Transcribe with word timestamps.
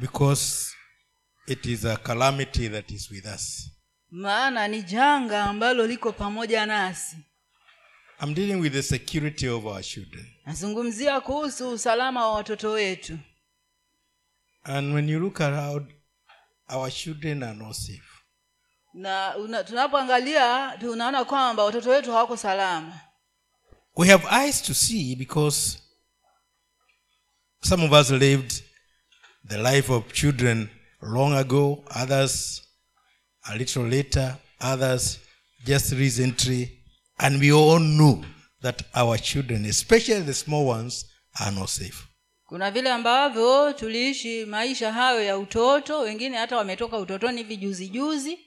because 0.00 0.72
it 1.46 1.66
is 1.66 1.84
a 1.84 1.96
calamity 1.96 2.68
that 2.68 2.90
is 2.90 3.10
with 3.10 3.26
us. 3.26 3.70
maana 4.10 4.68
ni 4.68 4.82
janga 4.82 5.44
ambalo 5.44 5.86
liko 5.86 6.12
pamoja 6.12 6.66
nasi 6.66 7.16
I'm 8.22 8.34
dealing 8.34 8.60
with 8.60 8.72
the 8.72 8.82
security 8.82 9.48
of 9.48 9.66
our 9.66 9.82
children. 9.82 10.26
nazungumzia 10.46 11.20
kuhusu 11.20 11.70
usalama 11.70 12.26
wa 12.28 12.32
watoto 12.34 12.70
wetu 12.70 13.18
And 14.66 14.94
when 14.94 15.08
you 15.08 15.20
look 15.20 15.40
around, 15.40 15.92
our 16.68 16.90
children 16.90 17.42
are 17.42 17.54
not 17.54 17.74
safe. 17.76 18.08
na 18.94 19.36
una, 19.36 19.64
tunapoangalia 19.64 20.76
tunaona 20.80 21.24
kwamba 21.24 21.64
watoto 21.64 21.90
wetu 21.90 22.12
hawako 22.12 22.36
salama 22.36 23.00
We 23.96 24.08
have 24.08 24.26
eyes 24.44 24.62
to 24.62 24.74
see 24.74 25.16
because 25.16 25.78
some 27.62 27.84
of 27.84 27.92
us 27.92 28.10
lived 28.10 28.62
the 29.48 29.58
life 29.58 29.92
of 29.92 30.12
children 30.12 30.68
long 31.02 31.34
ago, 31.36 31.84
others 31.90 32.62
a 33.50 33.56
little 33.56 33.82
later, 33.88 34.36
others 34.60 35.18
just 35.66 35.92
recently, 35.92 36.78
and 37.18 37.40
we 37.40 37.52
all 37.52 37.78
know 37.78 38.24
that 38.62 38.82
our 38.94 39.18
children, 39.18 39.64
especially 39.66 40.20
the 40.22 40.34
small 40.34 40.66
ones, 40.66 41.04
are 41.40 41.50
not 41.52 41.68
safe. 41.68 42.06
kuna 42.48 42.70
vile 42.70 42.90
ambavyo 42.92 43.72
tuliishi 43.72 44.44
maisha 44.44 44.92
hayo 44.92 45.24
ya 45.24 45.38
utoto 45.38 45.98
wengine 46.00 46.36
hata 46.38 46.56
wametoka 46.56 46.98
utotoni 46.98 47.36
hivi 47.42 47.56
juzi 47.56 47.88
juzi 47.88 48.38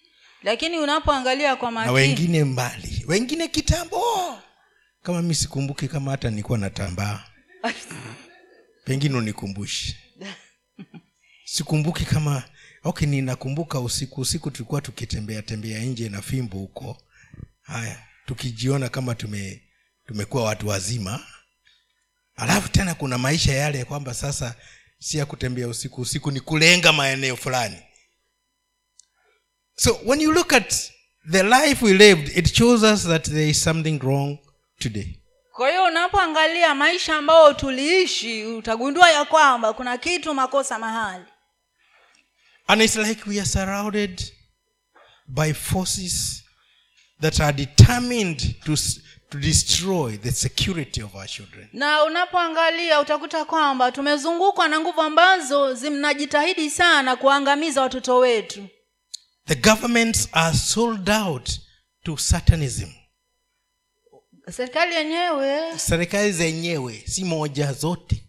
lakini 0.43 0.79
unapoangalia 0.79 1.55
kwa 1.55 1.71
na 1.71 1.75
makini. 1.75 1.93
wengine 1.95 2.43
mbali 2.43 3.05
wengine 3.07 3.47
kitambo. 3.47 4.01
Kama 5.03 5.21
mi 5.21 5.35
sikumbuki 5.35 5.87
kama 5.87 6.11
hata 6.11 6.29
nilikuwa 6.29 6.57
natambaa. 6.57 7.23
Pengine 8.85 9.17
unikumbushe 9.17 9.95
sikumbuki 11.45 12.05
kama 12.05 12.43
okay 12.83 13.07
ninakumbuka 13.07 13.79
usiku 13.79 14.21
usiku 14.21 14.51
tulikuwa 14.51 14.81
tukitembea 14.81 15.41
tembea 15.41 15.79
nje 15.79 16.09
na 16.09 16.21
fimbo 16.21 16.57
huko. 16.57 17.01
Haya 17.61 18.07
tukijiona 18.25 18.89
kama 18.89 19.15
tume 19.15 19.63
tumekuwa 20.05 20.43
watu 20.43 20.67
wazima. 20.67 21.27
Alafu 22.35 22.69
tena 22.69 22.95
kuna 22.95 23.17
maisha 23.17 23.53
yale 23.53 23.77
ya 23.77 23.85
kwamba 23.85 24.13
sasa 24.13 24.55
si 24.99 25.17
ya 25.17 25.25
kutembea 25.25 25.67
usiku 25.67 26.01
usiku 26.01 26.31
ni 26.31 26.39
kulenga 26.39 26.93
maeneo 26.93 27.35
fulani. 27.35 27.77
So 29.75 29.99
when 30.05 30.21
you 30.21 30.31
look 30.31 30.53
at 30.53 30.73
the 31.31 31.43
life 31.43 31.85
we 31.85 31.93
lived 31.93 32.37
it 32.37 32.53
shows 32.55 32.83
us 32.83 33.03
that 33.03 33.25
there 33.29 33.49
is 33.49 33.63
something 33.63 33.99
wrong 33.99 34.37
today 34.79 35.19
kwa 35.57 35.69
hiyo 35.69 35.83
unapoangalia 35.83 36.75
maisha 36.75 37.15
ambayo 37.15 37.53
tuliishi 37.53 38.45
utagundua 38.45 39.09
ya 39.11 39.25
kwamba 39.25 39.73
kuna 39.73 39.97
kitu 39.97 40.33
makosa 40.33 40.79
mahali. 40.79 41.25
And 42.67 42.81
it's 42.81 42.95
like 42.95 43.29
we 43.29 43.37
are 43.39 43.45
surrounded 43.45 44.33
by 45.27 45.53
forces 45.53 46.43
that 47.21 47.39
are 47.39 47.53
determined 47.53 48.55
to, 48.65 48.75
to 49.29 49.37
destroy 49.37 50.17
the 50.17 50.31
security 50.31 51.01
of 51.03 51.15
our 51.15 51.27
children. 51.27 51.69
Na 51.73 52.03
unapoangalia 52.03 52.99
utakuta 52.99 53.45
kwamba 53.45 53.91
tumezungukwa 53.91 54.67
na 54.67 54.79
nguvu 54.79 55.01
ambazo 55.01 55.73
zinajitahidi 55.73 56.69
sana 56.69 57.15
kuangamiza 57.15 57.81
watoto 57.81 58.17
wetu. 58.17 58.67
The 59.47 59.55
governments 59.55 60.29
are 60.31 60.57
sold 60.57 61.09
out 61.09 61.49
to 62.03 62.17
satanism 62.17 62.89
serikali 64.51 64.95
yenyewe. 64.95 65.79
Serikali 65.79 66.31
zenyewe 66.31 67.03
si 67.07 67.23
moja 67.23 67.73
zote. 67.73 68.23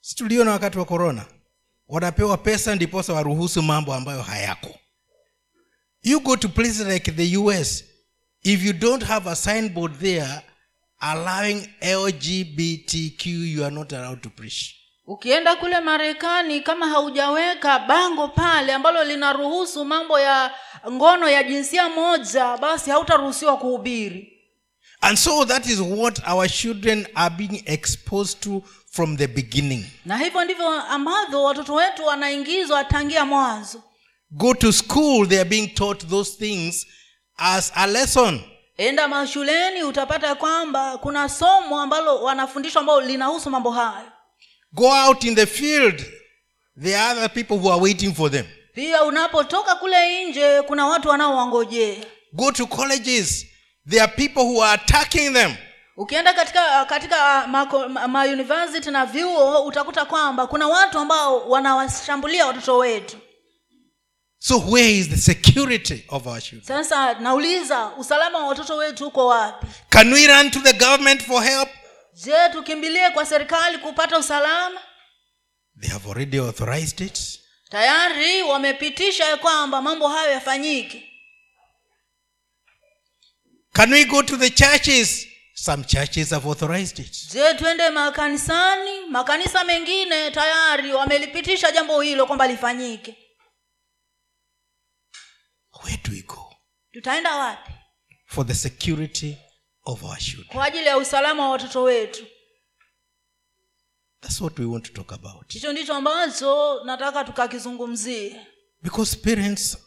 Si 0.00 0.14
tuliona 0.14 0.50
wakati 0.50 0.78
wa 0.78 0.84
korona 0.84 1.24
wanapewa 1.88 2.36
pesa 2.38 2.74
ndiposa 2.74 3.12
waruhusu 3.12 3.62
mambo 3.62 3.94
ambayo 3.94 4.22
hayako. 4.22 4.68
You 6.02 6.20
go 6.20 6.36
to 6.36 6.48
places 6.48 6.86
like 6.86 7.12
the 7.12 7.36
us 7.36 7.84
if 8.42 8.64
you 8.64 8.72
don't 8.72 9.04
have 9.04 9.30
a 9.30 9.36
signboard 9.36 9.98
there 9.98 10.40
allowing 10.98 11.68
lgbtq 11.82 13.26
you 13.26 13.64
are 13.64 13.74
not 13.74 13.92
allowed 13.92 14.20
to 14.22 14.30
preach. 14.30 14.74
Ukienda 15.06 15.56
kule 15.56 15.80
marekani 15.80 16.60
kama 16.60 16.86
haujaweka 16.88 17.78
bango 17.78 18.28
pale 18.28 18.72
ambalo 18.72 19.04
linaruhusu 19.04 19.84
mambo 19.84 20.20
ya 20.20 20.54
ngono 20.90 21.28
ya 21.28 21.42
jinsia 21.42 21.88
moja 21.88 22.56
basi 22.56 22.90
hautaruhusiwa 22.90 23.56
kuhubiri 23.56 24.39
and 25.02 25.18
so 25.18 25.44
that 25.44 25.66
is 25.66 25.80
what 25.80 26.20
our 26.28 26.48
children 26.48 27.06
are 27.14 27.30
being 27.36 27.62
exposed 27.66 28.40
to 28.42 28.62
from 28.92 29.16
the 29.16 29.26
beginning. 29.28 29.84
Na 30.04 30.18
hivyo 30.18 30.44
ndivyo 30.44 30.68
ambavyo 30.70 31.42
watoto 31.42 31.74
wetu 31.74 32.06
wanaingizwa 32.06 32.84
tangia 32.84 33.24
mwanzo. 33.24 33.82
Go 34.30 34.54
to 34.54 34.72
school 34.72 35.28
they 35.28 35.40
are 35.40 35.48
being 35.48 35.66
taught 35.68 36.06
those 36.08 36.36
things 36.38 36.86
as 37.36 37.72
a 37.74 37.86
lesson. 37.86 38.40
Enda 38.76 39.08
mashuleni 39.08 39.82
utapata 39.82 40.34
kwamba 40.34 40.98
kuna 40.98 41.28
somo 41.28 41.80
ambalo 41.80 42.22
wanafundishwa 42.22 42.80
ambalo 42.80 43.00
linahusu 43.00 43.50
mambo 43.50 43.70
hayo. 43.70 44.08
Go 44.72 44.88
out 45.06 45.24
in 45.24 45.34
the 45.34 45.46
field 45.46 46.04
there 46.82 46.96
are 46.98 47.18
other 47.18 47.30
people 47.34 47.54
who 47.58 47.72
are 47.72 47.80
waiting 47.82 48.14
for 48.14 48.30
them. 48.30 48.46
Pia 48.74 49.04
unapotoka 49.04 49.74
kule 49.74 50.24
nje 50.24 50.62
kuna 50.62 50.86
watu 50.86 51.08
wanaowangojea. 51.08 52.04
Go 52.32 52.52
to 52.52 52.66
colleges 52.66 53.46
there 53.90 54.02
are 54.02 54.12
people 54.16 54.42
who 54.42 54.62
are 54.62 54.74
attacking 54.82 55.32
them. 55.32 55.54
Ukienda 55.96 56.34
katika 56.34 56.84
katika 56.84 57.46
mako- 57.46 57.88
ma, 57.88 58.08
ma 58.08 58.26
na 58.90 59.06
vyuo 59.06 59.64
utakuta 59.64 60.04
kwamba 60.04 60.46
kuna 60.46 60.68
watu 60.68 60.98
ambao 60.98 61.48
wanawashambulia 61.48 62.46
watoto 62.46 62.78
wetu. 62.78 63.16
So 64.38 64.58
where 64.58 64.90
is 64.98 65.08
the 65.08 65.16
security 65.16 66.04
of 66.08 66.26
our 66.26 66.40
children? 66.40 66.84
Sasa 66.84 67.14
nauliza 67.14 67.86
usalama 67.98 68.38
wa 68.38 68.46
watoto 68.46 68.76
wetu 68.76 69.06
uko 69.06 69.26
wapi? 69.26 69.66
Can 69.88 70.12
we 70.12 70.26
run 70.26 70.50
to 70.50 70.60
the 70.60 70.72
government 70.72 71.22
for 71.26 71.42
help? 71.44 71.68
Je 72.14 72.48
tukimbilie 72.52 73.10
kwa 73.10 73.26
serikali 73.26 73.78
kupata 73.78 74.18
usalama? 74.18 74.80
They 75.80 75.90
have 75.90 76.08
already 76.10 76.38
authorized 76.38 77.00
it. 77.00 77.40
Tayari 77.70 78.42
wamepitisha 78.42 79.24
ya 79.24 79.36
kwamba 79.36 79.82
mambo 79.82 80.08
hayo 80.08 80.32
yafanyike 80.32 81.09
can 83.74 83.90
we 83.90 84.04
go 84.04 84.22
to 84.22 84.36
the 84.36 84.50
churches? 84.50 85.26
Some 85.54 85.84
churches 85.84 86.30
have 86.30 86.46
authorized 86.46 86.98
it. 87.00 87.12
Je 87.32 87.54
twende 87.54 87.90
makanisani? 87.90 89.06
Makanisa 89.10 89.64
mengine 89.64 90.30
tayari 90.30 90.92
wamelipitisha 90.92 91.72
jambo 91.72 92.00
hilo 92.00 92.26
kwamba 92.26 92.46
lifanyike. 92.46 93.16
Where 95.82 96.00
do 96.04 96.12
we 96.12 96.22
go? 96.22 96.54
Tutaenda 96.92 97.36
wapi? 97.36 97.72
For 98.26 98.46
the 98.46 98.54
security 98.54 99.36
of 99.84 100.02
our 100.04 100.16
children. 100.18 100.48
Kwa 100.48 100.64
ajili 100.64 100.86
ya 100.86 100.98
usalama 100.98 101.42
wa 101.42 101.50
watoto 101.50 101.82
wetu. 101.82 102.26
That's 104.20 104.40
what 104.40 104.58
we 104.58 104.64
want 104.66 104.84
to 104.86 104.92
talk 104.92 105.12
about. 105.12 105.52
Hicho 105.52 105.72
ndicho 105.72 105.94
ambacho 105.94 106.84
nataka 106.84 107.24
tukakizungumzie. 107.24 108.36
Because 108.82 109.16
parents 109.16 109.78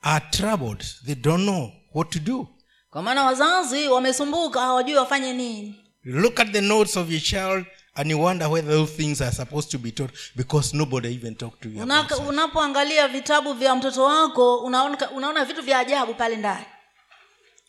are 0.00 0.24
troubled. 0.30 0.84
They 1.06 1.14
don't 1.14 1.42
know 1.42 1.72
what 1.94 2.10
to 2.10 2.18
do 2.18 2.48
kwa 2.92 3.02
maana 3.02 3.24
wazazi 3.24 3.88
wamesumbuka 3.88 4.60
hawajui 4.60 4.94
wafanye 4.96 5.32
nini. 5.32 5.74
Look 6.04 6.40
at 6.40 6.52
the 6.52 6.60
notes 6.60 6.96
of 6.96 7.10
your 7.10 7.20
child 7.22 7.66
and 7.94 8.10
you 8.10 8.22
wonder 8.22 8.48
whether 8.48 8.70
those 8.70 8.92
things 8.96 9.20
are 9.22 9.32
supposed 9.32 9.70
to 9.70 9.78
be 9.78 9.90
taught 9.90 10.10
because 10.36 10.76
nobody 10.76 11.08
even 11.14 11.34
talked 11.34 11.60
to 11.62 11.68
you 11.68 11.82
unapoangalia 12.28 13.08
vitabu 13.08 13.52
vya 13.52 13.74
mtoto 13.76 14.04
wako 14.04 14.56
unaona, 14.58 15.10
unaona 15.10 15.44
vitu 15.44 15.62
vya 15.62 15.78
ajabu 15.78 16.14
pale 16.14 16.36
ndani. 16.36 16.64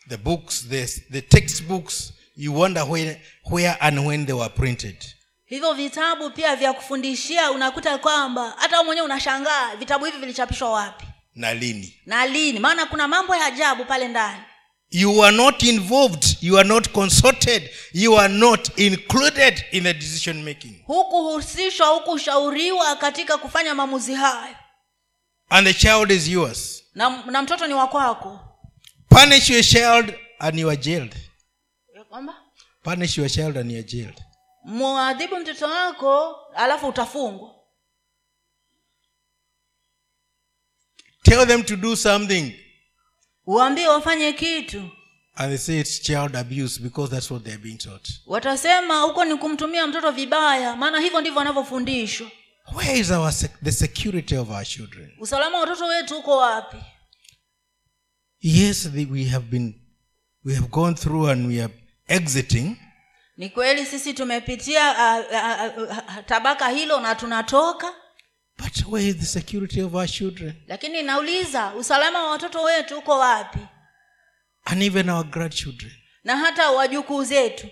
The 0.09 0.17
books 0.17 0.67
the, 0.69 0.85
the 0.87 1.21
textbooks 1.21 2.13
you 2.37 2.59
wonder 2.59 2.83
where, 2.89 3.21
where 3.51 3.77
and 3.79 3.99
when 4.07 4.25
they 4.25 4.35
were 4.35 4.49
printed. 4.49 5.05
Hivyo 5.45 5.73
vitabu 5.73 6.29
pia 6.29 6.55
vya 6.55 6.73
kufundishia 6.73 7.51
unakuta 7.51 7.97
kwamba 7.97 8.53
hata 8.57 8.83
mwenyewe 8.83 9.05
unashangaa 9.05 9.75
vitabu 9.75 10.05
hivi 10.05 10.17
vilichapishwa 10.17 10.69
wapi. 10.71 11.05
Na 11.35 11.53
lini? 11.53 12.01
Na 12.05 12.25
lini? 12.25 12.59
Maana 12.59 12.85
kuna 12.85 13.07
mambo 13.07 13.35
ya 13.35 13.45
ajabu 13.45 13.85
pale 13.85 14.07
ndani 14.07 14.41
you 14.93 15.23
are 15.23 15.31
not 15.37 15.63
involved 15.63 16.37
you 16.41 16.57
are 16.57 16.67
not 16.69 16.89
consulted 16.89 17.69
you 17.93 18.15
are 18.17 18.33
not 18.33 18.79
included 18.79 19.63
in 19.71 19.83
the 19.83 19.93
decision 19.93 20.43
making. 20.43 20.83
Hukuhusishwa 20.85 21.87
hukushauriwa 21.87 22.95
katika 22.95 23.37
kufanya 23.37 23.75
maamuzi 23.75 24.13
hayo. 24.13 24.55
And 25.49 25.67
the 25.67 25.73
child 25.73 26.11
is 26.11 26.27
yours. 26.27 26.83
Na, 26.95 27.23
na 27.25 27.41
mtoto 27.41 27.67
ni 27.67 27.73
wakwako 27.73 28.39
punish 29.09 29.49
your 29.49 29.63
child 29.63 30.13
and 30.39 30.59
you 30.59 30.69
are 30.69 30.77
jailed. 30.77 31.15
Kwamba? 32.09 32.33
Punish 32.83 33.17
your 33.17 33.29
child 33.29 33.57
and 33.57 33.71
you 33.71 33.77
are 33.77 33.87
jailed. 33.87 34.21
Mwadhibu 34.63 35.37
mtoto 35.37 35.65
wako 35.65 36.35
alafu 36.55 36.87
utafungwa. 36.87 37.55
Tell 41.23 41.47
them 41.47 41.63
to 41.63 41.75
do 41.75 41.95
something 41.95 42.62
uambie 43.47 43.87
wafanye 43.87 44.33
kitu. 44.33 44.89
And 45.35 45.49
they 45.49 45.57
say 45.57 45.79
it's 45.79 45.99
child 46.01 46.35
abuse 46.35 46.79
because 46.81 47.11
that's 47.11 47.31
what 47.31 47.43
they're 47.43 47.61
being 47.63 47.77
taught. 47.77 48.07
Watasema 48.25 49.01
huko 49.01 49.25
ni 49.25 49.35
kumtumia 49.35 49.87
mtoto 49.87 50.11
vibaya 50.11 50.75
maana 50.75 50.99
hivyo 50.99 51.21
ndivyo 51.21 51.37
wanavyofundishwa. 51.39 52.27
Where 52.75 52.99
is 52.99 53.11
our 53.11 53.33
the 53.63 53.71
security 53.71 54.37
of 54.37 54.49
our 54.49 54.65
children? 54.65 55.11
Usalama 55.19 55.57
wa 55.57 55.61
watoto 55.61 55.85
wetu 55.85 56.17
uko 56.17 56.37
wapi? 56.37 56.77
Yes 58.41 58.89
we 59.11 59.23
have 59.25 59.45
been 59.49 59.73
we 60.45 60.53
have 60.55 60.67
gone 60.67 60.95
through 60.95 61.29
and 61.29 61.47
we 61.47 61.63
are 61.63 61.73
exiting. 62.07 62.77
Ni 63.37 63.49
kweli 63.49 63.85
sisi 63.85 64.13
tumepitia 64.13 64.91
uh, 64.91 65.25
uh, 65.81 65.89
uh, 65.89 65.97
tabaka 66.25 66.69
hilo 66.69 66.99
na 66.99 67.15
tunatoka 67.15 67.93
but 68.57 68.85
where 68.87 69.07
is 69.07 69.17
the 69.17 69.25
security 69.25 69.81
of 69.81 69.95
our 69.95 70.07
children? 70.07 70.53
Lakini 70.67 71.01
nauliza 71.01 71.73
usalama 71.75 72.23
wa 72.23 72.31
watoto 72.31 72.61
wetu 72.63 72.97
uko 72.97 73.19
wapi? 73.19 73.59
And 74.65 74.83
even 74.83 75.09
our 75.09 75.23
grandchildren. 75.25 75.91
Na 76.23 76.37
hata 76.37 76.71
wajukuu 76.71 77.23
zetu. 77.23 77.67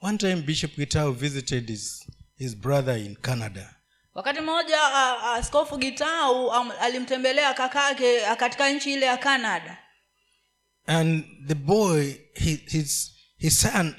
One 0.00 0.18
time 0.18 0.36
bishop 0.42 0.76
gitao 0.76 1.12
visited 1.12 1.68
his, 1.68 2.06
his 2.38 2.54
brother 2.56 2.96
in 2.98 3.16
canada. 3.16 3.72
Wakati 4.14 4.40
mmoja 4.40 4.76
uh, 4.82 5.22
uh, 5.22 5.28
askofu 5.34 5.76
gitau 5.78 6.46
um, 6.46 6.70
alimtembelea 6.80 7.54
kakake 7.54 8.18
uh, 8.20 8.34
katika 8.36 8.70
nchi 8.70 8.92
ile 8.92 9.06
ya 9.06 9.16
canada. 9.16 9.78
And 10.86 11.24
the 11.48 11.54
boy 11.54 12.14
his, 12.34 12.60
his, 12.68 13.12
his 13.38 13.60
son 13.60 13.94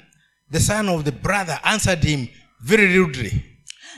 the 0.52 0.60
son 0.60 0.88
of 0.88 1.04
the 1.04 1.10
brother 1.12 1.60
answered 1.62 2.04
him 2.04 2.28
very 2.60 2.96
rudely 2.98 3.47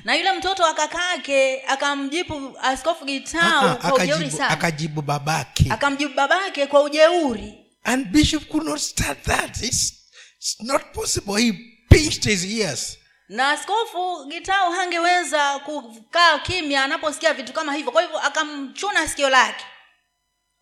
na 0.04 0.14
yule 0.14 0.32
mtoto 0.32 0.62
wa 0.62 0.74
kakake 0.74 1.62
akamjibu 1.66 2.58
askofu 2.62 3.04
gitau 3.04 3.42
Ah, 3.68 3.78
ah, 3.82 3.94
ujeuri 3.94 4.12
akajibu, 4.12 4.36
sana. 4.36 4.50
akajibu 4.50 5.02
babake. 5.02 5.64
Akamjibu 5.70 6.14
babake 6.14 6.66
kwa 6.66 6.82
ujeuri. 6.82 7.54
And 7.84 8.06
bishop 8.06 8.48
could 8.48 8.66
not 8.66 8.78
start 8.78 9.22
that. 9.22 9.62
It's, 9.62 9.92
it's 10.38 10.56
not 10.62 10.82
possible. 10.94 11.36
He 11.42 11.52
pinched 11.90 12.24
his 12.24 12.44
ears. 12.44 12.96
Na 13.28 13.50
askofu 13.50 14.24
gitau 14.28 14.72
hangeweza 14.72 15.58
kukaa 15.58 16.38
kimya 16.38 16.84
anaposikia 16.84 17.34
vitu 17.34 17.52
kama 17.52 17.74
hivyo. 17.74 17.92
Kwa 17.92 18.02
hivyo 18.02 18.18
akamchuna 18.18 19.08
sikio 19.08 19.30
lake. 19.30 19.64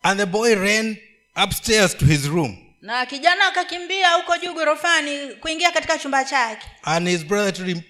And 0.03 0.19
the 0.19 0.25
boy 0.25 0.55
ran 0.55 0.97
upstairs 1.43 1.97
to 1.97 2.05
his 2.05 2.25
room. 2.25 2.57
Na 2.81 3.05
kijana 3.05 3.47
akakimbia 3.47 4.11
huko 4.13 4.37
juu 4.37 4.53
gorofani 4.53 5.27
kuingia 5.35 5.71
katika 5.71 5.97
chumba 5.99 6.25
chake. 6.25 6.67
And 6.83 7.07
his 7.07 7.25
brother 7.25 7.65
him 7.65 7.81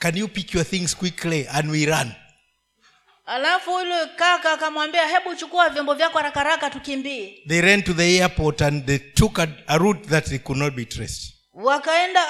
can 0.00 0.16
you 0.16 0.28
pick 0.28 0.54
your 0.54 0.64
things 0.64 0.94
quickly 0.94 1.46
and 1.48 1.70
we 1.70 1.86
run? 1.86 2.12
Alafu 3.26 3.70
yule 3.70 4.06
kaka 4.16 4.52
akamwambia 4.52 5.06
hebu 5.08 5.34
chukua 5.36 5.68
vyombo 5.68 5.94
vyako 5.94 6.18
haraka 6.18 6.40
haraka 6.40 6.70
tukimbie. 6.70 7.42
They 7.48 7.60
ran 7.60 7.82
to 7.82 7.94
the 7.94 8.18
airport 8.20 8.62
and 8.62 8.86
they 8.86 8.98
took 8.98 9.38
a, 9.38 9.48
a 9.66 9.78
route 9.78 10.08
that 10.08 10.24
they 10.26 10.38
could 10.38 10.58
not 10.58 10.74
be 10.74 10.84
traced. 10.84 11.34
Wakaenda 11.54 12.20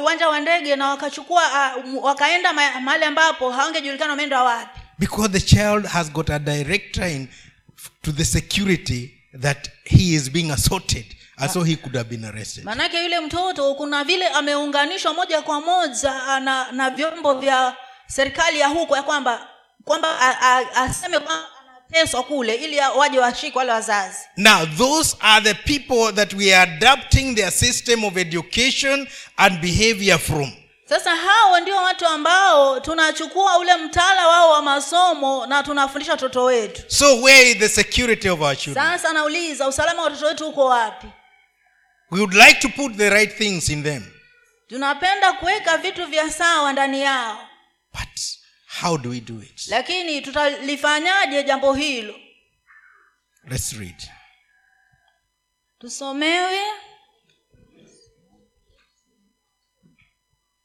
uwanja 0.00 0.28
wa 0.28 0.40
ndege 0.40 0.76
na 0.76 0.88
wakachukua 0.88 1.42
wakaenda 2.02 2.52
mahali 2.52 3.04
ambapo 3.04 3.50
hawangejulikana 3.50 4.10
wameenda 4.10 4.42
wapi. 4.42 4.80
Because 4.98 5.28
the 5.32 5.40
child 5.40 5.86
has 5.86 6.12
got 6.12 6.30
a 6.30 6.38
direct 6.38 6.94
train 6.94 7.28
to 8.02 8.12
the 8.12 8.24
security 8.24 9.10
that 9.40 9.68
he 9.84 10.14
is 10.14 10.30
being 10.30 10.50
assaulted 10.50 11.04
and 11.36 11.50
so 11.50 11.62
he 11.62 11.76
could 11.76 11.96
have 11.96 12.08
been 12.08 12.24
arrested. 12.24 12.64
Maanake 12.64 13.02
yule 13.02 13.20
mtoto 13.20 13.74
kuna 13.74 14.04
vile 14.04 14.28
ameunganishwa 14.28 15.14
moja 15.14 15.42
kwa 15.42 15.60
moja 15.60 16.40
na, 16.40 16.72
na 16.72 16.90
vyombo 16.90 17.34
vya 17.34 17.76
serikali 18.06 18.60
ya 18.60 18.68
huko 18.68 18.96
ya 18.96 19.02
kwamba 19.02 19.48
kwamba 19.84 20.18
aseme 20.76 21.18
kwamba 21.18 21.46
anateswa 21.90 22.22
kule 22.22 22.54
ili 22.54 22.78
waje 22.96 23.18
washike 23.18 23.58
wale 23.58 23.72
wazazi. 23.72 24.18
Now 24.36 24.66
those 24.78 25.16
are 25.20 25.44
the 25.44 25.54
people 25.54 26.12
that 26.16 26.32
we 26.34 26.54
are 26.54 26.72
adapting 26.72 27.34
their 27.34 27.50
system 27.52 28.04
of 28.04 28.16
education 28.16 29.08
and 29.36 29.60
behavior 29.60 30.18
from. 30.18 30.52
Sasa 30.88 31.16
hao 31.16 31.60
ndio 31.60 31.76
watu 31.76 32.06
ambao 32.06 32.80
tunachukua 32.80 33.58
ule 33.58 33.76
mtaala 33.76 34.28
wao 34.28 34.50
wa 34.50 34.62
masomo 34.62 35.46
na 35.46 35.62
tunafundisha 35.62 36.12
watoto 36.12 36.44
wetu. 36.44 36.82
So 36.88 37.16
where 37.22 37.50
is 37.50 37.58
the 37.58 37.68
security 37.68 38.28
of 38.28 38.40
our 38.40 38.56
children? 38.56 38.86
Sasa 38.86 39.12
nauliza 39.12 39.68
usalama 39.68 39.98
wa 40.02 40.04
watoto 40.04 40.26
wetu 40.26 40.48
uko 40.48 40.64
wapi 40.64 41.06
we 42.14 42.20
would 42.20 42.34
like 42.34 42.60
to 42.60 42.68
put 42.68 42.96
the 42.96 43.10
right 43.10 43.32
things 43.32 43.68
in 43.70 43.82
them. 43.82 44.02
Tunapenda 44.68 45.32
kuweka 45.32 45.78
vitu 45.78 46.06
vya 46.06 46.30
sawa 46.30 46.72
ndani 46.72 47.00
yao. 47.02 47.48
But 47.92 48.20
how 48.80 48.98
do 48.98 49.10
we 49.10 49.20
do 49.20 49.42
it? 49.42 49.68
Lakini 49.68 50.22
tutalifanyaje 50.22 51.42
jambo 51.42 51.74
hilo? 51.74 52.14
Let's 53.48 53.72
read. 53.72 54.02
Tusomewe. 55.78 56.60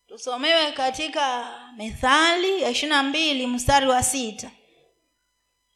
Tusomewe 0.08 0.72
katika 0.72 1.54
methali 1.78 2.62
ya 2.62 2.70
ishirina 2.70 3.04
mbili 3.04 3.48
mstari 3.48 3.88
wa 3.88 4.04
sita. 4.04 4.52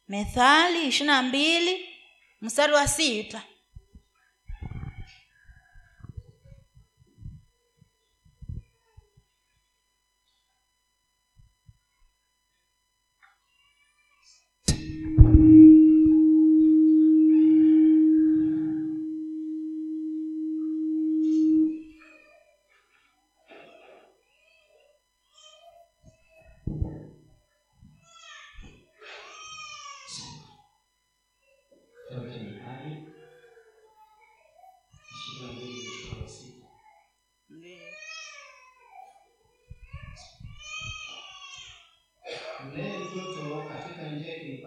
Methali 0.08 0.88
ishirina 0.88 1.22
mbili 1.22 1.88
mstari 2.40 2.72
wa 2.72 2.88
sita 2.88 3.42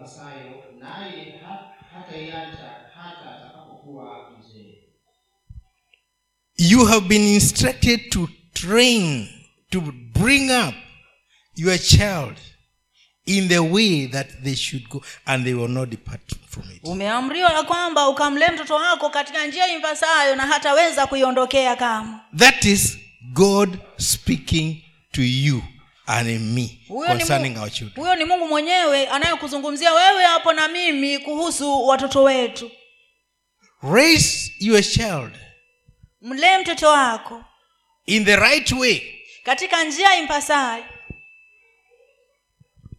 impasayo, 0.08 0.64
naye 0.80 1.40
hataiacha 1.94 2.70
hata 2.94 3.36
atakapokuwa 3.36 4.30
mzee. 4.38 4.74
you 6.56 6.84
have 6.84 7.08
been 7.08 7.22
instructed 7.34 8.10
to 8.10 8.28
train 8.52 9.28
to 9.70 9.80
bring 10.12 10.50
up 10.50 10.74
your 11.56 11.78
child 11.78 12.36
in 13.26 13.48
the 13.48 13.58
way 13.58 14.06
that 14.06 14.42
they 14.42 14.54
should 14.54 14.88
go 14.88 15.02
and 15.26 15.44
they 15.44 15.54
will 15.54 15.68
not 15.68 15.88
depart 15.90 16.20
from 16.48 16.64
it. 16.70 16.80
Umeamriwa 16.84 17.52
ya 17.52 17.62
kwamba 17.62 18.08
ukamlee 18.08 18.48
mtoto 18.54 18.74
wako 18.74 19.10
katika 19.10 19.46
njia 19.46 19.68
impasayo 19.68 20.36
na 20.36 20.46
hataweza 20.46 21.06
kuiondokea 21.06 21.76
kama 21.76 22.20
that 22.36 22.64
is 22.64 22.98
god 23.32 23.78
speaking 23.96 24.82
to 25.12 25.22
you 25.22 25.62
and 26.10 26.26
me 26.40 26.80
huyo 26.88 27.14
ni, 27.14 27.18
concerning 27.18 27.56
our 27.58 27.70
children. 27.70 28.00
huyo 28.04 28.16
ni 28.16 28.24
mungu 28.24 28.48
mwenyewe 28.48 29.06
anayekuzungumzia 29.08 29.92
wewe 29.94 30.24
hapo 30.24 30.52
na 30.52 30.68
mimi 30.68 31.18
kuhusu 31.18 31.86
watoto 31.86 32.22
wetu. 32.22 32.70
Raise 33.92 34.52
your 34.60 34.82
child 34.82 35.32
mlee 36.20 36.58
mtoto 36.58 36.88
wako 36.88 37.44
in 38.06 38.24
the 38.24 38.36
right 38.36 38.72
way 38.72 39.02
katika 39.44 39.84
njia 39.84 40.16
impasayo. 40.16 40.84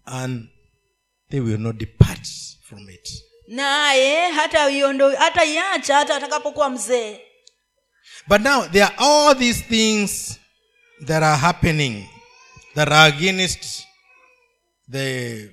and 0.06 0.48
they 1.30 1.40
will 1.40 1.60
not 1.60 1.78
depart 1.78 2.28
from 2.64 2.90
it. 2.90 3.10
Naye 3.48 4.32
hata 4.32 4.70
iondo 4.70 5.10
hata 5.10 5.46
iacha 5.46 5.96
hata 5.96 6.16
atakapokuwa 6.16 6.70
mzee. 6.70 7.20
But 8.28 8.42
now 8.42 8.68
there 8.68 8.84
are 8.86 8.96
all 8.98 9.36
these 9.38 9.64
things 9.64 10.40
that 11.06 11.24
are 11.24 11.38
happening 11.38 12.06
that 12.80 12.92
are 12.92 13.08
against 13.16 13.84
the 14.92 15.50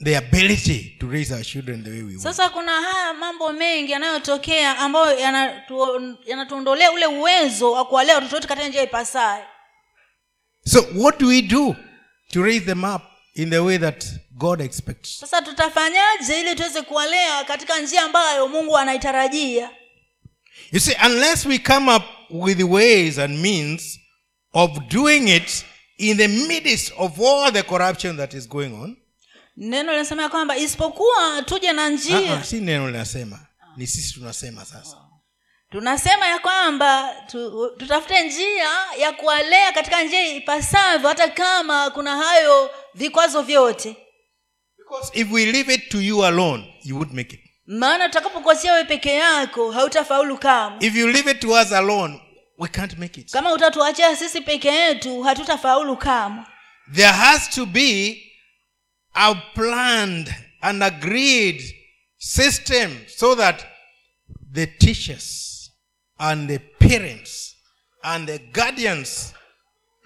the 0.00 0.14
ability 0.16 0.96
to 1.00 1.06
raise 1.10 1.34
our 1.34 1.42
children 1.44 1.82
the 1.84 1.90
way 1.90 2.02
we 2.02 2.12
want. 2.16 2.20
sasa 2.22 2.48
kuna 2.48 2.72
haya 2.80 3.14
mambo 3.14 3.52
mengi 3.52 3.92
yanayotokea 3.92 4.78
ambayo 4.78 5.18
yanatuondolea 5.18 6.16
yanatuondolea 6.26 6.92
ule 6.92 7.06
uwezo 7.06 7.72
wa 7.72 7.84
kuwalea 7.84 8.14
watoto 8.14 8.34
wetu 8.36 8.48
katika 8.48 8.68
njia 8.68 8.82
ipasaye 8.82 9.44
So 10.66 10.86
what 10.96 11.18
do 11.20 11.26
we 11.28 11.42
do 11.42 11.76
to 12.32 12.42
raise 12.42 12.60
them 12.66 12.84
up 12.84 13.02
in 13.34 13.50
the 13.50 13.58
way 13.58 13.78
that 13.78 14.04
God 14.30 14.60
expects? 14.60 15.18
sasa 15.20 15.42
tutafanyaje 15.42 16.40
ili 16.40 16.54
tuweze 16.54 16.82
kuwalea 16.82 17.44
katika 17.44 17.80
njia 17.80 18.02
ambayo 18.02 18.48
mungu 18.48 18.76
anaitarajia 18.78 19.70
You 20.72 20.80
see, 20.80 20.96
unless 21.06 21.46
we 21.46 21.58
come 21.58 21.94
up 21.94 22.02
with 22.30 22.60
ways 22.62 23.18
and 23.18 23.38
means 23.38 24.00
of 24.52 24.70
doing 24.88 25.36
it 25.36 25.64
in 25.98 26.16
the 26.16 26.28
midst 26.28 26.92
of 26.96 27.20
all 27.20 27.52
the 27.52 27.62
corruption 27.62 28.16
that 28.16 28.34
is 28.34 28.48
going 28.48 28.72
on, 28.82 28.96
neno 29.56 29.92
linasema 29.92 30.22
ya 30.22 30.28
kwamba 30.28 30.56
isipokuwa 30.56 31.42
tuje 31.44 31.72
na 31.72 31.88
njia. 31.88 32.18
Uh-uh, 32.18 32.42
si 32.42 32.60
neno 32.60 32.86
linasema 32.90 33.38
ni 33.76 33.86
sisi 33.86 34.14
tunasema 34.14 34.64
sasa. 34.64 34.96
Tunasema 35.70 36.26
ya 36.26 36.38
kwamba 36.38 37.14
tu, 37.26 37.70
tutafute 37.78 38.24
njia 38.26 38.68
ya 38.98 39.12
kuwalea 39.12 39.72
katika 39.72 40.02
njia 40.02 40.34
ipasavyo 40.34 41.08
hata 41.08 41.28
kama 41.28 41.90
kuna 41.90 42.16
hayo 42.16 42.70
vikwazo 42.94 43.42
vyote. 43.42 43.96
Because 44.78 45.20
if 45.20 45.32
we 45.32 45.46
leave 45.46 45.74
it 45.74 45.88
to 45.88 46.00
you 46.00 46.24
alone, 46.26 46.74
you 46.84 46.96
would 46.96 47.12
make 47.14 47.34
it. 47.36 47.40
maana 47.66 48.08
tutakapokuachia 48.08 48.72
wewe 48.72 48.84
peke 48.84 49.14
yako 49.14 49.70
hautafaulu 49.72 50.38
kama 50.38 50.76
If 50.80 50.94
you 50.96 51.08
leave 51.08 51.30
it 51.30 51.40
to 51.40 51.50
us 51.50 51.72
alone, 51.72 52.20
we 52.58 52.68
can't 52.68 52.98
make 52.98 53.20
it. 53.20 53.30
kama 53.32 53.52
utatuachia 53.52 54.16
sisi 54.16 54.40
peke 54.40 54.68
yetu 54.68 55.22
hatutafaulu 55.22 55.96
kamwe. 55.96 56.44
There 56.94 57.12
has 57.12 57.48
to 57.50 57.66
be 57.66 58.22
a 59.14 59.34
planned 59.54 60.34
and 60.60 60.82
agreed 60.82 61.62
system 62.18 62.96
so 63.06 63.34
that 63.36 63.64
the 64.52 64.66
teachers 64.66 65.70
and 66.18 66.48
the 66.48 66.58
parents 66.58 67.54
and 68.02 68.26
the 68.28 68.38
guardians 68.38 69.34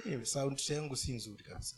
Eh, 0.07 0.19
sauti 0.25 0.73
yangu 0.73 0.97
si 0.97 1.13
nzuri 1.13 1.45
kabisa. 1.45 1.77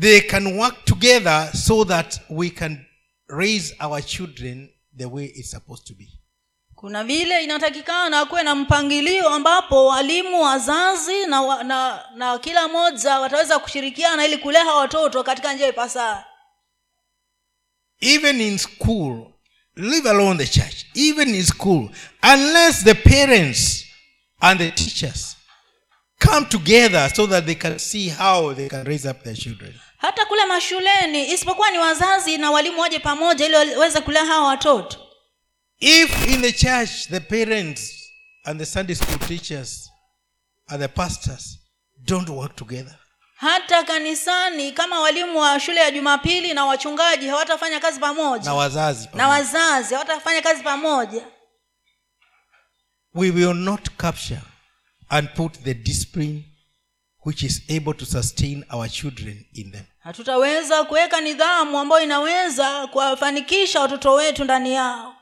They 0.00 0.20
can 0.20 0.56
work 0.58 0.84
together 0.84 1.50
so 1.54 1.84
that 1.84 2.20
we 2.28 2.50
can 2.50 2.84
raise 3.28 3.74
our 3.80 4.00
children 4.02 4.70
the 4.96 5.04
way 5.08 5.24
it's 5.26 5.50
supposed 5.50 5.86
to 5.86 5.94
be 5.94 6.08
kuna 6.84 7.04
vile 7.04 7.44
inatakikana 7.44 8.24
kuwe 8.24 8.42
na 8.42 8.54
mpangilio 8.54 9.28
ambapo 9.28 9.86
walimu 9.86 10.42
wazazi 10.42 11.26
na, 11.26 11.40
wa, 11.42 11.64
na, 11.64 12.04
na 12.14 12.38
kila 12.38 12.68
mmoja 12.68 13.18
wataweza 13.20 13.58
kushirikiana 13.58 14.26
ili 14.26 14.38
kulea 14.38 14.64
watoto 14.66 15.22
katika 15.22 15.52
njia 15.52 15.68
ipasaa 15.68 16.24
even 18.00 18.40
in 18.40 18.58
school 18.58 19.26
leave 19.76 20.10
alone 20.10 20.44
the 20.44 20.60
church. 20.60 20.76
Even 20.94 21.34
in 21.34 21.44
school 21.44 21.88
unless 22.34 22.84
the 22.84 22.94
parents 22.94 23.84
and 24.40 24.60
the 24.60 24.70
teachers 24.70 25.36
come 26.28 26.46
together 26.46 27.10
so 27.16 27.26
that 27.26 27.44
they 27.46 27.54
can 27.54 27.78
see 27.78 28.10
how 28.10 28.54
they 28.54 28.68
can 28.68 28.84
raise 28.86 29.10
up 29.10 29.22
their 29.22 29.36
children. 29.36 29.74
Hata 29.98 30.26
kule 30.26 30.44
mashuleni 30.46 31.30
isipokuwa 31.32 31.70
ni 31.70 31.78
wazazi 31.78 32.38
na 32.38 32.50
walimu 32.50 32.80
waje 32.80 32.98
pamoja 32.98 33.46
ili 33.46 33.54
waweze 33.54 34.00
kulea 34.00 34.24
hawa 34.24 34.48
watoto 34.48 35.03
if 35.80 36.28
in 36.34 36.40
the 36.42 36.52
church 36.52 37.08
the 37.08 37.20
parents 37.20 38.10
and 38.44 38.60
the 38.60 38.66
sunday 38.66 38.94
school 38.94 39.18
teachers 39.28 39.90
and 40.68 40.82
the 40.82 40.88
pastors 40.88 41.58
don't 42.04 42.28
work 42.28 42.56
together. 42.56 42.98
Hata 43.36 43.82
kanisani 43.84 44.72
kama 44.72 45.00
walimu 45.00 45.38
wa 45.38 45.60
shule 45.60 45.80
ya 45.80 45.90
jumapili 45.90 46.54
na 46.54 46.64
wachungaji 46.64 47.28
hawatafanya 47.28 47.80
kazi 47.80 48.00
pamoja. 48.00 48.44
Na 48.44 48.54
wazazi 48.54 49.08
na 49.14 49.28
wazazi 49.28 49.94
hawatafanya 49.94 50.42
kazi 50.42 50.62
pamoja. 50.62 51.26
We 53.14 53.30
will 53.30 53.54
not 53.54 53.88
capture 53.96 54.40
and 55.08 55.28
put 55.34 55.52
the 55.62 55.74
discipline 55.74 56.44
which 57.24 57.42
is 57.42 57.62
able 57.70 57.94
to 57.94 58.04
sustain 58.06 58.64
our 58.70 58.88
children 58.88 59.44
in 59.52 59.72
them. 59.72 59.84
Hatutaweza 59.98 60.84
kuweka 60.84 61.20
nidhamu 61.20 61.78
ambayo 61.78 62.02
inaweza 62.04 62.86
kuwafanikisha 62.86 63.80
watoto 63.80 64.12
wetu 64.14 64.44
ndani 64.44 64.74
yao 64.74 65.13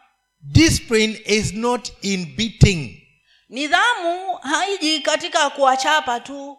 discipline 0.42 1.20
is 1.26 1.52
not 1.52 1.92
in 2.02 2.36
beating. 2.36 2.98
Nidhamu 3.48 4.36
haiji 4.36 5.00
katika 5.00 5.50
kuwachapa 5.50 6.20
tu. 6.20 6.58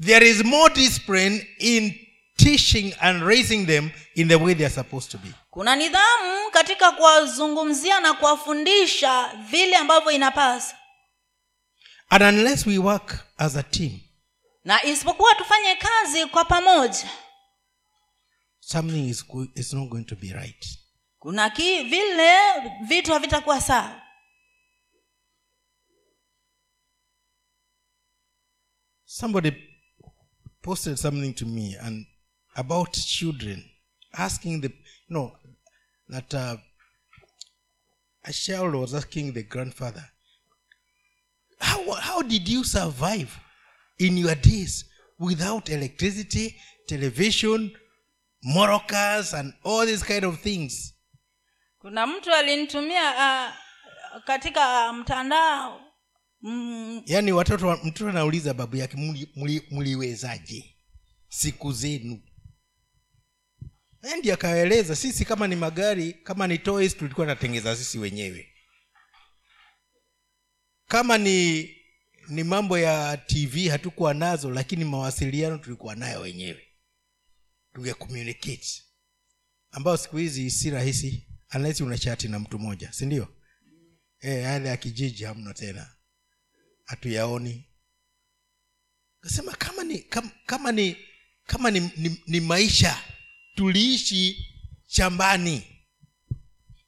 There 0.00 0.30
is 0.30 0.44
more 0.44 0.74
discipline 0.74 1.46
in 1.58 1.94
teaching 2.36 2.94
and 3.00 3.22
raising 3.22 3.66
them 3.66 3.90
in 4.14 4.28
the 4.28 4.34
way 4.36 4.54
they 4.54 4.66
are 4.66 4.74
supposed 4.74 5.10
to 5.10 5.18
be. 5.18 5.28
Kuna 5.50 5.76
nidhamu 5.76 6.50
katika 6.50 6.92
kuwazungumzia 6.92 8.00
na 8.00 8.14
kuwafundisha 8.14 9.32
vile 9.50 9.76
ambavyo 9.76 10.10
inapasa. 10.10 10.76
And 12.10 12.22
unless 12.22 12.66
we 12.66 12.78
work 12.78 13.26
as 13.38 13.56
a 13.56 13.62
team 13.62 14.00
na 14.64 14.84
isipokuwa 14.84 15.34
tufanye 15.34 15.74
kazi 15.74 16.26
kwa 16.26 16.44
pamoja 16.44 17.10
something 18.60 19.08
is, 19.08 19.24
is 19.54 19.72
not 19.72 19.88
going 19.88 20.04
to 20.04 20.16
be 20.16 20.32
right 20.32 20.66
kuna 21.26 21.50
ki 21.50 21.82
vile 21.82 22.30
vitu 22.88 23.12
havitakuwa 23.12 23.60
sawa. 23.60 24.02
Somebody 29.04 29.52
posted 30.62 30.96
something 30.96 31.32
to 31.34 31.46
me 31.46 31.76
and 31.80 32.06
about 32.54 32.92
children 32.92 33.64
asking 34.12 34.60
the 34.60 34.68
you 34.68 35.08
know 35.08 35.36
that 36.08 36.34
uh, 36.34 36.56
a 38.24 38.32
child 38.32 38.74
was 38.74 38.94
asking 38.94 39.32
the 39.32 39.42
grandfather 39.42 40.04
how, 41.58 41.92
how 41.92 42.22
did 42.22 42.48
you 42.48 42.62
survive 42.64 43.30
in 43.98 44.16
your 44.18 44.34
days 44.36 44.84
without 45.18 45.68
electricity 45.70 46.56
television 46.86 47.72
morocas 48.44 49.34
and 49.34 49.52
all 49.64 49.86
these 49.86 50.04
kind 50.04 50.24
of 50.24 50.38
things 50.40 50.95
kuna 51.86 52.06
mtu 52.06 52.32
alinitumia 52.34 53.10
uh, 53.10 53.54
katika 54.24 54.92
mtandao 54.92 55.80
mm, 56.42 57.02
yaani 57.06 57.32
watoto 57.32 57.76
mtoto 57.84 58.08
anauliza 58.10 58.54
babu 58.54 58.76
yake 58.76 58.96
mliwezaje 59.70 60.54
muli, 60.56 60.76
siku 61.28 61.72
zenu? 61.72 62.22
Ndi 64.18 64.32
akaeleza 64.32 64.96
sisi 64.96 65.24
kama 65.24 65.46
ni 65.46 65.56
magari 65.56 66.12
kama 66.12 66.46
ni 66.46 66.58
toys 66.58 66.96
tulikuwa 66.96 67.26
natengeza 67.26 67.76
sisi 67.76 67.98
wenyewe. 67.98 68.52
Kama 70.88 71.18
ni 71.18 71.70
ni 72.28 72.44
mambo 72.44 72.78
ya 72.78 73.16
tv 73.16 73.68
hatukuwa 73.68 74.14
nazo 74.14 74.50
lakini 74.50 74.84
mawasiliano 74.84 75.58
tulikuwa 75.58 75.94
nayo 75.94 76.20
wenyewe. 76.20 76.66
Tuge 77.74 77.94
ambayo 79.70 79.96
siku 79.96 80.16
hizi 80.16 80.50
si 80.50 80.70
rahisi 80.70 81.25
unless 81.54 81.80
una 81.80 81.98
chati 81.98 82.28
na 82.28 82.38
mtu 82.38 82.58
mmoja 82.58 82.92
si 82.92 83.06
ndio? 83.06 83.28
E, 84.20 84.30
yale 84.30 84.68
ya 84.68 84.76
kijiji 84.76 85.24
hamna 85.24 85.54
tena. 85.54 85.90
Hatuyaoni. 86.84 87.64
Kasema 89.20 89.52
kama 89.52 89.84
ni 89.84 89.98
kama, 89.98 90.30
kama 90.46 90.72
ni 90.72 90.96
kama 91.46 91.70
ni, 91.70 91.80
ni, 91.96 92.22
ni 92.26 92.40
maisha 92.40 93.02
tuliishi 93.54 94.46
shambani 94.86 95.76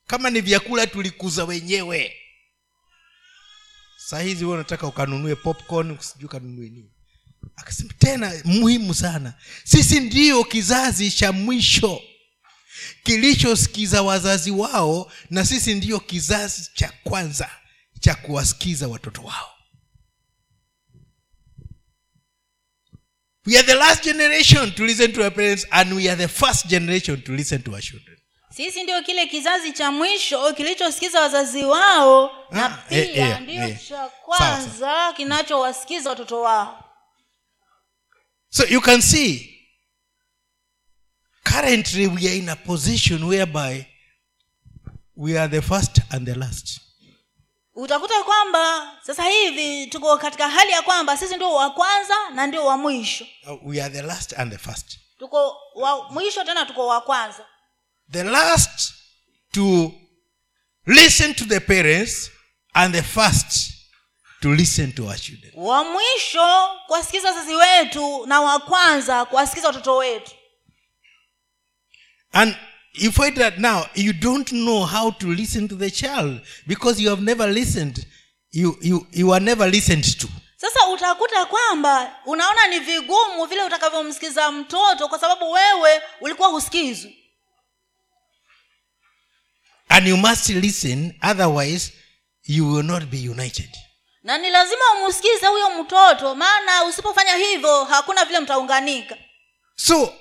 kama 0.07 0.31
ni 0.31 0.41
vyakula 0.41 0.87
tulikuza 0.87 1.45
wenyewe. 1.45 2.15
Saa 4.07 4.21
hizi 4.21 4.45
huwe 4.45 4.55
unataka 4.57 4.87
ukanunue 4.87 5.35
popcorn 5.37 5.99
sijui 6.01 6.25
ukanunue 6.27 6.69
nini. 6.69 6.93
Akasema 7.57 7.93
tena 7.93 8.33
muhimu 8.45 8.95
sana. 8.95 9.35
Sisi 9.65 10.01
ndio 10.01 10.45
kizazi 10.45 11.11
cha 11.11 11.33
mwisho 11.33 12.03
kilichosikiza 13.03 14.03
wazazi 14.03 14.51
wao 14.51 15.13
na 15.31 15.45
sisi 15.45 15.75
ndiyo 15.75 16.01
kizazi 16.01 16.71
cha 16.75 16.93
kwanza 17.05 17.51
cha 18.01 18.15
kuwasikiza 18.15 18.89
watoto 18.89 19.23
wao. 19.23 19.51
We 23.47 23.57
are 23.57 23.67
the 23.67 23.75
last 23.75 24.05
generation 24.05 24.73
to 24.75 24.85
listen 24.85 25.13
to 25.13 25.23
our 25.23 25.31
parents 25.31 25.67
and 25.71 25.93
we 25.95 26.09
are 26.11 26.17
the 26.17 26.29
first 26.29 26.67
generation 26.67 27.23
to 27.23 27.33
listen 27.33 27.63
to 27.63 27.71
our 27.73 27.81
children. 27.81 28.19
Sisi 28.57 28.83
ndio 28.83 29.03
kile 29.03 29.27
kizazi 29.27 29.73
cha 29.73 29.91
mwisho 29.91 30.53
kilichosikiza 30.53 31.21
wazazi 31.21 31.65
wao 31.65 32.31
na 32.51 32.65
Ah, 32.65 32.77
pia 32.89 32.99
eh, 32.99 33.17
eh, 33.19 33.41
ndio 33.41 33.69
eh. 33.69 33.89
cha 33.89 34.09
kwanza 34.09 35.13
kinachowasikiza 35.17 36.11
watoto 36.11 36.41
wao. 36.41 36.85
So 38.51 38.65
you 38.67 38.81
can 38.81 39.01
see 39.01 39.58
currently 41.53 42.07
we 42.07 42.29
are 42.29 42.35
in 42.39 42.49
a 42.49 42.57
position 42.57 43.27
whereby 43.27 43.87
we 45.17 45.37
are 45.39 45.49
the 45.49 45.63
first 45.63 45.99
and 46.11 46.27
the 46.27 46.35
last. 46.35 46.81
Utakuta 47.75 48.23
kwamba 48.25 48.93
sasa 49.03 49.23
hivi 49.25 49.87
tuko 49.87 50.19
katika 50.19 50.49
hali 50.49 50.73
ya 50.73 50.83
kwamba 50.83 51.17
sisi 51.17 51.37
ndio 51.37 51.53
wa 51.55 51.71
kwanza 51.71 52.15
na 52.35 52.47
ndio 52.47 52.67
wa 52.67 52.77
mwisho. 52.77 53.27
Uh, 53.47 53.59
we 53.69 53.83
are 53.83 53.95
the 53.95 54.03
last 54.03 54.33
and 54.39 54.53
the 54.53 54.59
first. 54.59 54.99
Tuko 55.19 55.57
wa 55.75 56.11
mwisho 56.11 56.45
tena 56.45 56.67
tuko 56.67 56.87
wa 56.87 57.01
kwanza. 57.01 57.47
The 58.13 58.25
last 58.25 58.95
to 59.53 59.93
listen 60.87 61.35
to 61.35 61.45
the 61.45 61.61
parents 61.61 62.31
and 62.75 62.95
the 62.95 63.03
first 63.03 63.71
to 64.41 64.55
listen 64.55 64.93
to 64.93 65.05
our 65.07 65.17
children. 65.19 65.53
Wa 65.57 65.85
mwisho 65.85 66.69
kuwasikiza 66.87 67.29
wazazi 67.29 67.55
wetu 67.55 68.27
na 68.27 68.41
wa 68.41 68.59
kwanza 68.59 69.25
kuwasikiza 69.25 69.67
watoto 69.69 69.97
wetu 69.97 70.31
and 72.33 72.57
you 72.95 73.13
find 73.13 73.37
that 73.37 73.59
now 73.59 73.87
you 73.95 74.13
don't 74.13 74.51
know 74.53 74.85
how 74.87 75.11
to 75.11 75.27
listen 75.27 75.69
to 75.69 75.77
the 75.77 75.91
child 75.91 76.41
because 76.67 77.03
you 77.03 77.11
have 77.11 77.23
never 77.23 77.47
listened. 77.53 78.07
You 78.51 78.77
you 78.81 79.07
you 79.13 79.33
are 79.35 79.45
never 79.45 79.71
listened 79.71 80.05
to. 80.19 80.29
Sasa 80.57 80.87
utakuta 80.89 81.45
kwamba 81.47 82.15
unaona 82.27 82.67
ni 82.67 82.79
vigumu 82.79 83.45
vile 83.49 83.63
utakavyomsikiza 83.63 84.53
mtoto 84.53 85.09
kwa 85.09 85.19
sababu 85.19 85.51
wewe 85.53 86.01
ulikuwa 86.21 86.49
husikizwi. 86.49 87.15
And 89.89 90.07
you 90.07 90.17
must 90.17 90.49
listen 90.49 91.15
otherwise 91.23 91.93
you 92.45 92.73
will 92.73 92.85
not 92.85 93.05
be 93.05 93.29
united. 93.29 93.69
Na 94.23 94.39
ni 94.39 94.51
lazima 94.51 94.85
umsikize 95.05 95.47
huyo 95.47 95.83
mtoto 95.83 96.35
maana 96.35 96.85
usipofanya 96.85 97.37
hivyo 97.37 97.85
hakuna 97.85 98.25
vile 98.25 98.41
mtaunganika. 98.41 99.17
So 99.77 100.15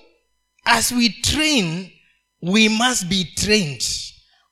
as 0.63 0.91
we 0.91 1.09
train 1.09 1.91
we 2.47 2.69
must 2.69 3.05
be 3.05 3.23
trained. 3.35 3.83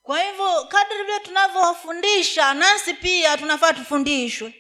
Kwa 0.04 0.24
hivyo 0.24 0.66
kadri 0.66 1.04
vile 1.06 1.20
tunavyowafundisha 1.20 2.54
nasi 2.54 2.94
pia 2.94 3.38
tunafaa 3.38 3.74
tufundishwe. 3.74 4.54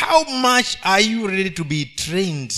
How 0.00 0.24
much 0.24 0.66
are 0.82 1.02
you 1.04 1.26
ready 1.26 1.50
to 1.50 1.64
be 1.64 1.84
trained 1.84 2.52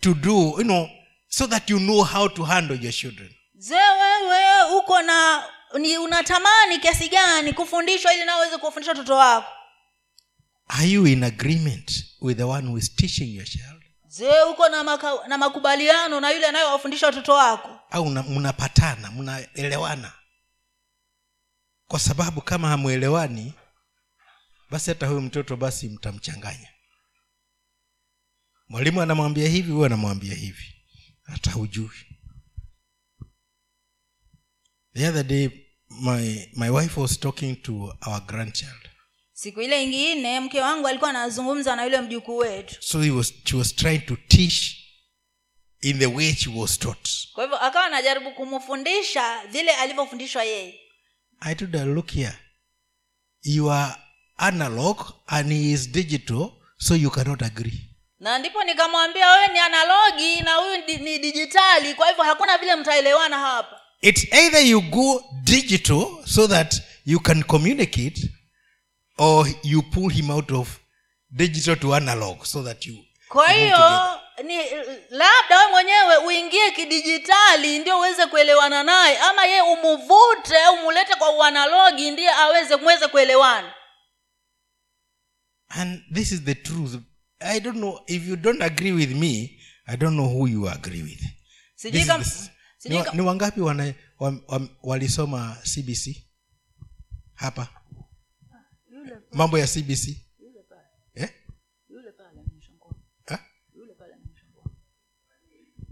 to 0.00 0.14
do 0.14 0.54
you 0.58 0.62
know 0.64 0.88
so 1.28 1.46
that 1.46 1.70
you 1.70 1.78
know 1.78 2.04
how 2.04 2.28
to 2.28 2.42
handle 2.44 2.76
your 2.82 2.92
children? 2.92 3.34
Je 3.54 3.74
wewe 3.74 4.64
uko 4.78 5.02
na 5.02 5.44
ni 5.78 5.98
unatamani 5.98 6.78
kiasi 6.78 7.08
gani 7.08 7.52
kufundishwa 7.52 8.14
ili 8.14 8.24
naweze 8.24 8.58
kuwafundisha 8.58 8.90
watoto 8.92 9.14
wako? 9.16 9.52
Are 10.68 10.88
you 10.88 11.06
in 11.06 11.24
agreement 11.24 12.04
with 12.20 12.36
the 12.36 12.44
one 12.44 12.68
who 12.68 12.78
is 12.78 12.94
teaching 12.96 13.34
your 13.36 13.46
child? 13.46 13.82
Je 14.18 14.42
uko 14.50 14.68
na, 14.68 14.84
maka, 14.84 15.12
na 15.28 15.38
makubaliano 15.38 16.20
na 16.20 16.30
yule 16.30 16.46
anayewafundisha 16.46 17.06
watoto 17.06 17.32
wako 17.32 17.79
au 17.90 18.06
mnapatana 18.06 19.10
mnaelewana? 19.10 20.12
Kwa 21.86 22.00
sababu 22.00 22.40
kama 22.40 22.68
hamwelewani 22.68 23.54
basi 24.70 24.90
hata 24.90 25.06
huyu 25.06 25.20
mtoto 25.20 25.56
basi 25.56 25.88
mtamchanganya. 25.88 26.68
Mwalimu 28.68 29.02
anamwambia 29.02 29.48
hivi 29.48 29.72
huyu 29.72 29.84
anamwambia 29.84 30.34
hivi. 30.34 30.74
Hata 31.22 31.50
hujui. 31.50 31.90
The 34.94 35.08
other 35.08 35.24
day 35.24 35.48
my, 35.90 36.46
my 36.56 36.68
wife 36.70 37.00
was 37.00 37.20
talking 37.20 37.56
to 37.62 37.96
our 38.06 38.20
grandchild. 38.26 38.88
Siku 39.32 39.60
ile 39.60 39.84
ingine 39.84 40.40
mke 40.40 40.60
wangu 40.60 40.88
alikuwa 40.88 41.10
anazungumza 41.10 41.76
na 41.76 41.84
yule 41.84 42.00
mjukuu 42.00 42.36
wetu. 42.36 42.76
So 42.82 43.00
he 43.02 43.10
was, 43.10 43.34
she 43.44 43.56
was 43.56 43.76
trying 43.76 43.98
to 44.00 44.16
teach 44.16 44.79
in 45.82 45.98
the 45.98 46.06
way 46.06 46.32
she 46.32 46.50
was 46.54 46.78
taught 46.78 47.08
kwa 47.32 47.44
hivyo 47.44 47.58
akawa 47.62 47.84
anajaribu 47.86 48.30
kumfundisha 48.32 49.40
vile 49.50 49.72
alivyofundishwa 49.72 50.44
yeye 50.44 50.80
I 51.42 51.54
told 51.54 51.72
her, 51.76 51.86
look 51.86 52.10
here. 52.12 52.32
You 53.42 53.70
are 53.72 53.94
analog 54.36 55.00
and 55.26 55.52
he 55.52 55.72
is 55.72 55.88
digital, 55.90 56.50
so 56.78 56.94
you 56.94 57.10
cannot 57.10 57.42
agree. 57.42 57.80
na 58.20 58.38
ndipo 58.38 58.64
nikamwambia 58.64 59.30
wewe 59.30 59.48
ni 59.48 59.58
analogi 59.58 60.40
na 60.40 60.54
huyu 60.54 60.98
ni 61.04 61.18
dijitali 61.18 61.94
kwa 61.94 62.08
hivyo 62.08 62.24
hakuna 62.24 62.58
vile 62.58 62.76
mtaelewana 62.76 63.38
hapa 63.38 63.80
It's 64.02 64.32
either 64.32 64.66
you 64.66 64.80
go 64.80 65.24
digital 65.44 66.06
so 66.26 66.48
that 66.48 66.82
you 67.06 67.20
can 67.20 67.42
communicate, 67.42 68.30
or 69.18 69.46
you 69.62 69.82
pull 69.82 70.10
him 70.12 70.30
out 70.30 70.50
of 70.52 70.78
digital 71.30 71.76
to 71.76 71.94
analog 71.94 72.44
so 72.44 72.62
that 72.62 72.86
you. 72.86 72.96
kwa 73.28 73.48
hiyo. 73.52 74.19
Ni 74.44 74.56
labda 75.10 75.58
we 75.58 75.70
mwenyewe 75.70 76.16
uingie 76.16 76.70
kidijitali 76.70 77.78
ndio 77.78 77.98
uweze 77.98 78.26
kuelewana 78.26 78.82
naye 78.82 79.18
ama 79.18 79.44
ye 79.46 79.60
umuvute 79.62 80.68
umulete 80.80 81.14
kwa 81.14 81.30
uanalogi 81.36 82.10
ndiye 82.10 82.30
aweze 82.30 82.76
mweze 82.76 83.08
kuelewana 83.08 83.74
And 85.68 86.02
this 86.14 86.32
is 86.32 86.42
the 86.42 86.54
truth. 86.54 86.94
I 87.40 87.60
don't 87.60 87.78
know 87.78 88.00
if 88.06 88.26
you 88.28 88.36
don't 88.36 88.62
agree 88.62 88.92
with 88.92 89.10
me. 89.10 89.60
I 89.86 89.96
don't 89.96 90.14
know 90.16 90.28
who 90.28 90.46
you 90.48 90.68
agree 90.68 91.02
with. 91.02 91.20
sijui 91.76 92.04
kama 92.04 92.24
ni, 92.84 92.96
wa- 92.96 93.12
ni 93.14 93.20
wangapi 93.20 93.60
wana, 93.60 93.94
wa, 94.18 94.34
wa, 94.48 94.68
walisoma 94.82 95.56
cbc 95.74 96.16
hapa 97.34 97.68
mambo 99.32 99.58
ya 99.58 99.66
cbc 99.66 100.16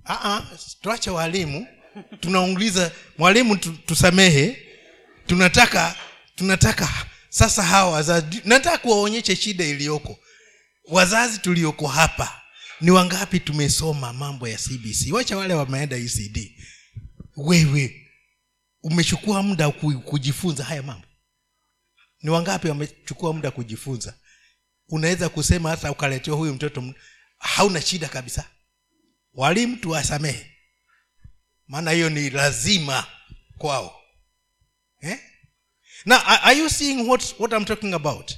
Ah, 0.08 0.20
ah, 0.36 0.42
tuache 0.80 1.10
walimu. 1.10 1.66
Tunauliza 2.20 2.92
mwalimu 3.18 3.56
tusamehe. 3.56 4.62
Tunataka 5.26 5.96
tunataka 6.36 7.06
sasa 7.28 7.62
hawa 7.62 7.90
wazazi 7.90 8.40
nataka 8.44 8.78
kuwaonyeshe 8.78 9.36
shida 9.36 9.64
iliyoko. 9.64 10.18
Wazazi 10.84 11.38
tulioko 11.38 11.86
hapa 11.88 12.42
ni 12.80 12.90
wangapi 12.90 13.40
tumesoma 13.40 14.12
mambo 14.12 14.48
ya 14.48 14.58
cbc 14.58 15.12
wacha 15.12 15.36
wale 15.36 15.54
wameenda 15.54 15.96
ecd 15.96 16.52
wewe 17.36 18.06
umechukua 18.82 19.42
muda 19.42 19.70
kujifunza 20.04 20.64
haya 20.64 20.82
mambo? 20.82 21.06
Ni 22.22 22.30
wangapi 22.30 22.68
wamechukua 22.68 23.32
muda 23.32 23.50
kujifunza? 23.50 24.14
Unaweza 24.88 25.28
kusema 25.28 25.70
hata 25.70 25.90
ukaletewa 25.90 26.36
huyu 26.36 26.54
mtoto 26.54 26.94
hauna 27.38 27.80
shida 27.80 28.08
kabisa 28.08 28.44
walimu 29.34 29.76
tuwasamehe. 29.76 30.46
Maana 31.68 31.90
hiyo 31.90 32.10
ni 32.10 32.30
lazima 32.30 33.06
kwao. 33.58 33.94
Eh? 35.00 35.18
now 36.04 36.18
are 36.26 36.40
are 36.42 36.58
you 36.58 36.70
seeing 36.70 37.08
what, 37.08 37.34
what 37.38 37.52
i'm 37.52 37.64
talking 37.64 37.94
about? 37.94 38.32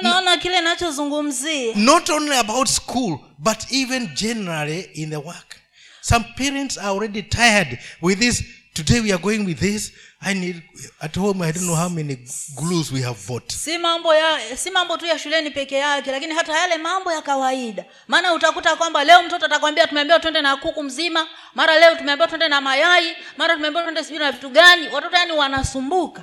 Mnaona 0.00 0.36
kile 0.36 0.60
nachozungumzia? 0.60 1.74
Not 1.76 2.10
only 2.10 2.36
about 2.36 2.68
school 2.68 3.18
but 3.38 3.72
even 3.72 4.14
generally 4.14 4.80
in 4.80 5.10
the 5.10 5.16
work. 5.16 5.56
Some 6.00 6.24
parents 6.36 6.78
are 6.78 6.88
already 6.88 7.22
tired 7.22 7.78
with 8.02 8.18
this 8.18 8.42
today 8.84 9.00
we 9.00 9.12
are 9.12 9.18
going 9.22 9.44
with 9.44 9.58
this. 9.58 9.92
I 10.22 10.34
need 10.34 10.62
at 11.00 11.14
home 11.16 11.42
i 11.42 11.52
don't 11.52 11.66
know 11.66 11.74
how 11.76 11.88
many 11.88 12.16
glues 12.56 12.92
we 12.92 13.02
have 13.02 13.18
bought. 13.28 13.52
Si 13.52 13.78
mambo 13.78 14.14
ya 14.14 14.56
si 14.56 14.70
mambo 14.70 14.96
tu 14.96 15.06
ya 15.06 15.18
shuleni 15.18 15.50
peke 15.50 15.74
yake 15.76 16.10
lakini 16.12 16.34
hata 16.34 16.58
yale 16.58 16.78
mambo 16.78 17.12
ya 17.12 17.22
kawaida. 17.22 17.84
Maana 18.08 18.32
utakuta 18.34 18.76
kwamba 18.76 19.04
leo 19.04 19.22
mtoto 19.22 19.46
atakwambia 19.46 19.86
tumeambiwa 19.86 20.20
twende 20.20 20.42
na 20.42 20.56
kuku 20.56 20.82
mzima. 20.82 21.26
Mara 21.54 21.78
leo 21.78 21.94
tumeambiwa 21.94 22.28
twende 22.28 22.48
na 22.48 22.60
mayai. 22.60 23.16
Mara 23.36 23.54
tumeambiwa 23.54 23.82
twende 23.82 24.04
sijui 24.04 24.18
na 24.18 24.32
vitu 24.32 24.48
gani. 24.50 24.88
Watoto 24.88 25.16
yani 25.16 25.32
wanasumbuka. 25.32 26.22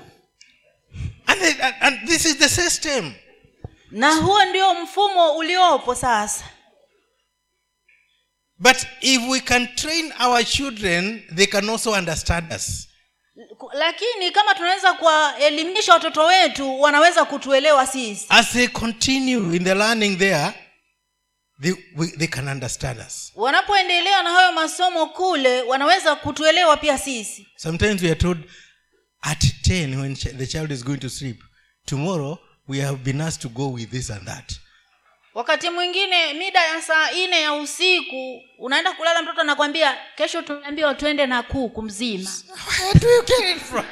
And, 1.28 1.42
and, 1.42 1.76
and 1.82 2.08
this 2.08 2.26
is 2.26 2.38
the 2.38 2.50
system. 2.50 3.14
Na 3.92 4.16
huo 4.16 4.46
ndio 4.46 4.74
mfumo 4.74 5.32
uliopo 5.38 5.96
sasa 5.96 6.44
but 8.60 8.78
if 9.02 9.22
we 9.30 9.40
can 9.40 9.68
train 9.76 10.14
our 10.20 10.44
children 10.46 11.24
they 11.36 11.46
can 11.48 11.70
also 11.70 11.92
understand 11.94 12.54
us. 12.54 12.88
Lakini 13.74 14.32
kama 14.32 14.54
tunaweza 14.56 14.94
kuwaelimisha 14.94 15.94
watoto 15.94 16.26
wetu 16.26 16.82
wanaweza 16.82 17.26
kutuelewa 17.26 17.88
sisi. 17.88 18.26
As 18.30 18.52
they 18.52 18.68
continue 18.68 19.56
in 19.56 19.64
the 19.64 19.76
learning 19.76 20.18
there 20.18 20.54
they, 21.62 21.74
we, 21.96 22.08
they 22.08 22.28
can 22.28 22.48
understand 22.48 23.00
us. 23.08 23.32
Wanapoendelea 23.36 24.24
na 24.24 24.30
hayo 24.30 24.52
masomo 24.52 25.06
kule 25.08 25.62
wanaweza 25.62 26.16
kutuelewa 26.16 26.78
pia 26.78 26.98
sisi. 26.98 27.48
Sometimes 27.56 28.02
we 28.02 28.10
are 28.12 28.20
told 28.20 28.38
at 29.22 29.44
10 29.44 30.02
when 30.02 30.16
the 30.16 30.48
child 30.48 30.72
is 30.72 30.84
going 30.84 30.98
to 30.98 31.10
sleep, 31.10 31.42
tomorrow 31.86 32.38
we 32.68 32.82
have 32.82 32.98
been 33.04 33.22
asked 33.22 33.42
to 33.42 33.50
go 33.50 33.72
with 33.72 33.90
this 33.92 34.10
and 34.12 34.26
that. 34.26 34.54
Wakati 35.36 35.70
mwingine 35.70 36.34
mida 36.34 36.60
ya 36.64 36.82
saa 36.82 37.12
nne 37.12 37.42
ya 37.42 37.54
usiku 37.54 38.42
unaenda 38.58 38.94
kulala 38.94 39.22
mtoto 39.22 39.42
anakwambia 39.42 39.98
kesho 40.16 40.42
tunaambiwa 40.42 40.96
twende 40.96 41.26
na 41.26 41.44
kuku 41.44 41.82
mzima 41.82 42.32
do 43.02 43.10
you 43.10 43.24
get 43.24 43.58
it 43.58 43.64
from? 43.64 43.86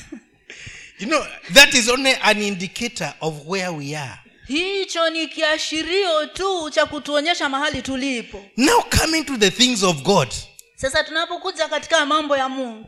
you 1.00 1.06
know, 1.06 1.24
that 1.52 1.74
is 1.74 1.88
only 1.88 2.14
an 2.22 2.42
indicator 2.42 3.14
of 3.20 3.34
where 3.46 3.68
we 3.68 3.96
are. 3.96 4.18
hicho 4.48 5.10
ni 5.10 5.28
kiashirio 5.28 6.26
tu 6.26 6.70
cha 6.70 6.86
kutuonyesha 6.86 7.48
mahali 7.48 7.82
tulipo 7.82 8.44
Now, 8.56 8.82
coming 9.00 9.24
to 9.24 9.36
the 9.36 9.50
things 9.50 9.82
of 9.82 10.02
God, 10.02 10.28
sasa 10.76 11.04
tunapokuja 11.04 11.68
katika 11.68 12.06
mambo 12.06 12.36
ya 12.36 12.48
mungu 12.48 12.86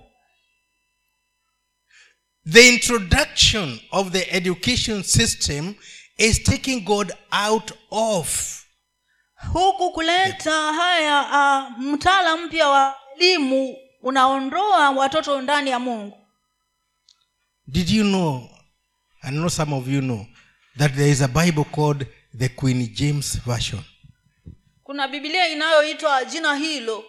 the 2.53 2.69
introduction 2.69 3.81
of 3.91 4.11
the 4.13 4.37
education 4.37 5.03
system 5.03 5.75
is 6.19 6.43
taking 6.43 6.81
God 6.85 7.13
out 7.31 7.73
of 7.91 8.59
huku 9.53 9.93
kuleta 9.93 10.73
haya 10.73 11.21
uh, 11.23 11.79
mtaala 11.79 12.37
mpya 12.37 12.69
wa 12.69 12.97
elimu 13.19 13.77
unaondoa 14.03 14.91
watoto 14.91 15.41
ndani 15.41 15.71
ya 15.71 15.79
mungu 15.79 16.19
Did 17.67 17.91
you 17.91 18.05
know? 18.05 18.49
I 19.23 19.31
know 19.31 19.49
some 19.49 19.73
of 19.77 19.89
you 19.89 20.01
know 20.01 20.27
that 20.79 20.93
there 20.95 21.11
is 21.11 21.23
a 21.23 21.29
Bible 21.29 21.65
called 21.65 22.07
the 22.39 22.49
Queen 22.49 22.95
James 22.95 23.39
Version. 23.47 23.83
kuna 24.85 25.09
bibilia 25.09 25.49
inayoitwa 25.49 26.25
jina 26.25 26.55
hilo 26.57 27.05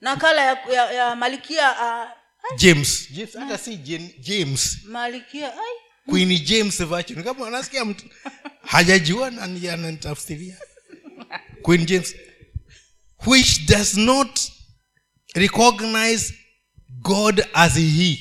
nakala 0.00 0.40
ya, 0.44 0.58
ya, 0.72 0.92
ya 0.92 1.16
malikia 1.16 1.70
uh, 1.72 2.10
James. 2.56 3.08
James 3.12 3.36
hata 3.36 3.58
si 3.58 3.76
James. 4.20 4.78
malikia 4.84 5.52
ai 5.54 5.76
Queen 6.10 6.38
James 6.44 6.84
Version. 6.84 7.22
Kama 7.24 7.46
anasikia 7.46 7.84
mtu 7.84 8.04
hajajua 8.62 9.26
ananitafsiria. 9.26 10.56
Queen 11.62 11.86
James 11.86 12.14
which 13.26 13.66
does 13.66 13.94
not 13.96 14.40
recognize 15.34 16.34
God 16.88 17.46
as 17.52 17.74
he. 17.74 18.18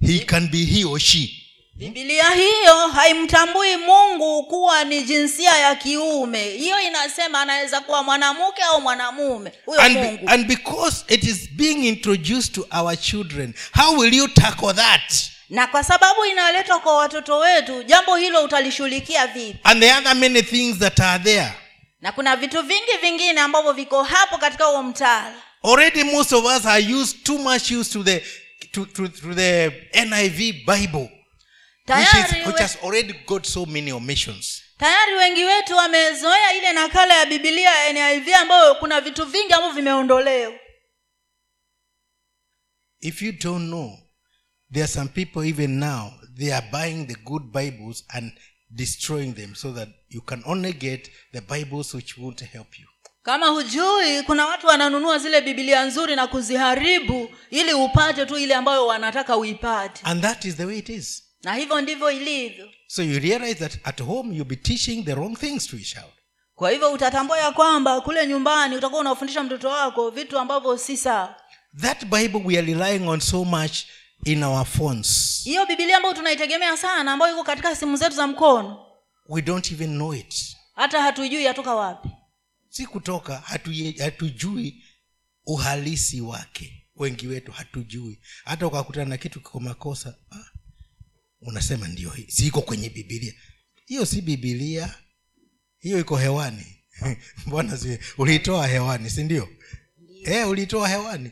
he 0.00 0.18
can 0.20 0.48
be 0.48 0.64
he 0.64 0.84
or 0.84 0.98
she 1.00 1.42
bibilia 1.74 2.30
hiyo 2.30 2.88
haimtambui 2.88 3.76
mungu 3.76 4.42
kuwa 4.46 4.84
ni 4.84 5.02
jinsia 5.02 5.56
ya 5.58 5.74
kiume 5.74 6.50
hiyo 6.50 6.80
inasema 6.80 7.40
anaweza 7.40 7.80
kuwa 7.80 8.02
mwanamke 8.02 8.62
au 8.62 8.80
mwanamume 8.80 9.52
huyo 9.66 9.80
and, 9.80 9.96
mungu 9.96 10.28
and 10.28 10.46
because 10.46 11.04
it 11.14 11.24
is 11.24 11.50
being 11.50 11.88
introduced 11.88 12.52
to 12.52 12.66
our 12.70 12.96
children 12.96 13.54
how 13.74 13.98
will 13.98 14.14
you 14.14 14.28
tackle 14.28 14.74
that 14.74 15.12
na 15.50 15.66
kwa 15.66 15.84
sababu 15.84 16.24
inaletwa 16.24 16.80
kwa 16.80 16.96
watoto 16.96 17.38
wetu 17.38 17.82
jambo 17.82 18.16
hilo 18.16 18.44
utalishughulikia 18.44 19.26
vipi? 19.26 19.58
And 19.64 19.82
the 19.82 19.92
other 19.92 20.14
many 20.16 20.42
things 20.42 20.78
that 20.78 21.00
are 21.00 21.24
there. 21.24 21.52
Na 22.00 22.12
kuna 22.12 22.36
vitu 22.36 22.62
vingi 22.62 22.96
vingine 23.00 23.40
ambavyo 23.40 23.72
viko 23.72 24.02
hapo 24.02 24.38
katika 24.38 24.64
huo 24.64 24.82
mtaala 24.82 25.42
already 25.62 26.04
most 26.04 26.32
of 26.32 26.44
us 26.44 26.66
are 26.66 26.94
used 26.94 27.22
too 27.24 27.38
much 27.38 27.70
used 27.70 27.92
to 27.92 28.02
the 28.04 28.24
to, 28.72 28.84
to, 28.86 29.08
to 29.08 29.34
the 29.34 29.70
niv 30.04 30.38
bible 30.66 31.10
which, 31.88 32.14
is, 32.14 32.46
which 32.46 32.58
has 32.58 32.76
already 32.82 33.12
got 33.26 33.46
so 33.46 33.66
many 33.66 33.92
omissions. 33.92 34.62
Tayari 34.78 35.14
wengi 35.14 35.44
wetu 35.44 35.76
wamezoea 35.76 36.52
ile 36.52 36.72
nakala 36.72 37.14
ya 37.14 37.26
bibilia 37.26 37.70
ya 37.74 37.92
niv 38.14 38.34
ambayo 38.34 38.74
kuna 38.74 39.00
vitu 39.00 39.24
vingi 39.26 39.52
ambavyo 39.52 39.74
vimeondolewa. 39.76 40.52
If 43.00 43.22
you 43.22 43.32
don't 43.32 43.68
know 43.68 43.98
there 44.72 44.84
are 44.84 44.92
some 44.92 45.08
people 45.08 45.48
even 45.48 45.78
now 45.78 46.12
they 46.38 46.52
are 46.54 46.66
buying 46.72 47.06
the 47.06 47.14
good 47.24 47.42
bibles 47.52 48.04
and 48.08 48.32
destroying 48.70 49.32
them 49.34 49.54
so 49.54 49.72
that 49.72 49.88
you 50.08 50.20
can 50.20 50.42
only 50.46 50.72
get 50.72 51.10
the 51.32 51.40
bibles 51.40 51.94
which 51.94 52.18
won't 52.18 52.40
help 52.40 52.78
you. 52.78 52.86
Kama 53.22 53.46
hujui 53.46 54.22
kuna 54.26 54.46
watu 54.46 54.66
wananunua 54.66 55.18
zile 55.18 55.40
bibilia 55.40 55.84
nzuri 55.84 56.16
na 56.16 56.26
kuziharibu 56.26 57.28
ili 57.50 57.72
upate 57.74 58.26
tu 58.26 58.38
ile 58.38 58.54
ambayo 58.54 58.86
wanataka 58.86 59.36
uipate. 59.36 60.00
And 60.04 60.22
that 60.22 60.44
is 60.44 60.56
the 60.56 60.64
way 60.64 60.78
it 60.78 60.88
is. 60.88 61.22
Na 61.42 61.54
hivyo 61.54 61.80
ndivyo 61.80 62.10
ilivyo. 62.10 62.68
So 62.86 63.02
you 63.02 63.18
realize 63.18 63.54
that 63.54 63.78
at 63.84 64.00
home 64.02 64.34
you'll 64.36 64.48
be 64.48 64.56
teaching 64.56 65.04
the 65.04 65.14
wrong 65.14 65.36
things 65.38 65.66
to 65.66 65.76
your 65.76 65.84
child 65.86 66.12
kwa 66.54 66.70
hivyo 66.70 66.92
utatambua 66.92 67.38
ya 67.38 67.52
kwamba 67.52 68.00
kule 68.00 68.26
nyumbani 68.26 68.76
utakuwa 68.76 69.00
unafundisha 69.00 69.42
mtoto 69.42 69.68
wako 69.68 70.10
vitu 70.10 70.38
ambavyo 70.38 70.78
si 70.78 70.96
sawa. 70.96 71.36
That 71.80 72.04
bible 72.04 72.40
we 72.44 72.58
are 72.58 72.66
relying 72.74 73.08
on 73.08 73.20
so 73.20 73.44
much 73.44 73.78
in 74.24 74.42
our 74.42 74.64
phones. 74.66 75.40
Hiyo 75.44 75.66
bibilia 75.66 75.96
ambayo 75.96 76.14
tunaitegemea 76.14 76.76
sana 76.76 77.12
ambayo 77.12 77.34
iko 77.34 77.44
katika 77.44 77.76
simu 77.76 77.96
zetu 77.96 78.16
za 78.16 78.26
mkono. 78.26 78.86
We 79.28 79.42
don't 79.42 79.72
even 79.72 79.90
know 79.94 80.14
it. 80.14 80.56
Hata 80.74 81.02
hatujui 81.02 81.44
yatoka 81.44 81.74
wapi. 81.74 82.08
Si 82.68 82.86
kutoka 82.86 83.36
hatujui 83.98 84.84
uhalisi 85.46 86.20
wake. 86.20 86.82
Wengi 86.96 87.26
wetu 87.26 87.52
hatujui. 87.52 88.20
Hata 88.44 88.66
ukakutana 88.66 89.04
na 89.06 89.16
kitu 89.16 89.40
kiko 89.40 89.60
makosa 89.60 90.14
ah, 90.30 90.44
unasema 91.40 91.88
ndio 91.88 92.12
siiko 92.28 92.62
kwenye 92.62 92.88
bibilia 92.90 93.34
hiyo 93.86 94.06
si 94.06 94.20
bibilia 94.22 94.94
hiyo 95.78 95.98
iko 96.00 96.16
hewani. 96.16 96.66
Mbona 97.46 97.76
si 97.76 97.98
uliitoa 98.18 98.66
hewani 98.66 99.10
si 99.10 99.24
ndio? 99.24 99.48
E, 100.24 100.44
ulitoa 100.44 100.88
hewani 100.88 101.30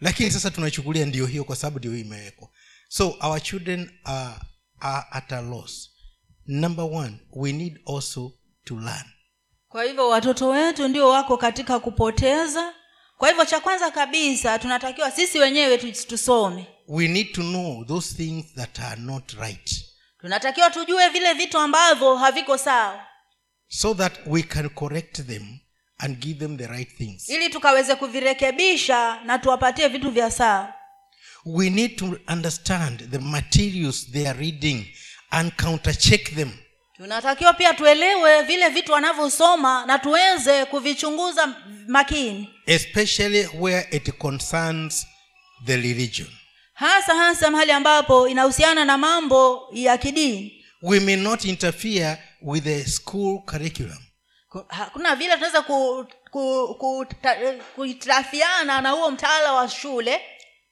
lakini 0.00 0.30
sasa 0.30 0.50
tunaichukulia 0.50 1.06
ndio 1.06 1.26
hiyo 1.26 1.44
kwa 1.44 1.56
sababu 1.56 1.78
ndio 1.78 1.90
hiyo 1.92 2.04
imewekwa. 2.04 2.48
So 2.88 3.16
our 3.22 3.42
children 3.42 3.90
are, 4.04 4.34
are 4.80 5.06
at 5.10 5.32
a 5.32 5.40
loss. 5.40 5.90
Number 6.46 6.84
one 6.84 7.18
we 7.32 7.52
need 7.52 7.80
also 7.96 8.32
to 8.64 8.74
learn. 8.74 9.04
Kwa 9.68 9.84
hivyo 9.84 10.08
watoto 10.08 10.48
wetu 10.48 10.88
ndio 10.88 11.08
wako 11.08 11.36
katika 11.36 11.80
kupoteza. 11.80 12.74
Kwa 13.18 13.28
hivyo 13.28 13.44
cha 13.44 13.60
kwanza 13.60 13.90
kabisa 13.90 14.58
tunatakiwa 14.58 15.10
sisi 15.10 15.38
wenyewe 15.38 15.78
tu- 15.78 16.06
tusome. 16.06 16.66
We 16.88 17.08
need 17.08 17.32
to 17.32 17.42
know 17.42 17.84
those 17.84 18.14
things 18.14 18.54
that 18.54 18.78
are 18.78 19.00
not 19.00 19.32
right. 19.32 19.84
Tunatakiwa 20.20 20.70
tujue 20.70 21.08
vile 21.08 21.32
vitu 21.34 21.58
ambavyo 21.58 22.16
haviko 22.16 22.58
sawa. 22.58 23.06
So 23.68 23.94
that 23.94 24.12
we 24.26 24.42
can 24.42 24.68
correct 24.68 25.26
them 25.26 25.58
and 26.02 26.16
give 26.18 26.38
them 26.38 26.56
the 26.56 26.66
right 26.66 26.96
things. 26.96 27.28
Ili 27.28 27.48
tukaweze 27.50 27.94
kuvirekebisha 27.94 29.20
na 29.24 29.38
tuwapatie 29.38 29.88
vitu 29.88 30.10
vya 30.10 30.30
saa. 30.30 30.72
We 31.44 31.70
need 31.70 31.96
to 31.96 32.18
understand 32.28 33.10
the 33.10 33.18
materials 33.18 34.10
they 34.12 34.28
are 34.28 34.38
reading 34.38 34.84
and 35.30 35.52
countercheck 35.56 36.34
them. 36.34 36.50
Tunatakiwa 36.96 37.52
pia 37.52 37.74
tuelewe 37.74 38.42
vile 38.42 38.68
vitu 38.68 38.92
wanavyosoma 38.92 39.86
na 39.86 39.98
tuweze 39.98 40.64
kuvichunguza 40.64 41.54
makini. 41.88 42.48
Especially 42.66 43.48
where 43.58 43.88
it 43.96 44.10
concerns 44.18 45.06
the 45.66 45.76
religion. 45.76 46.28
Hasa 46.74 47.14
hasa 47.14 47.50
mahali 47.50 47.72
ambapo 47.72 48.28
inahusiana 48.28 48.84
na 48.84 48.98
mambo 48.98 49.68
ya 49.72 49.98
kidini. 49.98 50.64
We 50.82 51.00
may 51.00 51.16
not 51.16 51.44
interfere 51.44 52.16
with 52.42 52.64
the 52.64 52.84
school 52.84 53.42
curriculum 53.46 53.98
Ku- 54.50 54.64
hakuna 54.68 55.16
vile 55.16 55.34
tunaweza 55.34 55.62
kuhitirafiana 57.76 58.72
ku, 58.74 58.78
ku, 58.78 58.82
na 58.82 58.90
huo 58.90 59.10
mtaala 59.10 59.52
wa 59.52 59.68
shule. 59.68 60.20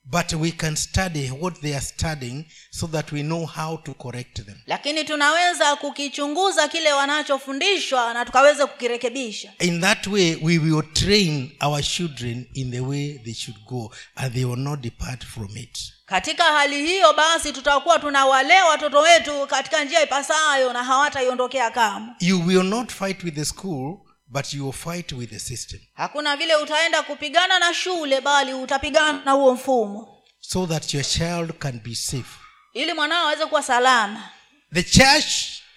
But 0.05 0.33
we 0.33 0.51
can 0.53 0.77
study 0.77 1.31
what 1.41 1.61
they 1.61 1.75
are 1.77 1.85
studying 1.85 2.45
so 2.71 2.87
that 2.87 3.12
we 3.12 3.23
know 3.23 3.47
how 3.47 3.77
to 3.77 3.95
correct 3.95 4.45
them. 4.47 4.57
Lakini 4.67 5.05
tunaweza 5.05 5.77
kukichunguza 5.77 6.69
kile 6.69 6.93
wanachofundishwa 6.93 8.14
na 8.14 8.25
tukaweza 8.25 8.67
kukirekebisha. 8.67 9.53
In 9.59 9.81
that 9.81 10.07
way 10.07 10.35
we 10.43 10.59
will 10.59 10.93
train 10.93 11.57
our 11.61 11.83
children 11.83 12.47
in 12.55 12.71
the 12.71 12.81
way 12.81 13.19
they 13.25 13.35
should 13.35 13.61
go 13.64 13.95
and 14.14 14.35
they 14.35 14.45
will 14.45 14.59
not 14.59 14.81
depart 14.81 15.25
from 15.25 15.57
it 15.57 15.79
katika 16.09 16.44
hali 16.44 16.87
hiyo 16.87 17.12
basi 17.12 17.53
tutakuwa 17.53 17.99
tunawalea 17.99 18.64
watoto 18.64 18.99
wetu 19.01 19.47
katika 19.47 19.85
njia 19.85 20.03
ipasayo 20.03 20.73
na 20.73 20.85
hawataiondokea 20.85 21.71
kama 21.71 22.16
you 22.21 22.47
will 22.47 22.62
not 22.64 22.92
fight 22.92 23.25
with 23.25 23.35
the 23.35 23.44
school 23.44 23.99
but 24.27 24.55
you 24.55 24.64
will 24.64 24.73
fight 24.73 25.12
with 25.12 25.31
the 25.31 25.38
system. 25.38 25.81
Hakuna 25.94 26.37
vile 26.37 26.57
utaenda 26.57 27.03
kupigana 27.03 27.59
na 27.59 27.75
shule 27.75 28.21
bali 28.21 28.55
utapigana 28.55 29.21
na 29.25 29.33
huo 29.33 29.55
mfumo. 29.55 30.23
So 30.40 30.66
that 30.66 30.94
your 30.94 31.05
child 31.05 31.53
can 31.59 31.81
be 31.81 31.94
safe. 31.94 32.38
Ili 32.73 32.92
mwanao 32.94 33.27
aweze 33.27 33.47
kuwa 33.47 33.62
salama. 33.62 34.29
The 34.75 34.83
church 34.83 35.27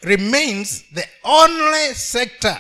remains 0.02 0.84
the 0.94 1.10
only 1.24 1.96
sector 1.96 2.58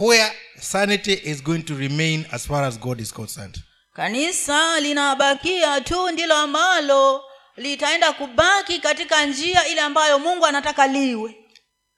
where 0.00 0.32
sanity 0.60 1.12
is 1.24 1.42
going 1.42 1.62
to 1.62 1.74
remain 1.74 2.26
as 2.32 2.46
far 2.46 2.64
as 2.64 2.78
god 2.78 3.00
is 3.00 3.12
concerned 3.14 3.58
kanisa 4.02 4.80
linabakia 4.80 5.80
tu 5.80 6.10
ndilo 6.10 6.36
ambalo 6.36 7.24
litaenda 7.56 8.12
kubaki 8.12 8.78
katika 8.78 9.26
njia 9.26 9.66
ile 9.66 9.80
ambayo 9.80 10.18
mungu 10.18 10.46
anataka 10.46 10.86
liwe. 10.86 11.36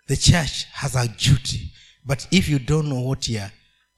The 0.09 0.17
church 0.17 0.67
has 0.73 0.97
a 0.97 1.07
duty 1.09 1.73
but 2.05 2.19
if 2.31 2.49
you 2.49 2.59
don't 2.59 2.87
know 2.87 3.09
what 3.09 3.29
you 3.29 3.41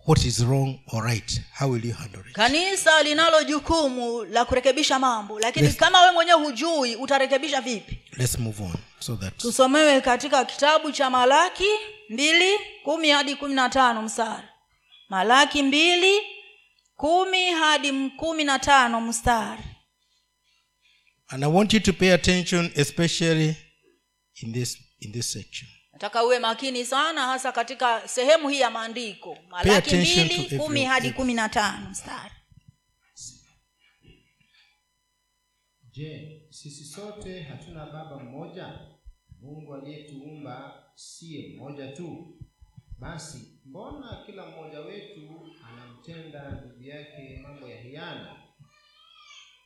what 0.06 0.24
is 0.24 0.40
wrong 0.40 0.78
or 0.92 1.04
right 1.04 1.40
how 1.58 1.70
will 1.70 1.86
you 1.86 1.94
handle 1.94 2.20
it? 2.30 2.32
Kanisa 2.36 3.02
linalo 3.02 3.42
jukumu 3.44 4.24
la 4.24 4.44
kurekebisha 4.44 4.98
mambo 4.98 5.40
lakini 5.40 5.66
let's, 5.66 5.78
kama 5.78 6.02
we 6.02 6.10
mwenyewe 6.12 6.38
hujui 6.44 6.96
utarekebisha 6.96 7.60
vipi? 7.60 7.98
Let's 8.16 8.38
move 8.38 8.62
on 8.62 8.74
so 8.98 9.16
that 9.16 9.36
tusomewe 9.36 10.00
katika 10.00 10.44
kitabu 10.44 10.92
cha 10.92 11.10
malaki 11.10 11.68
mbili 12.10 12.58
kumi 12.84 13.10
hadi 13.10 13.36
kumi 13.36 13.54
na 13.54 13.68
tano 13.68 14.02
msara 14.02 14.48
malaki 15.08 15.62
mbili 15.62 16.20
kumi 17.02 17.46
hadi 17.50 18.10
kumi 18.10 18.44
na 18.44 18.58
tano 18.58 19.00
mstari. 19.00 19.62
And 21.28 21.44
i 21.44 21.46
want 21.48 21.72
you 21.74 21.80
to 21.80 21.92
pay 21.92 22.12
attention 22.12 22.70
especially 22.76 23.56
in 24.42 24.52
this 24.52 24.78
in 25.00 25.12
this 25.12 25.32
section. 25.32 25.68
Nataka 25.92 26.24
uwe 26.24 26.38
makini 26.38 26.84
sana 26.84 27.26
hasa 27.26 27.52
katika 27.52 28.08
sehemu 28.08 28.48
hii 28.48 28.60
ya 28.60 28.70
maandiko. 28.70 29.38
Malaki 29.48 29.94
mbili 29.96 30.58
kumi 30.58 30.84
hadi 30.84 31.10
kumi 31.10 31.34
na 31.34 31.48
tano 31.48 31.90
mstari. 31.90 32.34
Je 35.90 36.42
sisi 36.50 36.84
sote 36.84 37.42
hatuna 37.42 37.86
baba 37.86 38.18
mmoja? 38.18 38.78
Mungu 39.40 39.74
aliyetuumba 39.74 40.84
siye 40.94 41.56
mmoja 41.56 41.88
tu. 41.92 42.38
Basi 42.98 43.38
mbona 43.64 44.22
kila 44.26 44.46
mmoja 44.46 44.80
wetu 44.80 45.51
anamtenda 46.10 46.50
ndugu 46.50 46.82
yake 46.82 47.38
mambo 47.42 47.68
ya 47.68 47.80
hiana 47.80 48.42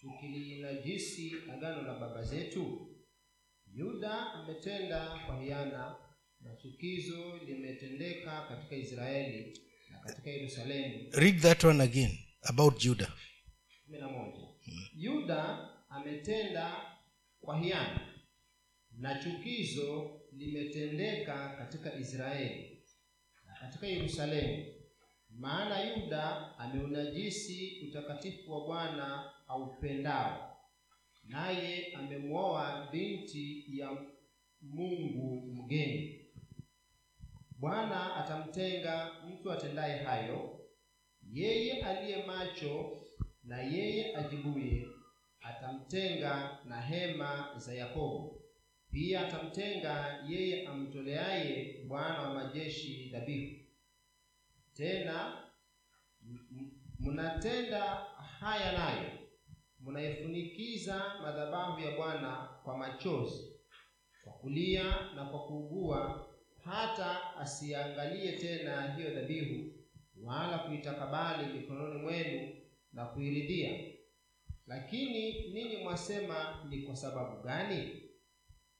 tukilinajisi 0.00 1.32
agano 1.52 1.82
la 1.82 1.98
baba 1.98 2.22
zetu 2.22 2.88
yuda 3.72 4.32
ametenda 4.32 5.20
kwa 5.26 5.42
hiana 5.42 5.96
na 6.40 6.56
chukizo 6.56 7.36
limetendeka 7.36 8.46
katika 8.48 8.76
israeli 8.76 9.60
na 9.90 9.98
katika 9.98 10.30
yerusalemu. 10.30 11.08
Read 11.12 11.40
that 11.40 11.64
one 11.64 11.82
again 11.84 12.18
about 12.42 12.78
judah. 12.82 13.12
Kumi 13.84 13.98
na 13.98 14.08
moja. 14.08 14.48
Yuda 14.96 15.68
ametenda 15.88 16.76
kwa 17.40 17.58
hiana 17.60 18.12
na 18.92 19.22
chukizo 19.22 20.20
limetendeka 20.32 21.56
katika 21.58 21.94
israeli 21.94 22.82
na 23.46 23.54
katika 23.60 23.86
yerusalemu 23.86 24.75
maana 25.38 25.80
yuda 25.82 26.54
ameunajisi 26.58 27.86
utakatifu 27.88 28.52
wa 28.52 28.66
bwana 28.66 29.32
aupendao. 29.48 30.56
Naye 31.24 31.92
amemwoa 31.94 32.88
binti 32.92 33.64
ya 33.78 33.98
mungu 34.62 35.46
mgeni. 35.54 36.26
Bwana 37.58 38.14
atamtenga 38.16 39.10
mtu 39.28 39.52
atendaye 39.52 39.98
hayo 39.98 40.60
yeye 41.32 41.82
aliye 41.82 42.26
macho 42.26 43.02
na 43.44 43.62
yeye 43.62 44.16
ajibuye 44.16 44.86
atamtenga 45.40 46.58
na 46.64 46.80
hema 46.80 47.52
za 47.56 47.74
yakobo. 47.74 48.42
Pia 48.90 49.26
atamtenga 49.28 50.24
yeye 50.28 50.66
amtoleaye 50.66 51.84
bwana 51.88 52.22
wa 52.22 52.34
majeshi 52.34 53.08
dhabihu 53.12 53.65
tena 54.76 55.42
mnatenda 56.98 57.82
haya 58.40 58.72
nayo. 58.72 59.10
Mnaifunikiza 59.80 61.14
madhabahu 61.22 61.80
ya 61.80 61.96
bwana 61.96 62.48
kwa 62.64 62.78
machozi 62.78 63.52
kwa 64.24 64.32
kulia 64.32 64.84
na 65.14 65.24
kwa 65.24 65.46
kuugua 65.46 66.26
hata 66.64 67.36
asiangalie 67.36 68.32
tena 68.32 68.94
hiyo 68.94 69.10
dhabihu 69.14 69.72
wala 70.22 70.58
kuitakabali 70.58 71.52
mikononi 71.52 72.02
mwenu 72.02 72.56
na 72.92 73.04
kuiridhia. 73.06 73.92
Lakini 74.66 75.48
ninyi 75.52 75.76
mwasema 75.76 76.64
ni 76.68 76.82
kwa 76.82 76.96
sababu 76.96 77.42
gani? 77.42 78.02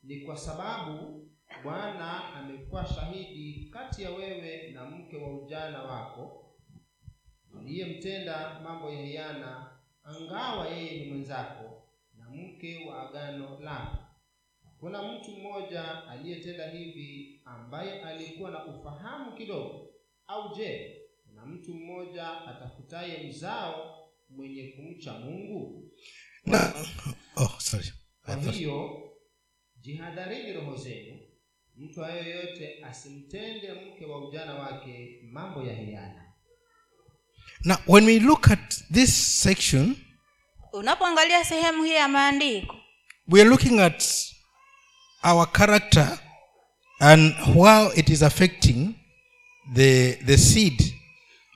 Ni 0.03 0.21
kwa 0.21 0.37
sababu 0.37 1.26
bwana 1.62 2.35
amekuwa 2.35 2.87
shahidi 2.87 3.71
kati 3.73 4.03
ya 4.03 4.11
wewe 4.11 4.71
na 4.71 4.85
mke 4.85 5.16
wa 5.16 5.35
ujana 5.42 5.83
wako 5.83 6.42
uliyemtenda 7.53 8.61
mambo 8.61 8.90
ya 8.92 9.07
hiana 9.07 9.79
angawa 10.03 10.69
yeye 10.69 11.01
ni 11.05 11.11
mwenzako 11.12 11.83
na 12.14 12.31
mke 12.31 12.85
wa 12.88 13.09
agano 13.09 13.61
lako. 13.61 13.97
Kuna 14.81 15.03
mtu 15.12 15.31
mmoja 15.31 16.09
aliyetenda 16.09 16.71
hivi 16.71 17.40
ambaye 17.45 18.03
alikuwa 18.03 18.51
na 18.51 18.66
ufahamu 18.66 19.35
kidogo. 19.37 19.95
Au 20.27 20.55
je 20.57 20.97
kuna 21.27 21.47
mtu 21.47 21.75
mmoja 21.75 22.40
atafutaye 22.47 23.29
mzao 23.29 23.97
mwenye 24.29 24.69
kumcha 24.69 25.12
mungu? 25.12 25.90
Na 26.47 26.75
oh, 27.37 27.61
sorry. 27.61 27.92
kwa 28.25 28.37
hiyo 28.37 29.03
jihadharini 29.77 30.53
roho 30.53 30.77
zenu 30.77 31.19
mtu 31.79 32.05
ayoyote 32.05 32.85
asimtende 32.89 33.73
mke 33.73 34.07
wa 34.07 34.29
ujana 34.29 34.55
wake 34.55 35.19
mambo 35.33 35.62
ya 35.62 35.75
hiana. 35.75 36.23
Now 37.65 37.77
when 37.87 38.07
we 38.07 38.19
look 38.21 38.51
at 38.51 38.75
this 38.93 39.43
section 39.43 39.97
unapoangalia 40.73 41.45
sehemu 41.45 41.85
hii 41.85 41.95
ya 41.95 42.09
maandiko 42.09 42.77
we 43.29 43.41
are 43.41 43.51
looking 43.51 43.81
at 43.81 44.05
our 45.23 45.53
character 45.53 46.19
and 47.01 47.35
how 47.55 47.93
it 47.97 48.09
is 48.09 48.23
affecting 48.23 48.95
the 49.75 50.12
the 50.27 50.39
seed 50.39 50.95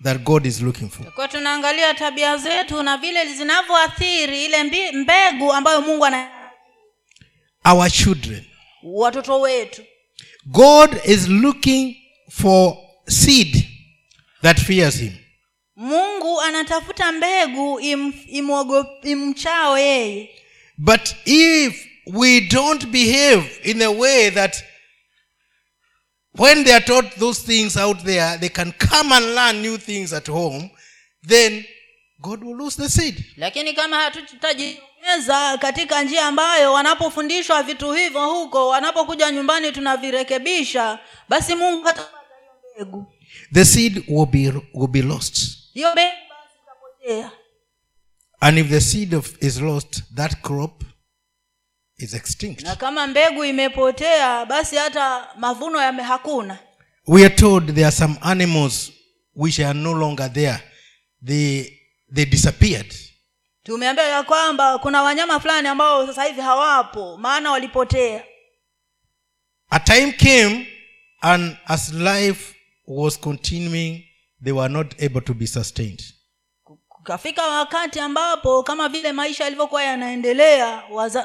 that 0.02 0.22
god 0.22 0.46
is 0.46 0.60
looking 0.62 0.88
for. 0.90 1.12
kwa 1.14 1.28
tunaangalia 1.28 1.94
tabia 1.94 2.36
zetu 2.36 2.82
na 2.82 2.96
vile 2.96 3.34
zinavyoathiri 3.34 4.44
ile 4.44 4.62
mbegu 4.92 5.52
ambayo 5.52 5.80
mungu 5.80 6.04
ana 6.04 6.30
our 7.64 7.90
children. 7.90 8.44
watoto 8.82 9.40
wetu 9.40 9.84
god 10.46 11.00
is 11.04 11.28
looking 11.28 11.96
for 12.30 12.76
seed 13.08 13.66
that 14.42 14.58
fears 14.60 14.96
him. 15.00 15.12
Mungu 15.76 16.40
anatafuta 16.40 17.12
mbegu 17.12 17.80
im, 17.80 18.12
imwogo- 18.32 19.00
imchao 19.04 19.78
yeye. 19.78 20.30
But 20.78 21.14
if 21.26 21.86
we 22.06 22.40
don't 22.40 22.86
behave 22.90 23.60
in 23.64 23.82
a 23.82 23.90
way 23.90 24.30
that 24.30 24.64
when 26.32 26.64
they 26.64 26.72
are 26.72 26.84
taught 26.84 27.16
those 27.18 27.40
things 27.42 27.76
out 27.76 28.04
there 28.04 28.38
they 28.38 28.48
can 28.48 28.72
come 28.72 29.12
and 29.12 29.34
learn 29.34 29.62
new 29.62 29.76
things 29.78 30.12
at 30.12 30.26
home 30.28 30.70
then 31.22 31.64
god 32.22 32.42
will 32.44 32.56
lose 32.56 32.76
the 32.76 32.88
seed. 32.88 33.24
Lakini 33.36 33.72
kama 33.74 33.96
hatutajiongeza 35.00 35.58
katika 35.58 36.02
njia 36.02 36.26
ambayo 36.26 36.72
wanapofundishwa 36.72 37.62
vitu 37.62 37.92
hivyo 37.92 38.26
huko 38.30 38.68
wanapokuja 38.68 39.30
nyumbani 39.30 39.72
tunavirekebisha 39.72 40.98
basi 41.28 41.54
mungu 41.54 41.82
hatapata 41.84 42.18
hiyo 42.74 42.86
mbegu. 42.86 43.12
The 43.54 43.64
seed 43.64 44.04
will 44.08 44.26
be 44.26 44.52
will 44.74 44.88
be 44.88 45.02
lost. 45.02 45.46
Hiyo 45.74 45.92
mbegu 45.92 46.10
basi 46.28 46.54
itapotea. 46.62 47.30
And 48.40 48.58
if 48.58 48.68
the 48.68 48.80
seed 48.80 49.14
of 49.14 49.42
is 49.42 49.60
lost 49.60 50.02
that 50.14 50.40
crop 50.40 50.82
is 51.96 52.14
extinct. 52.14 52.62
Na 52.62 52.76
kama 52.76 53.06
mbegu 53.06 53.44
imepotea 53.44 54.46
basi 54.46 54.76
hata 54.76 55.28
mavuno 55.38 55.80
yame 55.82 56.02
hakuna. 56.02 56.58
We 57.06 57.24
are 57.24 57.34
told 57.34 57.74
there 57.74 57.86
are 57.86 57.96
some 57.96 58.16
animals 58.20 58.92
which 59.36 59.60
are 59.60 59.78
no 59.78 59.92
longer 59.94 60.32
there. 60.32 60.58
They 61.26 61.72
they 62.14 62.24
disappeared 62.24 62.94
tumeambiwa 63.70 64.06
ya 64.08 64.22
kwamba 64.22 64.78
kuna 64.78 65.02
wanyama 65.02 65.40
fulani 65.40 65.68
ambao 65.68 66.06
sasa 66.06 66.24
hivi 66.24 66.40
hawapo 66.40 67.16
maana 67.16 67.50
walipotea. 67.50 68.24
A 69.70 69.80
time 69.80 70.12
came 70.12 70.66
and 71.20 71.56
as 71.66 71.92
life 71.92 72.54
was 72.86 73.20
continuing 73.20 74.04
they 74.44 74.52
were 74.52 74.72
not 74.72 75.02
able 75.02 75.20
to 75.20 75.34
be 75.34 75.46
sustained. 75.46 76.02
Kukafika 76.88 77.46
wakati 77.46 78.00
ambapo 78.00 78.62
kama 78.62 78.88
vile 78.88 79.12
maisha 79.12 79.44
yalivyokuwa 79.44 79.82
yanaendelea 79.84 80.82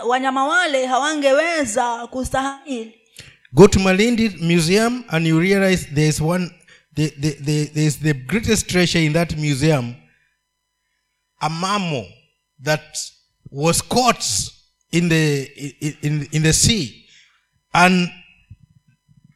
wanyama 0.08 0.48
wale 0.48 0.86
hawangeweza 0.86 2.08
kustahimili. 2.08 2.96
Go 3.54 3.68
to 3.68 3.80
malindi 3.80 4.30
museum 4.30 5.04
and 5.08 5.28
you 5.28 5.40
realize 5.40 5.86
there's 5.96 6.22
one 6.22 6.52
the, 6.96 7.10
the, 7.10 7.32
the, 7.32 7.66
there's 7.66 8.00
the 8.00 8.14
greatest 8.14 8.68
treasure 8.68 9.06
in 9.06 9.14
that 9.14 9.38
museum 9.38 9.96
a 11.40 11.50
mammal 11.50 12.06
that 12.66 12.84
was 13.50 13.82
caught 13.82 14.24
in 14.92 15.10
the 15.10 15.46
in, 16.02 16.28
in, 16.32 16.44
the 16.44 16.54
sea. 16.54 17.06
And 17.74 18.10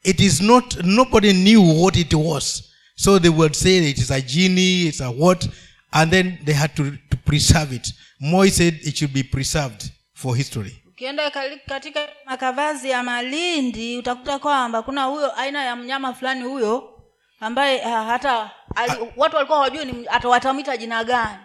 it 0.04 0.20
is 0.20 0.42
not 0.42 0.84
nobody 0.84 1.34
knew 1.34 1.62
what 1.62 1.98
it 1.98 2.14
was. 2.14 2.72
So 2.96 3.18
they 3.20 3.30
would 3.30 3.56
say 3.56 3.78
it 3.78 3.98
is 3.98 4.12
a 4.12 4.22
genie 4.22 4.88
it's 4.88 5.00
a 5.00 5.10
what 5.10 5.48
and 5.94 6.12
then 6.12 6.40
they 6.44 6.54
had 6.54 6.76
to, 6.76 6.92
to 7.12 7.18
preserve 7.18 7.74
it. 7.74 7.88
Moi 8.20 8.48
said 8.50 8.80
it 8.82 8.98
should 8.98 9.14
be 9.14 9.24
preserved 9.24 9.92
for 10.14 10.36
history. 10.36 10.76
Ukienda 10.88 11.32
katika 11.68 12.10
makavazi 12.26 12.90
ya 12.90 13.04
malindi 13.04 13.98
utakuta 13.98 14.40
kwamba 14.40 14.82
kuna 14.82 15.04
huyo 15.04 15.36
aina 15.36 15.64
ya 15.66 15.76
mnyama 15.76 16.14
fulani 16.14 16.44
huyo 16.44 17.00
ambaye 17.40 17.84
ah, 17.84 18.04
hata 18.04 18.52
ali, 18.76 18.94
watu 19.18 19.36
walikuwa 19.36 19.58
hawajui 19.58 20.06
hata 20.10 20.78
jina 20.78 21.04
gani 21.04 21.40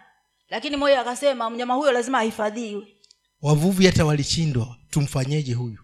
lakini 0.49 0.77
moyo 0.77 1.01
akasema 1.01 1.51
mnyama 1.51 1.75
huyo 1.75 1.93
lazima 1.93 2.19
ahifadhiwe. 2.19 2.87
Wavuvi 3.43 3.87
hata 3.87 4.05
walishindwa 4.05 4.77
tumfanyeje 4.91 5.55
huyu? 5.55 5.79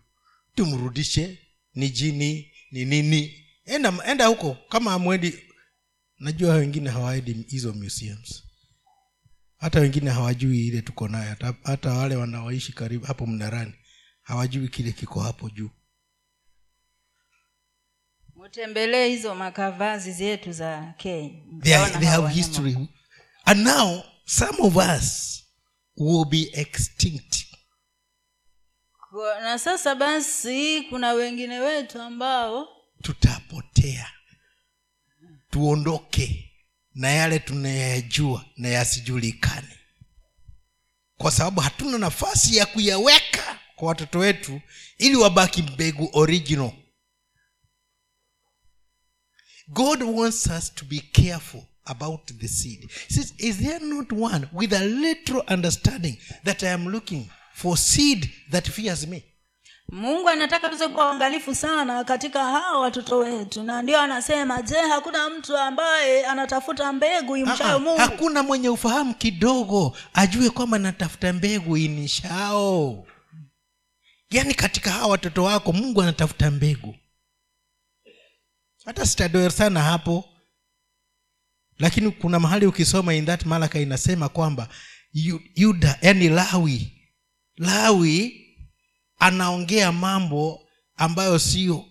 Tumrudishe 0.55 1.39
ni 1.75 1.91
jini 1.91 2.53
ni 2.71 2.85
nini? 2.85 3.45
Enda 3.65 3.93
enda 4.07 4.27
huko 4.27 4.57
kama 4.69 4.93
amwendi 4.93 5.39
najua 6.19 6.55
wengine 6.55 6.91
hawaendi 6.91 7.33
hizo 7.49 7.73
museums. 7.73 8.43
Hata 9.57 9.81
wengine 9.81 10.11
hawajui 10.11 10.67
ile 10.67 10.83
tuko 10.83 11.09
nayo 11.09 11.29
hata, 11.31 11.55
hata 11.65 11.93
wale 11.93 12.17
wanaoishi 12.17 12.73
karibu 12.73 13.07
hapo 13.07 13.27
mnarani 13.27 13.73
hawajui 14.23 14.69
kile 14.69 14.93
kiko 14.93 15.21
hapo 15.21 15.51
juu. 15.51 15.71
Mtembelee 18.37 19.09
hizo 19.09 19.35
makavazi 19.35 20.13
zetu 20.13 20.53
za 20.53 20.95
kenya. 20.99 21.31
They, 21.63 21.77
they 21.99 22.09
have 22.09 22.29
history. 22.29 22.77
And 23.45 23.61
now 23.65 24.03
some 24.31 24.61
of 24.61 24.77
us 24.77 25.43
will 25.97 26.25
be 26.25 26.51
extinct. 26.53 27.47
Na 29.43 29.59
sasa 29.59 29.95
basi 29.95 30.83
kuna 30.83 31.13
wengine 31.13 31.59
wetu 31.61 32.03
ambao 32.03 32.69
tutapotea. 33.03 34.11
Tuondoke 35.51 36.53
na 36.95 37.09
yale 37.11 37.39
tunayajua 37.39 38.45
na 38.57 38.69
yasijulikane. 38.69 39.79
Kwa 41.17 41.31
sababu 41.31 41.61
hatuna 41.61 41.99
nafasi 41.99 42.57
ya 42.57 42.67
kuyaweka 42.67 43.59
kwa 43.77 43.89
watoto 43.89 44.19
wetu 44.19 44.61
ili 44.99 45.17
wabaki 45.17 45.63
mbegu 45.63 46.11
original. 46.13 46.73
God 49.69 50.03
wants 50.03 50.47
us 50.47 50.75
to 50.75 50.85
be 50.85 51.01
careful 51.01 51.63
about 51.85 52.33
the 52.41 52.49
seed. 52.49 52.91
He 53.09 53.15
says 53.15 53.35
is 53.39 53.57
there 53.59 53.81
not 53.87 54.13
one 54.13 54.49
with 54.53 54.73
a 54.73 54.85
little 54.85 55.43
understanding 55.49 56.17
that 56.45 56.63
i 56.63 56.69
am 56.73 56.89
looking 56.89 57.31
for 57.55 57.77
seed 57.77 58.31
that 58.51 58.69
fears 58.69 59.07
me? 59.07 59.25
Mungu 59.93 60.29
anataka 60.29 60.69
tuze 60.69 60.89
kuwa 60.89 61.07
uangalifu 61.07 61.55
sana 61.55 62.05
katika 62.05 62.45
hawa 62.45 62.81
watoto 62.81 63.19
wetu. 63.19 63.63
Na 63.63 63.83
ndio 63.83 64.01
anasema 64.01 64.63
je 64.63 64.75
hakuna 64.77 65.31
mtu 65.31 65.57
ambaye 65.57 66.27
anatafuta 66.27 66.93
mbegu 66.93 67.37
imshayo 67.37 67.77
ah, 67.77 67.79
mungu? 67.79 67.99
hakuna 68.01 68.43
mwenye 68.43 68.69
ufahamu 68.69 69.15
kidogo 69.15 69.97
ajue 70.15 70.51
kwamba 70.51 70.79
natafuta 70.79 71.33
mbegu 71.33 71.77
inishao 71.77 73.07
yaani 74.31 74.55
katika 74.55 74.91
hawa 74.91 75.07
watoto 75.07 75.43
wako 75.45 75.73
mungu 75.73 76.03
anatafuta 76.03 76.51
mbegu. 76.51 76.95
Hata 78.85 79.07
sitadoer 79.07 79.51
sana 79.51 79.83
hapo 79.83 80.25
lakini 81.81 82.11
kuna 82.11 82.41
mahali 82.41 82.67
ukisoma 82.67 83.15
in 83.15 83.27
that 83.27 83.45
malaka 83.47 83.81
inasema 83.81 84.29
kwamba 84.29 84.69
Yu- 85.13 85.43
yuda 85.55 85.99
yani 86.03 86.29
lawi 86.29 86.93
lawi 87.57 88.47
anaongea 89.19 89.93
mambo 89.93 90.69
ambayo 90.97 91.39
sio 91.39 91.85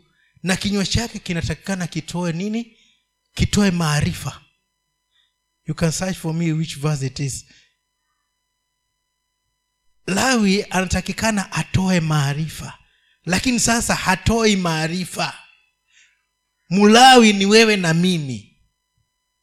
na 0.43 0.55
kinywa 0.55 0.85
chake 0.85 1.19
kinatakikana 1.19 1.87
kitoe 1.87 2.31
nini? 2.33 2.77
Kitoe 3.33 3.71
maarifa. 3.71 4.41
You 5.65 5.75
can 5.75 5.91
search 5.91 6.17
for 6.17 6.33
me 6.33 6.51
which 6.53 6.77
verse 6.77 7.05
it 7.07 7.19
is. 7.19 7.45
Lawi 10.07 10.63
anatakikana 10.69 11.51
atoe 11.51 11.99
maarifa. 11.99 12.77
Lakini 13.25 13.59
sasa 13.59 13.95
hatoi 13.95 14.55
maarifa. 14.55 15.33
Mulawi 16.69 17.33
ni 17.33 17.45
wewe 17.45 17.75
na 17.75 17.93
mimi 17.93 18.48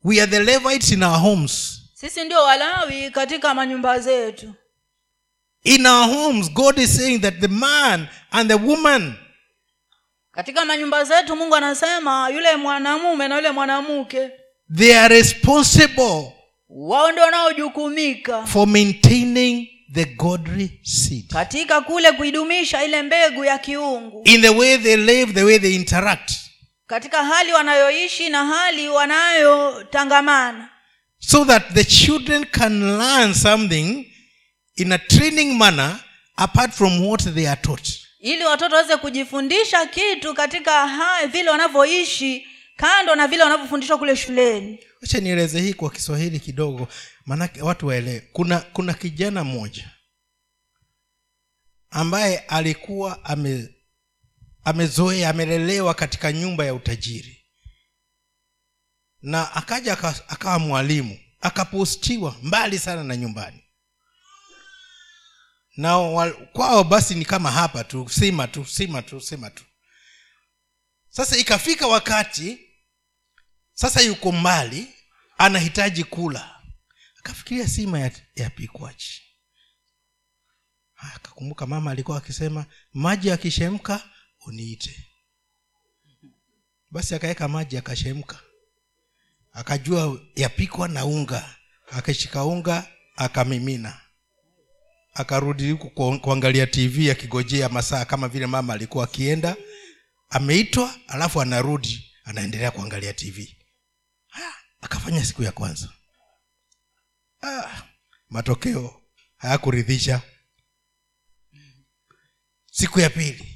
we 0.06 0.20
are 0.20 0.26
the 0.26 0.38
levites 0.44 0.92
in 0.92 1.02
our 1.02 1.18
homes. 1.18 1.82
Sisi 1.94 2.24
ndio 2.24 2.42
walawi 2.42 3.10
katika 3.10 3.54
manyumba 3.54 3.98
zetu. 3.98 4.54
In 5.64 5.86
our 5.86 6.06
homes 6.14 6.52
god 6.52 6.78
is 6.78 6.96
saying 6.96 7.18
that 7.18 7.40
the 7.40 7.48
man 7.48 8.06
and 8.30 8.48
the 8.50 8.54
woman 8.54 9.14
katika 10.32 10.64
manyumba 10.64 11.04
zetu 11.04 11.36
mungu 11.36 11.54
anasema 11.56 12.28
yule 12.30 12.56
mwanamume 12.56 13.28
na 13.28 13.36
yule 13.36 13.50
mwanamke 13.50 14.30
they 14.76 14.98
are 14.98 15.14
responsible 15.16 16.32
wao 16.68 17.12
ndio 17.12 17.24
wanaojukumika 17.24 18.46
for 18.46 18.66
maintaining 18.68 19.68
the 19.92 20.04
godly 20.04 20.80
seed. 20.82 21.32
katika 21.32 21.80
kule 21.80 22.12
kuidumisha 22.12 22.84
ile 22.84 23.02
mbegu 23.02 23.44
ya 23.44 23.58
kiungu. 23.58 24.22
In 24.24 24.40
the 24.42 24.48
way 24.48 24.78
they 24.78 24.96
live 24.96 25.32
the 25.32 25.42
way 25.44 25.58
they 25.58 25.74
interact 25.74 26.30
katika 26.86 27.24
hali 27.24 27.52
wanayoishi 27.52 28.28
na 28.28 28.44
hali 28.46 28.88
wanayotangamana. 28.88 30.68
So 31.18 31.44
that 31.44 31.72
the 31.74 31.84
children 31.84 32.44
can 32.44 32.98
learn 32.98 33.34
something 33.34 34.12
in 34.76 34.92
a 34.92 34.98
training 34.98 35.56
manner 35.56 36.00
apart 36.36 36.72
from 36.72 37.06
what 37.06 37.34
they 37.34 37.48
are 37.48 37.60
taught. 37.62 37.88
Ili 38.20 38.44
watoto 38.44 38.74
waweze 38.76 38.96
kujifundisha 38.96 39.86
kitu 39.86 40.34
katika 40.34 40.88
ha, 40.88 41.26
vile 41.26 41.50
wanavyoishi 41.50 42.46
kando 42.76 43.14
na 43.14 43.28
vile 43.28 43.42
wanavyofundishwa 43.42 43.98
kule 43.98 44.16
shuleni. 44.16 44.78
Acha 45.02 45.18
nieleze 45.20 45.60
hii 45.60 45.72
kwa 45.74 45.90
kiswahili 45.90 46.40
kidogo 46.40 46.88
maanake 47.26 47.62
watu 47.62 47.86
waelewe. 47.86 48.20
Kuna 48.32 48.58
kuna 48.60 48.94
kijana 48.94 49.44
mmoja 49.44 49.90
ambaye 51.90 52.38
alikuwa 52.38 53.24
ame 53.24 53.68
amezoea 54.66 55.30
amelelewa 55.30 55.94
katika 55.94 56.32
nyumba 56.32 56.64
ya 56.64 56.74
utajiri. 56.74 57.44
Na 59.22 59.52
akaja 59.54 59.92
akawa 60.28 60.58
mwalimu 60.58 61.18
akapostiwa 61.40 62.36
mbali 62.42 62.78
sana 62.78 63.04
na 63.04 63.16
nyumbani. 63.16 63.62
Na 65.76 65.96
wa- 65.98 66.30
kwao 66.32 66.84
basi 66.84 67.14
ni 67.14 67.24
kama 67.24 67.50
hapa 67.50 67.84
tu 67.84 68.08
sima 68.08 68.48
tu 68.48 68.64
sima 68.66 69.02
tu 69.02 69.20
sima 69.20 69.50
tu. 69.50 69.64
Sasa 71.08 71.36
ikafika 71.36 71.86
wakati 71.86 72.58
sasa 73.72 74.00
yuko 74.00 74.32
mbali 74.32 74.94
anahitaji 75.38 76.04
kula. 76.04 76.62
Akafikiria 77.18 77.68
sima 77.68 77.98
ya- 78.00 78.12
yapikwaji 78.34 79.22
akakumbuka 81.14 81.66
mama 81.66 81.90
alikuwa 81.90 82.18
akisema 82.18 82.66
maji 82.92 83.28
yakishemka 83.28 84.10
uniite. 84.46 85.06
Basi 86.90 87.14
akaweka 87.14 87.48
maji 87.48 87.76
akashemka 87.76 88.40
akajua 89.52 90.20
yapikwa 90.36 90.88
na 90.88 91.04
unga. 91.04 91.56
Akashika 91.90 92.44
unga 92.44 92.88
akamimina. 93.16 94.00
Akarudi 95.14 95.70
huku 95.70 96.18
kuangalia 96.20 96.66
tv 96.66 97.10
akigojea 97.10 97.68
masaa 97.68 98.04
kama 98.04 98.28
vile 98.28 98.46
mama 98.46 98.74
alikuwa 98.74 99.04
akienda. 99.04 99.56
Ameitwa 100.28 100.94
alafu 101.08 101.40
anarudi 101.40 102.12
anaendelea 102.24 102.70
kuangalia 102.70 103.12
tv 103.14 103.56
ha, 104.28 104.54
akafanya 104.80 105.24
siku 105.24 105.42
ya 105.42 105.52
kwanza. 105.52 105.92
Ha, 107.40 107.86
matokeo 108.28 109.02
hayakuridhisha. 109.36 110.22
Siku 112.70 113.00
ya 113.00 113.10
pili 113.10 113.55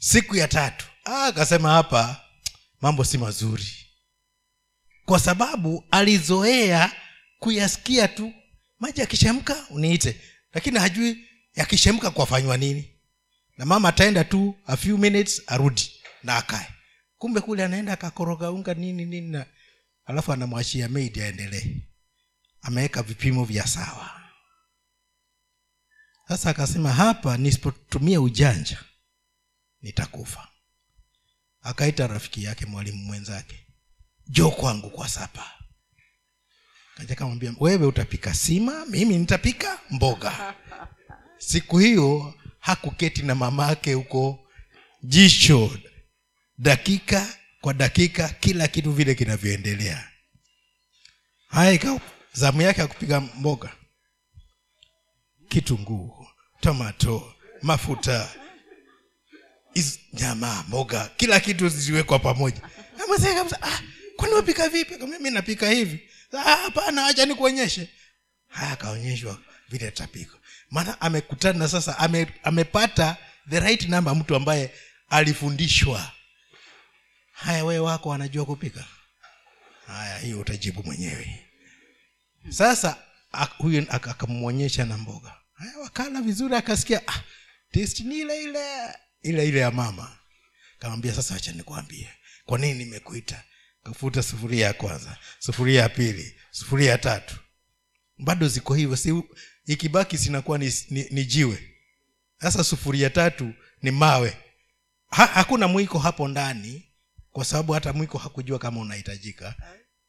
siku 0.00 0.36
ya 0.36 0.48
tatu. 0.48 0.86
Ah, 1.04 1.24
akasema 1.26 1.70
hapa 1.70 2.20
mambo 2.80 3.04
si 3.04 3.18
mazuri. 3.18 3.66
Kwa 5.04 5.18
sababu 5.20 5.84
alizoea 5.90 6.92
kuyasikia 7.38 8.08
tu 8.08 8.32
maji 8.78 9.00
yakishemka 9.00 9.66
uniite. 9.70 10.20
Lakini 10.52 10.78
hajui 10.78 11.28
yakishemka 11.54 12.10
kwafanywa 12.10 12.56
nini. 12.56 12.96
Na 13.56 13.64
mama 13.66 13.88
ataenda 13.88 14.24
tu 14.24 14.54
a 14.66 14.76
few 14.76 14.98
minutes 14.98 15.42
arudi 15.46 15.92
na 16.22 16.36
akae. 16.36 16.66
Kumbe 17.18 17.40
kule 17.40 17.64
anaenda 17.64 17.92
akakoroga 17.92 18.50
unga 18.50 18.74
nini 18.74 19.04
nini 19.04 19.28
na 19.28 19.46
alafu 20.04 20.32
anamwachia 20.32 20.88
maid 20.88 21.18
aendelee. 21.18 21.76
Ameweka 22.62 23.02
vipimo 23.02 23.44
vya 23.44 23.66
sawa. 23.66 24.20
Sasa 26.28 26.50
akasema 26.50 26.92
hapa 26.92 27.36
nisipotumia 27.36 28.20
ujanja 28.20 28.78
nitakufa. 29.82 30.48
Akaita 31.62 32.06
rafiki 32.06 32.44
yake 32.44 32.66
mwalimu 32.66 33.04
mwenzake 33.04 33.66
jo 34.26 34.50
kwangu 34.50 34.90
kwa 34.90 35.08
sapa. 35.08 35.50
Kamwambia 37.16 37.54
wewe 37.60 37.86
utapika 37.86 38.34
sima 38.34 38.86
mimi 38.86 39.18
nitapika 39.18 39.78
mboga. 39.90 40.54
Siku 41.38 41.78
hiyo 41.78 42.34
hakuketi 42.58 43.22
na 43.22 43.34
mamake 43.34 43.92
huko 43.94 44.48
jicho 45.02 45.78
dakika 46.58 47.38
kwa 47.60 47.74
dakika 47.74 48.28
kila 48.28 48.68
kitu 48.68 48.92
vile 48.92 49.14
kinavyoendelea. 49.14 50.08
Haya 51.48 51.72
ikawa 51.72 52.00
zamu 52.32 52.62
yake 52.62 52.80
ya 52.80 52.86
kupiga 52.86 53.20
mboga. 53.20 53.72
Kitunguu 55.48 56.26
tomato 56.60 57.34
mafuta 57.62 58.28
nyama 60.12 60.64
mboga 60.68 61.10
kila 61.16 61.40
kitu 61.40 61.68
ziwekwa 61.68 62.18
pamoja. 62.18 62.60
Ah, 63.62 63.80
kwani 64.16 64.34
wapika 64.34 64.68
vipi? 64.68 64.94
Mi 65.20 65.30
napika 65.30 65.70
hivi. 65.70 66.10
"Ah, 66.32 66.56
hapana 66.56 67.06
acha 67.06 67.26
nikuonyeshe. 67.26 67.88
Haya 68.48 68.72
akaonyeshwa 68.72 69.38
vile 69.68 69.90
tapika 69.90 70.36
maana 70.70 71.00
amekutana 71.00 71.68
sasa 71.68 71.98
ame, 71.98 72.26
amepata 72.42 73.16
the 73.50 73.60
right 73.60 73.88
number 73.88 74.14
mtu 74.16 74.34
ambaye 74.36 74.74
alifundishwa. 75.08 76.12
Haya 77.32 77.64
wee 77.64 77.78
wako 77.78 78.08
wanajua 78.08 78.44
kupika? 78.46 78.84
Haya 79.86 80.18
hiyo 80.18 80.40
utajibu 80.40 80.82
mwenyewe. 80.82 81.46
Sasa 82.48 82.96
huyu 83.58 83.86
akamwonyesha 83.90 84.84
na 84.84 84.98
mboga. 84.98 85.34
Haya 85.54 85.78
wakala 85.78 86.20
vizuri 86.22 86.54
akasikia 86.56 87.02
ah, 87.08 87.20
testi 87.72 88.02
ni 88.02 88.18
ile 88.18 88.42
ile 88.42 88.94
ile 89.22 89.48
ile 89.48 89.60
ya 89.60 89.70
mama. 89.70 90.18
Kamwambia 90.78 91.14
sasa 91.14 91.34
acha 91.34 91.52
nikwambie. 91.52 92.08
Kwa 92.44 92.58
nini 92.58 92.84
nimekuita? 92.84 93.44
Kafuta 93.82 94.22
sufuria 94.22 94.66
ya 94.66 94.72
kwanza 94.72 95.16
sufuria 95.38 95.82
ya 95.82 95.88
pili 95.88 96.34
sufuria 96.50 96.90
ya 96.90 96.98
tatu. 96.98 97.36
Bado 98.18 98.48
ziko 98.48 98.74
hivyo 98.74 98.96
si 98.96 99.22
ikibaki 99.66 100.18
sinakuwa 100.18 100.58
ni, 100.58 100.74
ni, 100.90 101.06
ni 101.10 101.24
jiwe. 101.24 101.74
Sasa 102.40 102.64
sufuria 102.64 103.10
tatu 103.10 103.54
ni 103.82 103.90
mawe. 103.90 104.36
Ha, 105.10 105.26
hakuna 105.26 105.68
mwiko 105.68 105.98
hapo 105.98 106.28
ndani 106.28 106.86
kwa 107.32 107.44
sababu 107.44 107.72
hata 107.72 107.92
mwiko 107.92 108.18
hakujua 108.18 108.58
kama 108.58 108.80
unahitajika. 108.80 109.54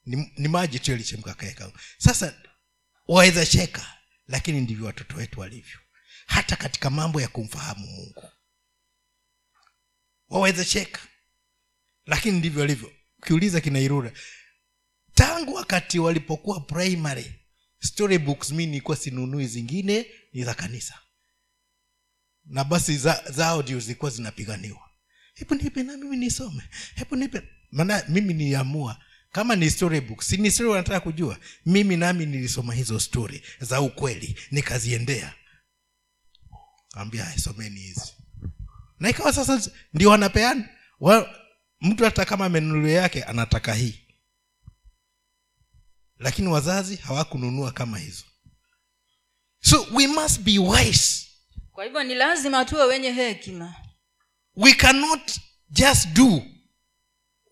Ni, 0.06 0.32
ni 0.38 0.48
maji 0.48 0.80
tu 0.80 0.92
yalichemka 0.92 1.34
kaeka. 1.34 1.72
Sasa 1.98 2.34
waweza 3.08 3.46
cheka 3.46 3.86
lakini 4.28 4.62
ndivyo 4.62 4.86
watoto 4.86 5.18
wetu 5.18 5.40
walivyo. 5.40 5.80
Hata 6.26 6.56
katika 6.56 6.90
mambo 6.90 7.22
ya 7.22 7.28
kumfahamu 7.28 7.88
mungu 7.88 8.30
waweza 10.32 10.66
cheka 10.66 11.00
lakini 12.06 12.40
ndivyo 12.40 12.64
alivyo. 12.64 12.92
Ukiuliza 13.20 13.62
kinairura 13.62 14.12
tangu 15.14 15.54
wakati 15.54 16.00
walipokuwa 16.00 16.60
primary 16.60 17.34
storybooks 17.80 18.52
mi 18.52 18.66
nilikuwa 18.66 18.98
sinunui 18.98 19.48
zingine 19.48 20.06
ni 20.34 20.44
za 20.44 20.54
kanisa. 20.54 21.00
Na 22.46 22.64
basi 22.64 22.98
za, 22.98 23.24
zao 23.32 23.62
ndio 23.62 23.80
zilikuwa 23.80 24.12
zinapiganiwa. 24.12 24.90
Hebu 25.34 25.56
nipe 25.56 25.84
na 25.84 25.98
mimi 25.98 26.18
nisome. 26.18 26.64
Hebu 26.96 27.16
nipe. 27.16 27.42
Maana 27.72 28.04
mimi 28.10 28.34
niliamua 28.34 29.04
kama 29.32 29.56
ni 29.56 29.70
storybook 29.72 30.22
si 30.24 30.38
ni 30.38 30.52
story 30.52 30.70
wanataka 30.70 31.00
kujua 31.00 31.40
mimi 31.66 31.98
nami 31.98 32.26
nilisoma 32.26 32.74
hizo 32.74 33.00
story 33.00 33.42
za 33.60 33.82
ukweli 33.82 34.40
nikaziendea. 34.52 35.34
Ambia 36.94 37.38
someni 37.38 37.80
hizi 37.80 38.14
na 39.02 39.10
ikawa 39.10 39.34
sasa 39.34 39.72
ndio 39.94 40.10
wanapeana. 40.10 40.70
Wa, 41.00 41.36
mtu 41.82 42.04
hata 42.04 42.26
kama 42.26 42.46
amenunulia 42.46 43.02
yake 43.02 43.24
anataka 43.24 43.74
hii. 43.74 44.00
Lakini 46.20 46.48
wazazi 46.48 46.96
hawakununua 46.96 47.72
kama 47.72 47.98
hizo. 48.00 48.24
So 49.62 49.88
we 49.94 50.08
must 50.08 50.40
be 50.42 50.60
wise. 50.60 51.28
Kwa 51.72 51.84
hivyo 51.84 52.04
ni 52.04 52.16
lazima 52.16 52.66
tuwe 52.66 52.84
wenye 52.84 53.12
hekima. 53.12 53.76
We 54.56 54.74
cannot 54.74 55.32
just 55.70 56.08
do 56.08 56.44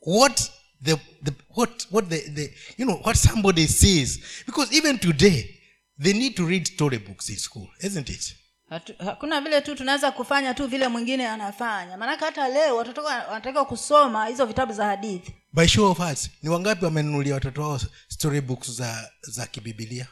what 0.02 0.52
the, 0.84 0.96
the 1.24 1.32
what 1.56 1.88
what 1.92 2.10
the, 2.10 2.20
the 2.20 2.56
you 2.78 2.86
know 2.86 3.02
what 3.04 3.18
somebody 3.18 3.68
says. 3.68 4.20
Because 4.46 4.76
even 4.78 5.00
today 5.00 5.62
they 6.04 6.14
need 6.14 6.36
to 6.36 6.46
read 6.48 6.66
storybooks 6.68 7.30
in 7.30 7.38
school 7.38 7.68
isn't 7.80 8.10
it 8.10 8.36
Hatu, 8.70 8.94
hakuna 8.98 9.42
vile 9.42 9.62
tu 9.62 9.76
tunaweza 9.76 10.12
kufanya 10.12 10.54
tu 10.54 10.68
vile 10.68 10.88
mwingine 10.88 11.28
anafanya. 11.28 11.98
Maanake 11.98 12.26
hata 12.26 12.48
leo 12.48 12.76
watoto 12.76 13.04
wanatakiwa 13.04 13.66
kusoma 13.66 14.26
hizo 14.28 14.46
vitabu 14.46 14.74
za 14.74 14.86
hadithi. 14.86 15.36
By 15.54 15.68
show 15.68 15.92
of 15.92 15.98
hearts 15.98 16.30
ni 16.44 16.50
wangapi 16.50 16.86
wamenunulia 16.86 17.34
watoto 17.34 17.62
wao 17.62 17.80
storybooks 18.08 18.72
za 18.72 19.12
za 19.22 19.48
kibibilia? 19.48 20.08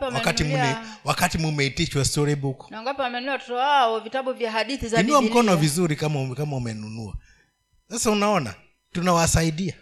Wakati 0.00 0.44
mune, 0.44 0.76
wakati 1.04 1.38
mumeitishwa 1.38 2.04
wangapi 2.76 3.00
wamenunua 3.00 3.32
watoto 3.32 3.54
wao 3.54 4.00
vitabu 4.00 4.32
vya 4.32 4.50
hadithi 4.52 4.88
za 4.88 5.00
inua 5.00 5.22
mkono 5.22 5.56
vizuri 5.56 5.96
kama 5.96 6.34
kama 6.34 6.56
umenunua. 6.56 7.14
Sasa 7.90 8.10
unaona 8.10 8.54
tunawasaidia. 8.92 9.74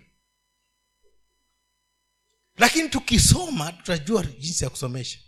Lakini 2.58 2.88
tukisoma 2.88 3.72
tutajua 3.72 4.22
jinsi 4.38 4.64
ya 4.64 4.70
kusomesha 4.70 5.18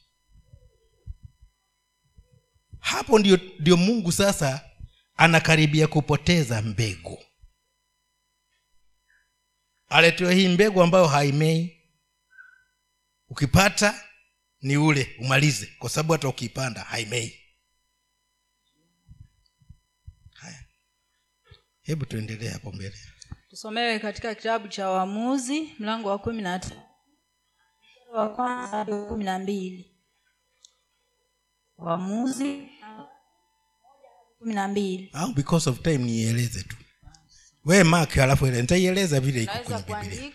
hapo 2.82 3.18
ndio, 3.18 3.38
ndio 3.58 3.76
mungu 3.76 4.12
sasa 4.12 4.70
anakaribia 5.16 5.86
kupoteza 5.86 6.62
mbegu. 6.62 7.24
Aletewe 9.88 10.34
hii 10.34 10.48
mbegu 10.48 10.82
ambayo 10.82 11.06
haimei. 11.06 11.78
Ukipata 13.28 14.04
ni 14.60 14.76
ule 14.76 15.16
umalize. 15.20 15.66
Kwa 15.78 15.90
sababu 15.90 16.12
hata 16.12 16.28
ukiipanda 16.28 16.80
haimei. 16.80 17.40
Haya. 20.32 20.64
Hebu 21.82 22.06
tuendelee 22.06 22.48
hapo 22.48 22.72
mbele. 22.72 22.98
Tusomewe 23.50 23.98
katika 23.98 24.34
kitabu 24.34 24.68
cha 24.68 24.90
waamuzi 24.90 25.74
mlango 25.78 26.08
wa 26.08 26.18
kumi 26.18 26.42
na 26.42 26.60
wa 28.12 28.28
kwanza 28.28 28.84
kumi 28.84 29.24
na 29.24 29.38
mbili 29.38 29.91
waamuzi 31.84 32.68
kumi 34.38 34.54
na 34.54 34.68
mbili. 34.68 35.10
Au 35.12 35.32
because 35.32 35.70
of 35.70 35.80
time 35.82 35.98
niieleze 35.98 36.62
tu. 36.62 36.76
We 37.64 37.84
mak 37.84 38.18
alafu 38.18 38.46
ele 38.46 38.60
nitaieleza 38.60 39.20
vile 39.20 39.42
iko 39.42 39.78
kwenye 39.78 40.08
biblia. 40.10 40.32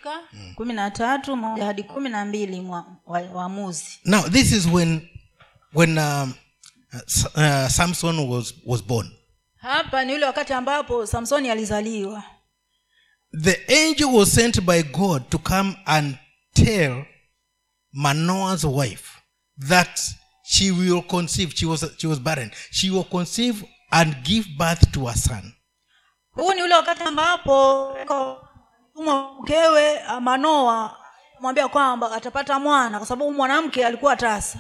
kumi 0.56 0.74
na 0.74 0.92
tatu 0.92 1.36
moja 1.36 1.66
hadi 1.66 1.84
kumi 1.84 2.10
na 2.10 2.26
mbili 2.26 2.68
waamuzi 3.34 4.00
now 4.06 4.22
this 4.30 4.52
is 4.52 4.66
when 4.66 5.02
when 5.74 5.98
um, 5.98 6.34
uh, 6.94 7.00
uh, 7.36 7.68
samson 7.68 8.20
was 8.30 8.54
was 8.66 8.84
born. 8.84 9.12
Hapa 9.56 10.06
ni 10.06 10.14
ule 10.14 10.26
wakati 10.26 10.54
ambapo 10.54 11.06
samsoni 11.06 11.50
alizaliwa. 11.50 12.24
The 13.42 13.88
angel 13.88 14.08
was 14.08 14.32
sent 14.36 14.62
by 14.62 14.84
god 14.84 15.30
to 15.30 15.38
come 15.40 15.76
and 15.86 16.16
tell 16.54 17.06
manoah's 17.92 18.64
wife 18.64 19.10
that 19.68 20.00
she 20.50 20.72
will 20.72 21.02
conceive. 21.02 21.52
She 21.56 21.66
was 21.66 21.84
she 21.98 22.08
was 22.08 22.20
barren. 22.20 22.52
She 22.72 22.90
will 22.90 23.04
conceive 23.04 23.64
and 23.92 24.16
give 24.24 24.46
birth 24.58 24.92
to 24.94 25.08
a 25.08 25.14
son. 25.16 25.54
Huu 26.36 26.54
ni 26.54 26.62
ule 26.64 26.76
wakati 26.76 27.04
ambapo 27.04 27.94
tumwa 28.96 29.32
mkewe 29.42 30.00
manoa 30.22 30.98
mwambia 31.40 31.68
kwamba 31.68 32.12
atapata 32.12 32.60
mwana 32.60 32.98
kwa 32.98 33.08
sababu 33.08 33.34
mwanamke 33.34 33.86
alikuwa 33.86 34.16
tasa. 34.16 34.60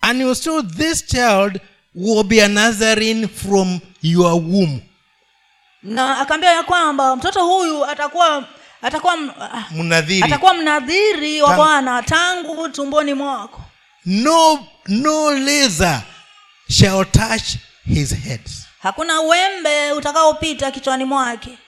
And 0.00 0.22
was 0.24 0.42
this 0.76 1.06
child 1.06 1.60
will 1.94 2.24
be 2.24 2.40
a 2.44 2.48
nazarene 2.48 3.28
from 3.28 3.80
your 4.02 4.32
womb. 4.32 4.80
Na 5.82 6.18
akaambia 6.18 6.50
ya 6.52 6.62
kwamba 6.62 7.16
mtoto 7.16 7.44
huyu 7.44 7.84
atakuwa 7.84 8.44
atakuwa 8.82 9.14
ah, 9.40 9.64
mnadhiri. 9.70 10.22
atakuwa 10.22 10.54
mnadhiri 10.54 11.42
wa 11.42 11.56
bwana 11.56 12.02
tangu 12.02 12.68
tumboni 12.68 13.14
mwako 13.14 13.61
no 14.06 14.66
no 14.88 15.30
laser 15.34 16.02
shall 16.70 17.04
touch 17.04 17.56
his 17.84 18.14
head. 18.14 18.40
Hakuna 18.82 19.20
wembe 19.20 19.92
utakaopita 19.92 20.70
kichwani 20.70 21.04
mwake. 21.04 21.58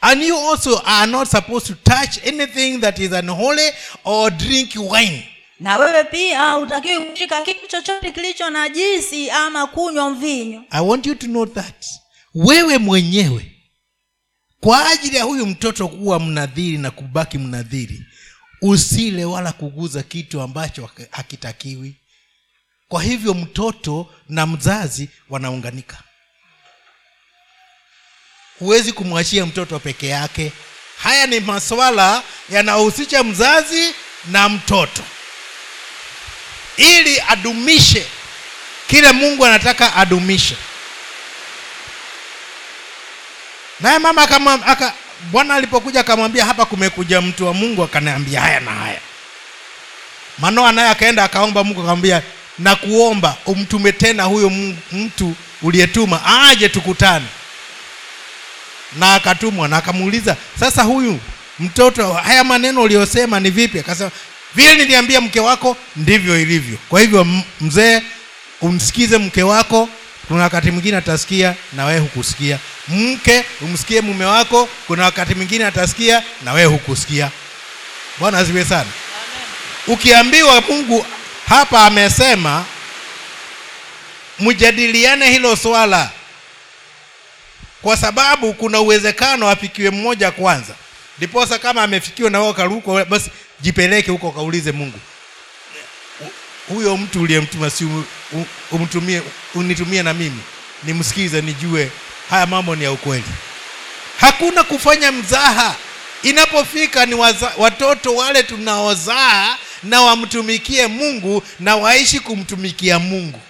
And 0.00 0.22
you 0.22 0.36
also 0.36 0.82
are 0.84 1.06
not 1.12 1.28
supposed 1.28 1.66
to 1.66 1.74
touch 1.74 2.18
anything 2.26 2.78
that 2.80 2.98
is 2.98 3.12
unholy 3.12 3.70
or 4.04 4.30
drink 4.30 4.70
wine. 4.76 5.28
Na 5.60 5.76
wewe 5.76 6.04
pia 6.04 6.56
utakiwi 6.56 7.04
kushika 7.04 7.42
kitu 7.42 7.66
chochote 7.68 8.10
kilicho 8.12 8.50
najisi 8.50 9.30
ama 9.30 9.66
kunywa 9.66 10.10
mvinyo. 10.10 10.62
I 10.70 10.80
want 10.86 11.06
you 11.06 11.14
to 11.14 11.26
know 11.26 11.46
that 11.46 11.84
wewe 12.34 12.78
mwenyewe 12.78 13.52
kwa 14.60 14.88
ajili 14.88 15.16
ya 15.16 15.24
huyu 15.24 15.46
mtoto 15.46 15.88
kuwa 15.88 16.20
mnadhiri 16.20 16.78
na 16.78 16.90
kubaki 16.90 17.38
mnadhiri 17.38 18.00
usile 18.62 19.24
wala 19.24 19.52
kuguza 19.52 20.02
kitu 20.02 20.40
ambacho 20.40 20.90
hakitakiwi. 21.10 21.94
Kwa 22.88 23.02
hivyo 23.02 23.34
mtoto 23.34 24.14
na 24.28 24.46
mzazi 24.46 25.08
wanaunganika. 25.30 25.98
Huwezi 28.58 28.92
kumwachia 28.92 29.46
mtoto 29.46 29.78
peke 29.78 30.06
yake. 30.08 30.52
Haya 31.02 31.26
ni 31.26 31.40
maswala 31.40 32.22
yanahusisha 32.50 33.24
mzazi 33.24 33.94
na 34.30 34.48
mtoto. 34.48 35.02
Ili 36.76 37.20
adumishe 37.20 38.06
kile 38.86 39.12
mungu 39.12 39.46
anataka 39.46 39.96
adumishe. 39.96 40.56
Naye 43.80 43.98
mama 43.98 44.22
akama- 44.22 44.66
aka 44.66 44.94
bwana 45.30 45.54
alipokuja 45.54 46.00
akamwambia 46.00 46.44
hapa 46.44 46.64
kumekuja 46.64 47.20
mtu 47.20 47.46
wa 47.46 47.54
mungu 47.54 47.82
akaniambia 47.82 48.40
haya 48.40 48.60
na 48.60 48.70
haya. 48.70 49.00
Manoa 50.38 50.72
naye 50.72 50.88
akaenda 50.90 51.24
akaomba 51.24 51.64
mungu 51.64 51.80
akamwambia 51.80 52.22
na 52.58 52.76
kuomba 52.76 53.36
umtume 53.46 53.92
tena 53.92 54.22
huyo 54.22 54.50
mtu 54.92 55.34
uliyetuma 55.62 56.46
aje 56.48 56.68
tukutane. 56.68 57.26
Na 58.98 59.14
akatumwa 59.14 59.68
na 59.68 59.76
akamuuliza 59.76 60.36
sasa 60.60 60.82
huyu 60.82 61.20
mtoto 61.58 62.12
haya 62.12 62.44
maneno 62.44 62.82
uliyosema 62.82 63.40
ni 63.40 63.50
vipi? 63.50 63.78
Akasema 63.78 64.10
vile 64.54 64.74
niliambia 64.74 65.20
mke 65.20 65.40
wako 65.40 65.76
ndivyo 65.96 66.40
ilivyo. 66.40 66.78
Kwa 66.88 67.00
hivyo 67.00 67.26
mzee 67.60 68.02
umsikize 68.60 69.18
mke 69.18 69.42
wako 69.42 69.88
kuna 70.28 70.42
wakati 70.42 70.70
mwingine 70.70 70.96
atasikia 70.96 71.54
na 71.72 71.84
wewe 71.84 72.00
hukusikia. 72.00 72.58
Mke 72.88 73.44
umsikie 73.60 74.00
mume 74.00 74.24
wako 74.24 74.68
kuna 74.86 75.04
wakati 75.04 75.34
mwingine 75.34 75.66
atasikia 75.66 76.22
na 76.44 76.52
wewe 76.52 76.72
hukusikia. 76.72 77.30
Bwana 78.18 78.38
asiwe 78.38 78.64
sana. 78.64 78.90
Ukiambiwa 79.86 80.60
mungu 80.60 81.06
hapa 81.48 81.86
amesema 81.86 82.64
mjadiliane 84.38 85.30
hilo 85.30 85.56
swala. 85.56 86.10
Kwa 87.82 87.96
sababu 87.96 88.52
kuna 88.54 88.80
uwezekano 88.80 89.50
afikiwe 89.50 89.90
mmoja 89.90 90.30
kwanza. 90.30 90.74
Ndiposa 91.18 91.58
kama 91.58 91.82
amefikiwa 91.82 92.30
na 92.30 92.40
wewe 92.40 92.52
karuko 92.52 93.04
basi 93.04 93.30
jipeleke 93.60 94.10
huko 94.10 94.30
kaulize 94.30 94.72
mungu. 94.72 94.98
"Hu- 94.98 95.11
huyo 96.68 96.96
mtu 96.96 97.22
uliyemtuma 97.22 97.70
si 97.70 97.88
umtumie 98.70 99.22
unitumie 99.54 100.02
na 100.02 100.14
mimi 100.14 100.40
nimsikize 100.84 101.40
nijue 101.40 101.90
haya 102.30 102.46
mambo 102.46 102.76
ni 102.76 102.84
ya 102.84 102.92
ukweli. 102.92 103.24
Hakuna 104.20 104.64
kufanya 104.64 105.12
mzaha. 105.12 105.74
Inapofika 106.22 107.06
ni 107.06 107.14
waza, 107.14 107.52
watoto 107.58 108.14
wale 108.16 108.42
tunaozaa 108.42 109.56
na 109.82 110.00
wamtumikie 110.00 110.86
mungu 110.86 111.42
na 111.60 111.76
waishi 111.76 112.20
kumtumikia 112.20 112.98
mungu. 112.98 113.40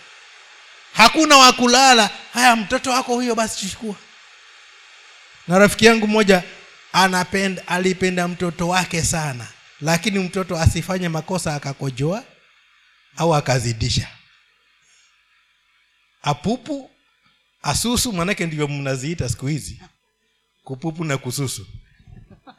Hakuna 0.93 1.37
wakulala 1.37 2.11
haya 2.35 2.57
mtoto 2.57 2.91
wako 2.91 3.15
huyo 3.15 3.35
basi 3.35 3.69
chukua. 3.69 3.95
Na 5.49 5.59
rafiki 5.59 5.87
yangu 5.87 6.07
mmoja 6.07 6.43
anapenda 6.93 7.63
alipenda 7.69 8.29
mtoto 8.29 8.69
wake 8.69 9.03
sana 9.03 9.47
lakini 9.81 10.19
mtoto 10.19 10.59
asifanye 10.59 11.09
makosa 11.09 11.55
akakojoa 11.55 12.23
au 13.17 13.35
akazidisha. 13.35 14.09
Apupu 16.23 16.91
asusu 17.63 18.13
manake 18.13 18.47
ndivyo 18.47 18.69
mnaziita 18.69 19.29
siku 19.29 19.47
hizi. 19.47 19.83
Kupupu 20.65 21.05
na 21.05 21.19
kususu. 21.19 21.67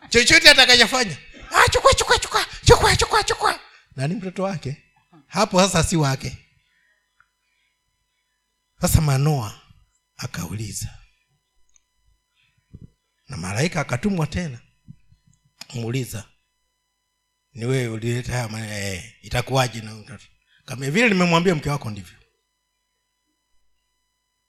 Chochote 0.10 0.49
atakachofanya. 0.49 1.18
Ah, 1.51 1.70
chukua 1.72 1.93
chukua 1.93 2.18
chukua 2.20 2.45
chukua 2.66 2.95
chukua 2.95 3.24
chukua. 3.24 3.60
Nani 3.95 4.16
mtoto 4.16 4.43
wake? 4.43 4.84
Hapo 5.28 5.60
sasa 5.62 5.84
si 5.84 5.95
wake. 5.95 6.38
Sasa 8.82 9.01
manoa 9.01 9.62
akauliza. 10.18 10.99
Na 13.28 13.38
malaika 13.38 13.82
akatumwa 13.82 14.28
tena. 14.28 14.60
Muuliza 15.74 16.26
ni 17.54 17.66
wewe 17.66 17.88
ulileta 17.88 18.32
haya 18.32 18.47
maneno 18.49 18.74
eh, 18.74 19.14
itakuwaje 19.22 19.82
na 19.82 19.95
mtoto 19.95 20.26
kama 20.66 20.91
vile 20.91 21.09
nimemwambia 21.09 21.55
mke 21.55 21.70
wako 21.70 21.89
ndivyo. 21.89 22.18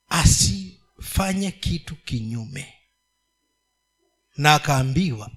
Asifanye 0.08 1.50
kitu 1.50 1.96
kinyume. 1.96 2.74
Na 4.36 4.54
akaambiwa 4.54 5.30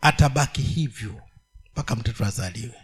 atabaki 0.00 0.62
hivyo 0.62 1.22
mpaka 1.72 1.96
mtoto 1.96 2.24
azaliwe. 2.24 2.74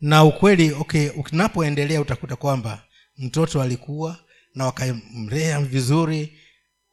Na 0.00 0.24
ukweli 0.24 0.72
okay 0.72 1.08
unapoendelea 1.08 2.00
utakuta 2.00 2.36
kwamba 2.36 2.84
mtoto 3.16 3.62
alikuwa 3.62 4.24
na 4.54 4.64
wakamlea 4.66 5.60
vizuri 5.60 6.38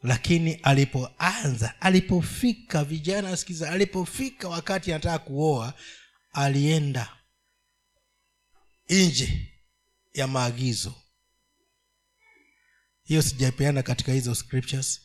lakini 0.03 0.53
alipoanza 0.53 1.81
alipofika 1.81 2.83
vijana 2.83 3.37
sikiza 3.37 3.71
alipofika 3.71 4.49
wakati 4.49 4.93
anataka 4.93 5.19
kuoa 5.19 5.73
alienda 6.31 7.17
nje 8.89 9.53
ya 10.13 10.27
maagizo. 10.27 10.93
Hiyo 13.03 13.21
sijapeana 13.21 13.83
katika 13.83 14.11
hizo 14.11 14.35
scriptures. 14.35 15.01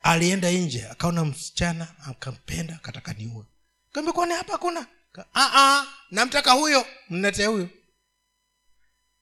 Alienda 0.00 0.50
nje 0.50 0.88
akaona 0.88 1.24
msichana 1.24 1.94
akampenda 2.06 2.74
akataka 2.76 3.12
niue. 3.12 3.44
Hapa 4.36 4.58
kuna 4.58 4.86
"Ah, 5.34 5.50
ah, 5.54 5.86
namtaka 6.10 6.52
huyo. 6.52 6.86
Mnete 7.10 7.46
huyo. 7.46 7.68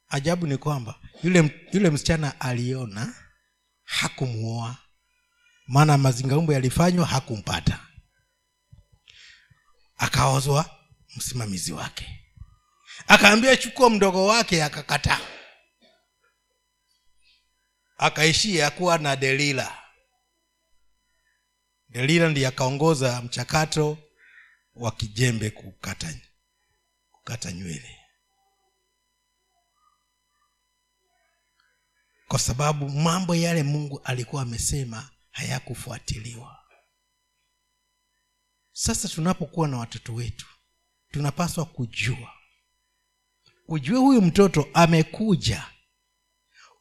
Ajabu 0.08 0.46
ni 0.46 0.56
kwamba 0.56 1.00
yule 1.22 1.66
yule 1.72 1.90
msichana 1.90 2.40
aliona 2.40 3.14
hakumuoa. 3.84 4.76
Maana 5.66 5.98
mazingaumbo 5.98 6.52
yalifanywa 6.52 7.06
hakumpata. 7.06 7.86
Akaozwa 9.96 10.81
msimamizi 11.16 11.72
wake. 11.72 12.18
Akaambia 13.06 13.56
chukua 13.56 13.90
mdogo 13.90 14.26
wake 14.26 14.64
akakataa. 14.64 15.20
Akaishia 17.98 18.70
kuwa 18.70 18.98
na 18.98 19.16
delila. 19.16 19.78
Delila 21.88 22.28
ndiye 22.28 22.46
akaongoza 22.46 23.22
mchakato 23.22 23.98
wa 24.74 24.92
kijembe 24.92 25.50
kukata 25.50 26.14
kukata 27.10 27.52
nywele. 27.52 27.98
Kwa 32.28 32.38
sababu 32.38 32.88
mambo 32.88 33.34
yale 33.34 33.62
mungu 33.62 34.00
alikuwa 34.04 34.42
amesema 34.42 35.10
hayakufuatiliwa. 35.30 36.58
Sasa 38.72 39.08
tunapokuwa 39.08 39.68
na 39.68 39.78
watoto 39.78 40.14
wetu 40.14 40.46
tunapaswa 41.12 41.64
kujua. 41.64 42.32
Ujue 43.68 43.98
huyu 43.98 44.22
mtoto 44.22 44.68
amekuja. 44.74 45.66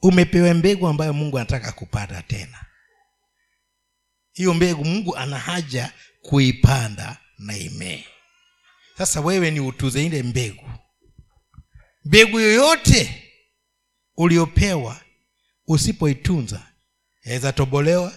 Umepewa 0.02 0.54
mbegu 0.54 0.88
ambayo 0.88 1.14
mungu 1.14 1.38
anataka 1.38 1.72
kupanda 1.72 2.22
tena. 2.22 2.66
Hiyo 4.34 4.54
mbegu 4.54 4.86
mungu 4.86 5.18
ana 5.18 5.40
haja 5.40 5.94
kuipanda 6.22 7.18
na 7.38 7.58
imee. 7.58 8.04
Sasa 8.98 9.22
wewe 9.22 9.52
ni 9.52 9.60
utuze 9.60 10.06
ile 10.06 10.24
mbegu. 10.24 10.70
Mbegu 12.06 12.40
yoyote 12.40 13.24
uliopewa 14.18 15.02
usipoitunza 15.68 16.68
yaweza 17.24 17.54
tobolewa 17.54 18.14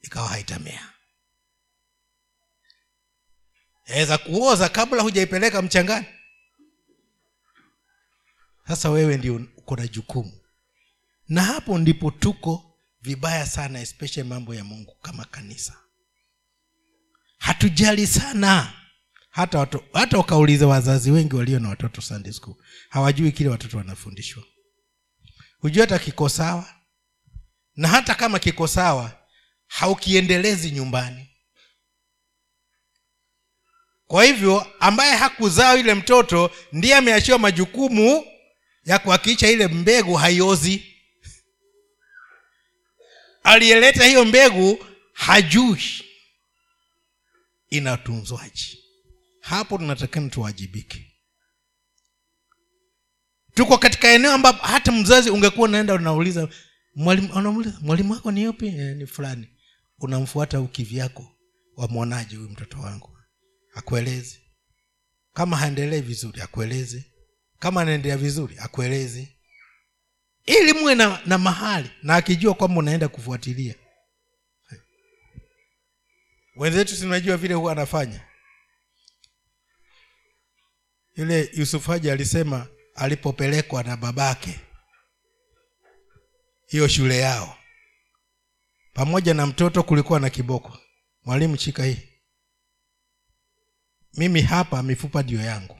ikawa 0.00 0.28
haitamea 0.28 0.91
yaweza 3.86 4.18
kuoza 4.18 4.68
kabla 4.68 5.02
hujaipeleka 5.02 5.62
mchangani. 5.62 6.06
Sasa 8.68 8.90
wewe 8.90 9.16
ndio 9.16 9.34
uko 9.56 9.76
na 9.76 9.86
jukumu. 9.88 10.32
Na 11.28 11.42
hapo 11.42 11.78
ndipo 11.78 12.10
tuko 12.10 12.78
vibaya 13.00 13.46
sana 13.46 13.80
especially 13.80 14.28
mambo 14.28 14.54
ya 14.54 14.64
mungu 14.64 14.96
kama 15.02 15.24
kanisa. 15.24 15.76
Hatujali 17.38 18.06
sana. 18.06 18.72
Hata 19.30 19.58
watu, 19.58 19.82
hata 19.92 20.18
wakauliza 20.18 20.66
wazazi 20.66 21.10
wengi 21.10 21.36
walio 21.36 21.58
na 21.58 21.68
watoto 21.68 22.00
sunday 22.02 22.32
school 22.32 22.54
hawajui 22.88 23.32
kile 23.32 23.48
watoto 23.50 23.76
wanafundishwa. 23.78 24.42
Hujui 25.58 25.80
hata 25.80 25.98
kiko 25.98 26.28
sawa. 26.28 26.74
Na 27.76 27.88
hata 27.88 28.14
kama 28.14 28.38
kiko 28.38 28.68
sawa 28.68 29.18
haukiendelezi 29.66 30.70
nyumbani 30.70 31.31
kwa 34.06 34.24
hivyo 34.24 34.66
ambaye 34.80 35.16
hakuzaa 35.16 35.74
yule 35.74 35.94
mtoto 35.94 36.50
ndiye 36.72 36.96
ameachiwa 36.96 37.38
majukumu 37.38 38.24
ya 38.84 38.98
kuhakikisha 38.98 39.50
ile 39.50 39.68
mbegu 39.68 40.14
haiozi. 40.14 40.86
Aliyeleta 43.42 44.04
hiyo 44.04 44.24
mbegu 44.24 44.86
hajui 45.12 45.82
inatunzwaji 47.68 48.78
hapo 49.40 49.78
tunatakana 49.78 50.28
tuwajibike. 50.28 51.12
Tuko 53.54 53.78
katika 53.78 54.08
eneo 54.08 54.32
ambapo 54.32 54.66
hata 54.66 54.92
mzazi 54.92 55.30
ungekuwa 55.30 55.68
unaenda 55.68 55.94
unauliza 55.94 56.48
mwalimu 56.94 57.28
mwalimu 57.80 58.12
wako 58.12 58.30
ni 58.32 58.42
yupi? 58.42 58.66
E, 58.66 58.94
ni 58.94 59.06
fulani. 59.06 59.48
Unamfuata 59.98 60.60
ukivyako 60.60 61.32
wamwonaje 61.76 62.36
huyu 62.36 62.48
mtoto 62.48 62.78
wangu 62.80 63.11
akueleze 63.74 64.40
kama 65.32 65.56
haendelee 65.56 66.00
vizuri 66.00 66.40
akueleze 66.40 67.04
kama 67.58 67.80
anaendelea 67.82 68.16
vizuri 68.16 68.58
akueleze 68.58 69.36
ili 70.46 70.72
muwe 70.72 70.94
na, 70.94 71.20
na 71.26 71.38
mahali 71.38 71.90
na 72.02 72.14
akijua 72.16 72.54
kwamba 72.54 72.78
unaenda 72.78 73.08
kufuatilia. 73.08 73.74
Wenzetu 76.56 76.96
sinajua 76.96 77.36
vile 77.36 77.54
huwa 77.54 77.72
anafanya? 77.72 78.20
Yule 81.16 81.50
yusufaji 81.54 82.10
alisema 82.10 82.66
alipopelekwa 82.94 83.82
na 83.82 83.96
babake 83.96 84.60
hiyo 86.66 86.88
shule 86.88 87.18
yao. 87.18 87.58
Pamoja 88.92 89.34
na 89.34 89.46
mtoto 89.46 89.82
kulikuwa 89.82 90.20
na 90.20 90.30
kiboko. 90.30 90.78
Mwalimu 91.24 91.56
chika 91.56 91.84
hii 91.84 92.08
mimi 94.14 94.42
hapa 94.42 94.82
mifupa 94.82 95.22
ndio 95.22 95.40
yangu. 95.40 95.78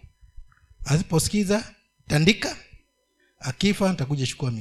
Asiposikiza 0.85 1.75
tandika. 2.07 2.57
Akifa 3.39 3.91
nitakuja 3.91 4.27
chukua 4.27 4.53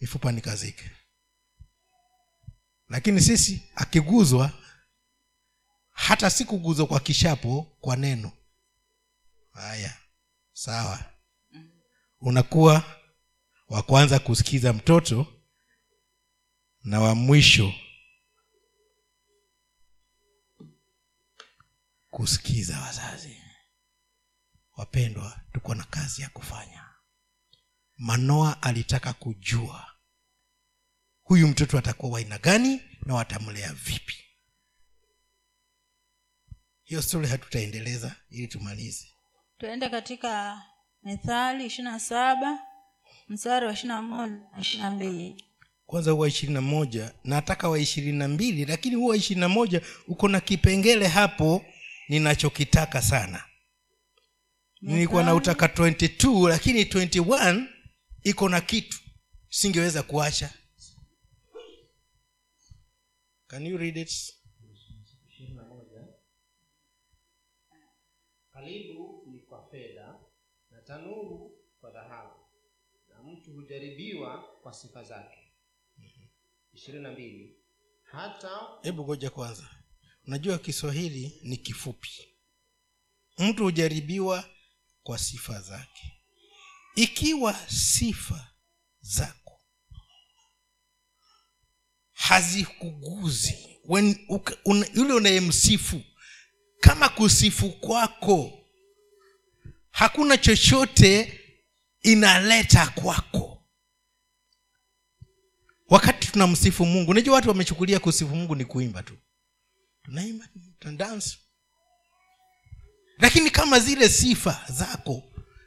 mifupa 0.00 0.32
nikazike. 0.32 0.90
Lakini 2.88 3.20
sisi 3.20 3.62
akiguzwa 3.74 4.52
hata 5.90 6.30
si 6.30 6.44
kuguzwa 6.44 6.86
kwa 6.86 7.00
kishapo 7.00 7.76
kwa 7.80 7.96
neno. 7.96 8.32
Haya 9.52 9.96
sawa. 10.52 11.04
Unakuwa 12.20 12.96
wa 13.68 13.82
kwanza 13.82 14.18
kusikiza 14.18 14.72
mtoto 14.72 15.26
na 16.84 17.00
wa 17.00 17.14
mwisho 17.14 17.72
kusikiza 22.10 22.80
wazazi. 22.80 23.36
Wapendwa 24.76 25.40
tuko 25.52 25.74
na 25.74 25.84
kazi 25.84 26.22
ya 26.22 26.28
kufanya. 26.28 26.84
Manoa 27.96 28.62
alitaka 28.62 29.12
kujua 29.12 29.86
huyu 31.22 31.48
mtoto 31.48 31.78
atakuwa 31.78 32.12
waina 32.12 32.38
gani 32.38 32.80
na 33.06 33.14
watamlea 33.14 33.72
vipi. 33.72 34.16
Hiyo 36.82 37.02
stori 37.02 37.28
hatutaendeleza 37.28 38.16
ili 38.30 38.48
tumalize. 38.48 39.08
Tuende 39.58 39.88
katika 39.88 40.62
methali 41.02 41.66
ishiri 41.66 41.84
na 41.84 42.00
saba 42.00 42.58
mstari 43.28 43.66
wa 43.66 43.72
ishiri 43.72 43.88
na 43.88 44.02
moja 44.02 44.36
na 44.52 44.60
ishiri 44.60 44.82
na 44.82 44.90
mbili. 44.90 45.44
Kwanza 45.86 46.10
huwa 46.10 46.28
ishirini 46.28 46.54
na 46.54 46.60
moja 46.60 47.14
nataka 47.24 47.68
wa 47.68 47.78
ishirini 47.78 48.18
na 48.18 48.28
mbili 48.28 48.64
lakini 48.64 48.94
huwa 48.96 49.16
ishirini 49.16 49.40
na 49.40 49.48
moja 49.48 49.80
uko 50.08 50.28
na 50.28 50.40
kipengele 50.40 51.06
hapo 51.06 51.64
ninachokitaka 52.10 53.02
sana. 53.02 53.44
Nilikuwa 54.80 55.22
na 55.24 55.34
utaka 55.34 55.66
22 55.66 56.48
lakini 56.48 56.82
21 56.84 57.66
iko 58.22 58.48
na 58.48 58.60
kitu. 58.60 58.98
Singeweza 59.48 60.02
kuacha. 60.02 60.50
Can 63.46 63.66
you 63.66 63.76
read 63.78 63.96
it? 64.00 64.34
Kalibu 68.52 69.24
ni 69.32 69.38
kwa 69.40 69.70
fedha 69.70 70.18
na 70.70 70.80
tanuru 70.82 71.58
kwa 71.80 71.90
dhahabu 71.90 72.34
na 73.08 73.22
mtu 73.22 73.52
hujaribiwa 73.52 74.42
kwa 74.62 74.72
sifa 74.72 75.04
zake. 75.04 75.52
Ishirini 76.72 77.02
na 77.02 77.12
mbili 77.12 77.56
hata 78.02 78.50
hebu 78.82 79.04
ngoja 79.04 79.30
kwanza 79.30 79.68
unajua 80.26 80.58
kiswahili 80.58 81.40
ni 81.42 81.56
kifupi. 81.56 82.10
Mtu 83.38 83.64
hujaribiwa 83.64 84.50
kwa 85.02 85.18
sifa 85.18 85.60
zake. 85.60 86.22
Ikiwa 86.94 87.68
sifa 87.68 88.50
zako 89.00 89.60
hazikuguzi 92.12 93.78
un, 94.64 94.84
yule 94.94 95.12
unayemsifu 95.12 96.02
kama 96.80 97.08
kusifu 97.08 97.70
kwako 97.70 98.52
hakuna 99.90 100.36
chochote 100.38 101.40
inaleta 102.02 102.86
kwako. 102.86 103.66
Wakati 105.88 106.32
tunamsifu 106.32 106.86
mungu 106.86 107.10
unajua 107.10 107.34
watu 107.34 107.48
wamechukulia 107.48 108.00
kusifu 108.00 108.36
mungu 108.36 108.54
ni 108.54 108.64
kuimba 108.64 109.02
tu 109.02 109.18
tunaimba 110.10 110.48
tunadance 110.80 111.38
lakini 113.18 113.50
kama 113.50 113.80
zile 113.80 114.08
sifa 114.08 114.64
zako 114.68 115.22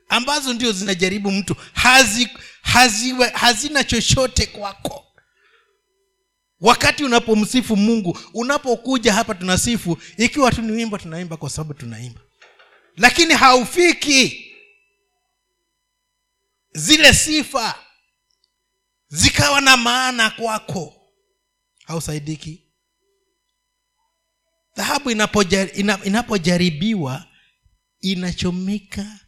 ambazo 0.10 0.54
ndio 0.54 0.72
zinajaribu 0.72 1.32
mtu 1.32 1.56
hazi, 1.74 2.30
haziwe, 2.62 3.30
hazina 3.30 3.84
chochote 3.84 4.46
kwako. 4.46 5.06
Wakati 6.60 7.04
unapomsifu 7.04 7.76
mungu 7.78 8.20
unapokuja 8.34 9.14
hapa 9.14 9.36
tunasifu 9.36 9.98
ikiwa 10.18 10.52
tu 10.52 10.62
ni 10.62 10.72
wimbo 10.72 10.98
tunaimba 10.98 11.38
kwa 11.38 11.50
sababu 11.50 11.74
tunaimba. 11.74 12.22
Lakini 12.98 13.34
haufiki. 13.34 14.50
Zile 16.74 17.14
sifa 17.14 17.76
zikawa 19.08 19.62
na 19.62 19.78
maana 19.78 20.30
kwako 20.30 21.12
hausaidiki 21.86 22.63
dhahabu 24.76 25.12
inapojaribiwa 26.04 27.28
inachomeka 28.00 29.20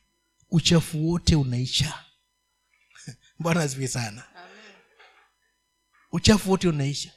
uchafu 0.49 1.09
wote 1.09 1.35
unaisha. 1.35 2.03
Bwana 3.39 3.61
asifi 3.61 3.87
sana. 3.87 4.23
Uchafu 6.11 6.51
wote 6.51 6.67
unaisha. 6.67 7.11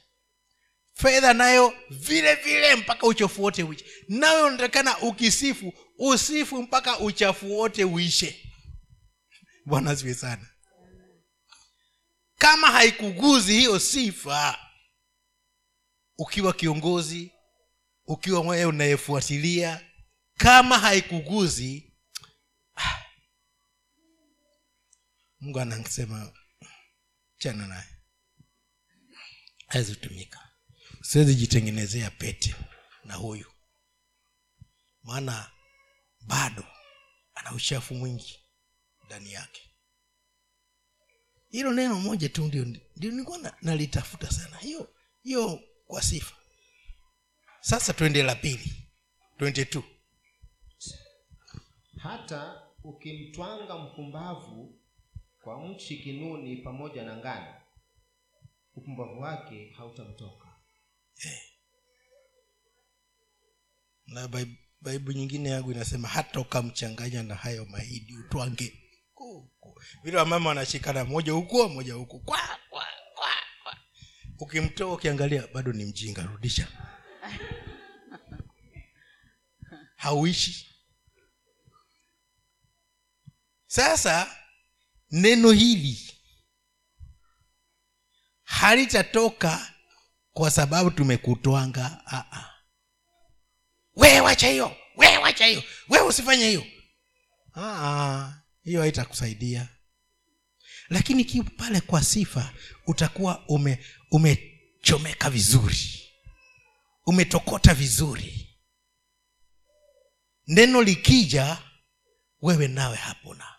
Fedha 0.93 1.33
nayo 1.33 1.73
vile 1.89 2.35
vile 2.35 2.75
mpaka 2.75 3.07
uchafu 3.07 3.43
wote 3.43 3.63
uishe. 3.63 3.85
Nawe 4.07 4.41
unatakana 4.43 4.99
ukisifu 4.99 5.73
usifu 5.97 6.63
mpaka 6.63 6.99
uchafu 6.99 7.57
wote 7.57 7.83
uishe. 7.83 8.51
Bwana 9.65 9.91
asifi 9.91 10.13
sana. 10.13 10.49
Kama 12.37 12.67
haikuguzi 12.67 13.53
hiyo 13.53 13.79
sifa 13.79 14.59
ukiwa 16.17 16.53
kiongozi 16.53 17.31
ukiwa 18.09 18.43
mwee 18.43 18.65
unayefuatilia 18.65 19.85
kama 20.37 20.79
haikuguzi 20.79 21.93
ah, 22.75 23.01
mungu 25.39 25.59
anasema 25.59 26.33
chana 27.37 27.67
naye. 27.67 27.87
Awezitumika 29.67 30.49
siwezi 31.01 31.35
jitengenezea 31.35 32.11
pete 32.11 32.55
na 33.03 33.15
huyu. 33.15 33.51
Maana 35.03 35.51
bado 36.21 36.67
ana 37.33 37.51
uchafu 37.53 37.95
mwingi 37.95 38.39
ndani 39.05 39.33
yake. 39.33 39.61
Hilo 41.49 41.73
neno 41.73 41.99
moja 41.99 42.29
tu 42.29 42.45
ndio 42.45 42.65
ndio 42.65 43.11
nilikuwa 43.11 43.57
nalitafuta 43.61 44.31
sana. 44.31 44.57
Hiyo 44.57 44.95
hiyo 45.23 45.63
kwa 45.87 46.01
sifa 46.01 46.35
sasa 47.61 47.93
twende 47.93 48.23
la 48.23 48.35
pili. 48.35 48.73
22 49.39 49.83
hata 51.97 52.61
ukimtwanga 52.83 53.77
mpumbavu 53.77 54.79
kwa 55.43 55.67
mchi 55.67 55.97
kinuni 55.97 56.57
pamoja 56.57 57.03
na 57.03 57.17
ngano 57.17 57.55
upumbavu 58.75 59.19
wake 59.21 59.73
hautamtoka. 59.77 60.47
Na 64.07 64.27
baibu 64.81 65.11
nyingine 65.11 65.49
yangu 65.49 65.71
inasema 65.71 66.07
hata 66.07 66.39
ukamchanganya 66.39 67.23
na 67.23 67.35
hayo 67.35 67.65
mahidi 67.65 68.17
utwange 68.17 68.73
vile 70.03 70.17
wamama 70.17 70.49
wanashikana 70.49 71.05
moja 71.05 71.31
huku 71.33 71.69
moja 71.69 71.93
huku. 71.93 72.19
Kwa, 72.19 72.37
kwa, 72.69 72.85
kwa, 73.15 73.29
kwa. 73.63 73.77
ukimtoa 74.39 74.93
ukiangalia 74.93 75.47
bado 75.53 75.73
ni 75.73 75.85
mjinga. 75.85 76.21
Rudisha 76.23 76.67
hauishi. 79.95 80.65
Sasa 83.67 84.35
neno 85.11 85.51
hili 85.51 86.11
halitatoka 88.43 89.73
kwa 90.33 90.51
sababu 90.51 90.91
tumekutwanga 90.91 92.01
ah, 92.05 92.25
ah. 92.31 92.45
Wacha 94.23 94.47
hiyo 94.47 94.75
wee 94.97 95.17
wacha 95.17 95.45
hiyo 95.45 95.63
wee 95.89 95.99
usifanye 95.99 96.47
hiyo. 96.47 96.65
Ah, 97.55 98.33
hiyo 98.63 98.81
haitakusaidia. 98.81 99.67
Lakini 100.89 101.25
kiu 101.25 101.43
pale 101.43 101.81
kwa 101.81 102.03
sifa 102.03 102.53
utakuwa 102.87 103.43
ume 103.47 103.85
umechomeka 104.11 105.29
vizuri 105.29 106.08
umetokota 107.09 107.73
vizuri. 107.73 108.57
Neno 110.47 110.81
likija 110.83 111.63
wewe 112.41 112.67
nawe 112.67 112.97
hapona 112.97 113.55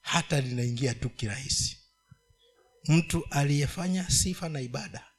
hata 0.00 0.40
linaingia 0.40 0.94
tu 0.94 1.10
kirahisi. 1.10 1.78
Mtu 2.88 3.26
aliyefanya 3.30 4.10
sifa 4.10 4.48
na 4.48 4.60
ibada 4.60 5.10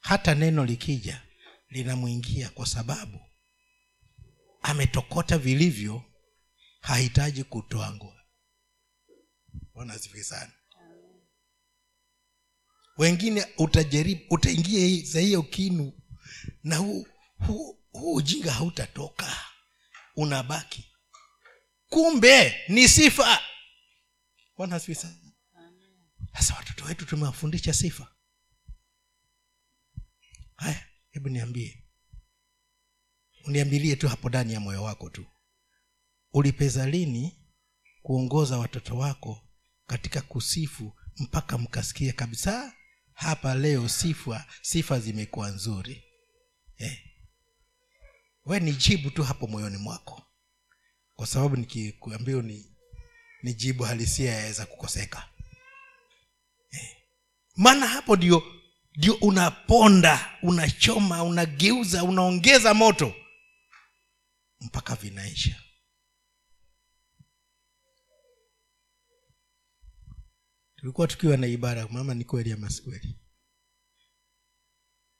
hata 0.00 0.34
neno 0.34 0.64
likija 0.64 1.22
linamwingia 1.68 2.48
kwa 2.48 2.66
sababu 2.66 3.20
ametokota 4.62 5.38
vilivyo 5.38 6.02
hahitaji 6.80 7.44
kutwangwa 7.44 8.22
bwana 9.74 9.94
asifiwe 9.94 10.24
sana. 10.24 10.52
Wengine 12.98 13.46
utajaribu 13.58 14.22
utaingia 14.34 15.04
za 15.06 15.20
hiyo 15.20 15.42
kinu 15.42 15.92
na 16.62 16.76
huu 16.76 17.06
huu 17.46 17.78
huu 17.92 18.14
ujinga 18.14 18.52
hautatoka. 18.52 19.36
Unabaki. 20.16 20.84
Kumbe 21.88 22.64
ni 22.68 22.88
sifa. 22.88 23.40
Bwana 24.56 24.80
sana. 24.80 25.32
Sasa 26.34 26.54
watoto 26.54 26.84
wetu 26.84 27.06
tumewafundisha 27.06 27.72
sifa. 27.74 28.14
Haya 30.56 30.86
hebu 31.10 31.28
niambie. 31.28 31.84
Uniambilie 33.44 33.96
tu 33.96 34.08
hapo 34.08 34.28
ndani 34.28 34.52
ya 34.52 34.60
moyo 34.60 34.82
wako 34.82 35.10
tu. 35.10 35.26
Ulipeza 36.32 36.86
lini 36.86 37.46
kuongoza 38.02 38.58
watoto 38.58 38.96
wako 38.96 39.48
katika 39.86 40.20
kusifu 40.20 40.96
mpaka 41.16 41.58
mkasikia 41.58 42.12
kabisa 42.12 42.74
hapa 43.12 43.54
leo 43.54 43.88
sifa 43.88 44.46
sifa 44.62 45.00
zimekuwa 45.00 45.50
nzuri 45.50 46.04
eh. 46.80 46.98
we 48.44 48.60
ni 48.60 48.72
jibu 48.72 49.10
tu 49.10 49.22
hapo 49.24 49.46
moyoni 49.46 49.76
mwako. 49.76 50.22
Kwa 51.14 51.26
sababu 51.26 51.56
nikikuambia 51.56 52.42
ni, 52.42 52.76
ni 53.42 53.54
jibu 53.54 53.84
halisia 53.84 54.32
yaweza 54.34 54.66
kukoseka. 54.66 55.28
Eh. 56.70 56.96
maana 57.56 57.86
hapo 57.86 58.16
ndio 58.16 58.42
ndio 58.96 59.14
unaponda 59.14 60.38
unachoma 60.42 61.22
unageuza 61.24 62.04
unaongeza 62.04 62.74
moto. 62.74 63.14
Mpaka 64.60 64.94
vinaisha. 64.94 65.62
Tulikuwa 70.76 71.06
tukiwa 71.08 71.36
na 71.36 71.46
ibada 71.46 71.88
mama 71.88 72.14
ni 72.14 72.24
kweli 72.24 72.52
ama 72.52 72.70
sikweli 72.70 73.16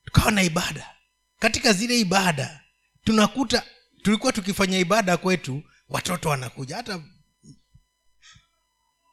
tukawa 0.05 0.31
na 0.31 0.43
ibada 0.43 0.97
katika 1.41 1.73
zile 1.73 2.01
ibada 2.01 2.65
tunakuta 3.05 3.67
tulikuwa 4.03 4.33
tukifanya 4.33 4.79
ibada 4.79 5.17
kwetu 5.17 5.63
watoto 5.89 6.29
wanakuja. 6.29 6.77
Hata 6.77 7.03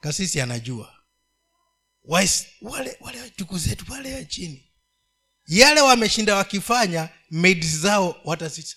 kasisi 0.02 0.42
anajua. 0.42 0.94
Wais- 2.04 2.46
wale 2.62 2.98
wale 3.00 3.30
ndugu 3.36 3.58
zetu 3.58 3.86
pale 3.86 4.12
ya 4.12 4.26
chini. 4.26 4.74
Yale 5.48 5.82
wameshinda 5.82 6.36
wakifanya 6.36 7.10
maids 7.30 7.78
zao 7.78 8.22
watazis- 8.26 8.76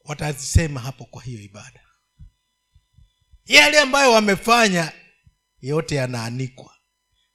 watazisema 0.00 0.80
hapo 0.80 1.04
kwa 1.04 1.22
hiyo 1.22 1.40
ibada. 1.40 1.80
Yale 3.44 3.80
ambayo 3.80 4.12
wamefanya 4.12 4.92
yote 5.60 5.94
yanaanikwa. 5.94 6.74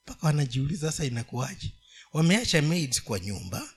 Mpaka 0.04 0.26
wanajiuliza 0.26 0.90
sasa 0.92 1.04
inakuwaje? 1.04 1.74
Wameacha 2.12 2.62
maids 2.62 3.02
kwa 3.02 3.20
nyumba 3.20 3.74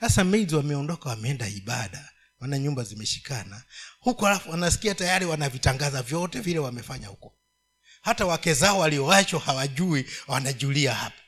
sasa 0.00 0.24
maids 0.24 0.52
wameondoka 0.52 1.08
wameenda 1.08 1.48
ibada 1.48 2.12
wana 2.40 2.58
nyumba 2.58 2.84
zimeshikana. 2.84 3.64
Huko 4.00 4.26
alafu 4.26 4.50
wanasikia 4.50 4.94
tayari 4.94 5.26
wanavitangaza 5.26 6.02
vyote 6.02 6.40
vile 6.40 6.58
wamefanya 6.58 7.08
huko. 7.08 7.36
Hata 8.02 8.26
wake 8.26 8.54
zao 8.54 8.78
walioachwa 8.78 9.40
hawajui 9.40 10.06
wanajulia 10.28 10.94
hapa. 10.94 11.22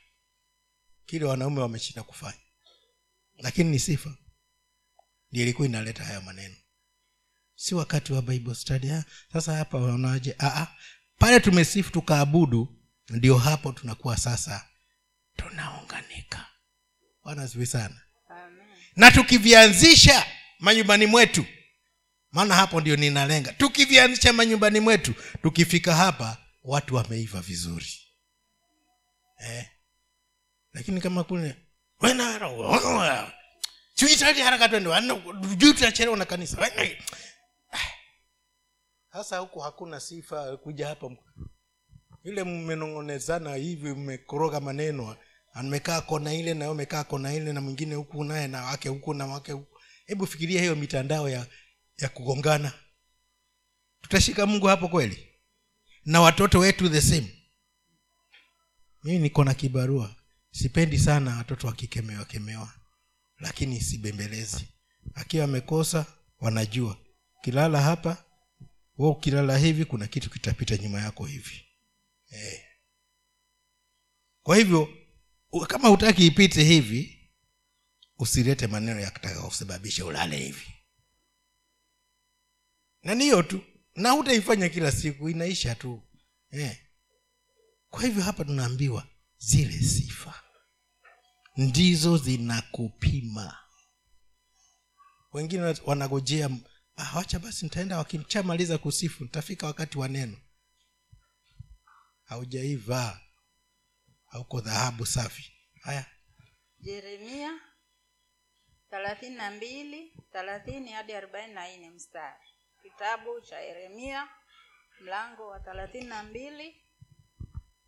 Kile 1.05 1.25
wanaume 1.25 1.61
wameshinda 1.61 2.03
kufanya. 2.03 2.39
Lakini 3.37 3.69
ni 3.69 3.79
sifa. 3.79 4.17
Ilikuwa 5.31 5.67
inaleta 5.67 6.03
haya 6.03 6.21
maneno. 6.21 6.55
Si 7.55 7.75
wakati 7.75 8.13
wa 8.13 8.21
bible 8.21 8.55
study 8.55 8.87
ha? 8.87 9.03
sasa 9.33 9.55
hapa 9.55 9.77
wanaje 9.77 10.35
ah, 10.39 10.61
ah. 10.61 10.75
pale 11.17 11.39
tumesifu 11.39 11.91
tukaabudu 11.91 12.79
ndio 13.09 13.37
hapo 13.37 13.71
tunakuwa 13.71 14.17
sasa 14.17 14.67
tunaunganika. 15.35 16.45
Wanazui 17.23 17.65
sana 17.65 18.01
na 18.95 19.11
tukivianzisha 19.11 20.25
manyumbani 20.59 21.05
mwetu 21.05 21.45
maana 22.31 22.55
hapo 22.55 22.81
ndio 22.81 22.95
ninalenga. 22.95 23.53
Tukivianzisha 23.53 24.33
manyumbani 24.33 24.79
mwetu 24.79 25.13
tukifika 25.41 25.95
hapa 25.95 26.37
watu 26.63 26.95
wameiva 26.95 27.41
vizuri. 27.41 27.87
Eh. 29.39 29.65
lakini 30.73 31.01
kama 31.01 31.23
kule 31.23 31.55
"Wena- 32.01 32.39
haraka 34.43 34.69
twende 34.69 34.89
juu 35.55 35.73
tunachelewa 35.73 36.17
na 36.17 36.25
kanisa. 36.25 36.69
Sasa 39.13 39.37
huku 39.37 39.59
hakuna 39.59 39.99
sifa 39.99 40.57
kuja 40.57 40.87
hapa. 40.87 41.09
Yule 42.23 42.43
mmenong'onezana 42.43 43.55
hivi 43.55 43.93
mmekoroga 43.93 44.59
maneno 44.59 45.17
amekaa 45.53 46.01
kona 46.01 46.33
ile 46.33 46.53
na 46.53 46.65
amekaa 46.67 47.03
kona 47.03 47.33
ile 47.33 47.53
na 47.53 47.61
mwingine 47.61 47.95
huku 47.95 48.23
naye 48.23 48.47
na 48.47 48.63
wake 48.63 48.89
huku 48.89 49.13
na 49.13 49.25
wake 49.25 49.51
huku. 49.51 49.79
Hebu 50.05 50.27
fikiria 50.27 50.61
hiyo 50.61 50.75
mitandao 50.75 51.29
ya 51.29 51.47
ya 51.97 52.09
kugongana. 52.09 52.73
Tutashika 54.01 54.45
mungu 54.45 54.67
hapo 54.67 54.87
kweli? 54.87 55.27
Na 56.05 56.21
watoto 56.21 56.59
wetu 56.59 56.89
the 56.89 57.01
same? 57.01 57.39
Mimi 59.03 59.19
niko 59.19 59.43
na 59.43 59.53
kibarua. 59.53 60.15
Sipendi 60.51 60.99
sana 60.99 61.37
watoto 61.37 61.67
wakikemewa 61.67 62.25
kemewa. 62.25 62.73
Lakini 63.39 63.81
sibembelezi. 63.81 64.67
Akiwa 65.13 65.43
amekosa 65.45 66.05
wanajua. 66.39 66.97
Kilala 67.41 67.81
hapa 67.81 68.25
wa 68.97 69.09
ukilala 69.09 69.57
hivi 69.57 69.85
kuna 69.85 70.07
kitu 70.07 70.29
kitapita 70.29 70.77
nyuma 70.77 71.01
yako 71.01 71.25
hivi. 71.25 71.65
Eh. 72.29 72.63
kwa 74.43 74.55
hivyo 74.57 74.89
kama 75.59 75.87
hutaki 75.87 76.25
ipite 76.27 76.63
hivi 76.63 77.29
usilete 78.17 78.67
maneno 78.67 78.99
ya 78.99 79.11
kutaka 79.11 79.43
ulale 80.05 80.37
hivi. 80.37 80.73
Na 83.03 83.15
niyo 83.15 83.43
tu. 83.43 83.63
Na 83.95 84.11
hutaifanya 84.11 84.69
kila 84.69 84.91
siku 84.91 85.29
inaisha 85.29 85.75
tu. 85.75 86.01
Eh. 86.51 86.77
kwa 87.89 88.01
hivyo 88.03 88.23
hapa 88.23 88.45
tunaambiwa 88.45 89.07
zile 89.37 89.79
sifa. 89.81 90.43
Ndizo 91.57 92.17
zinakupima. 92.17 93.57
Wengine 95.33 95.75
wanagojea 95.85 96.49
ah, 96.95 97.15
wacha 97.17 97.39
basi 97.39 97.65
nitaenda 97.65 97.97
wakimchamaliza 97.97 98.77
kusifu 98.77 99.23
nitafika 99.23 99.67
wakati 99.67 99.97
wa 99.97 100.07
neno. 100.07 100.37
Haujaiva 102.23 103.21
hauko 104.33 104.57
dhahabu 104.65 105.05
safi 105.05 105.43
haya 105.85 106.05
Yeremia 106.87 107.51
thelathini 108.89 109.35
na 109.35 109.51
mbili 109.51 110.01
thelathini 110.31 110.91
hadi 110.91 111.13
arobaini 111.13 111.53
na 111.53 111.63
nne 111.77 111.89
mstari. 111.89 112.47
Kitabu 112.81 113.41
cha 113.41 113.59
Yeremia 113.59 114.29
mlango 115.01 115.47
wa 115.47 115.59
thelathini 115.59 116.07
na 116.07 116.23
mbili 116.23 116.67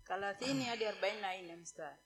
thelathini 0.07 0.63
hadi 0.63 0.85
arobaini 0.85 1.21
na 1.21 1.37
nne 1.41 1.55
mstari. 1.55 2.01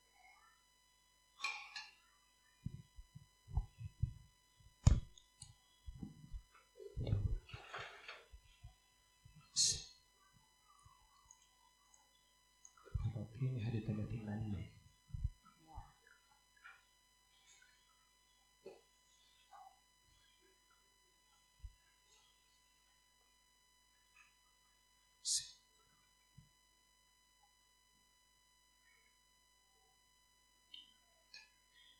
thelathini 13.01 13.59
hadi 13.65 13.79
thelathini 13.85 14.25
na 14.27 14.35
nne 14.43 14.63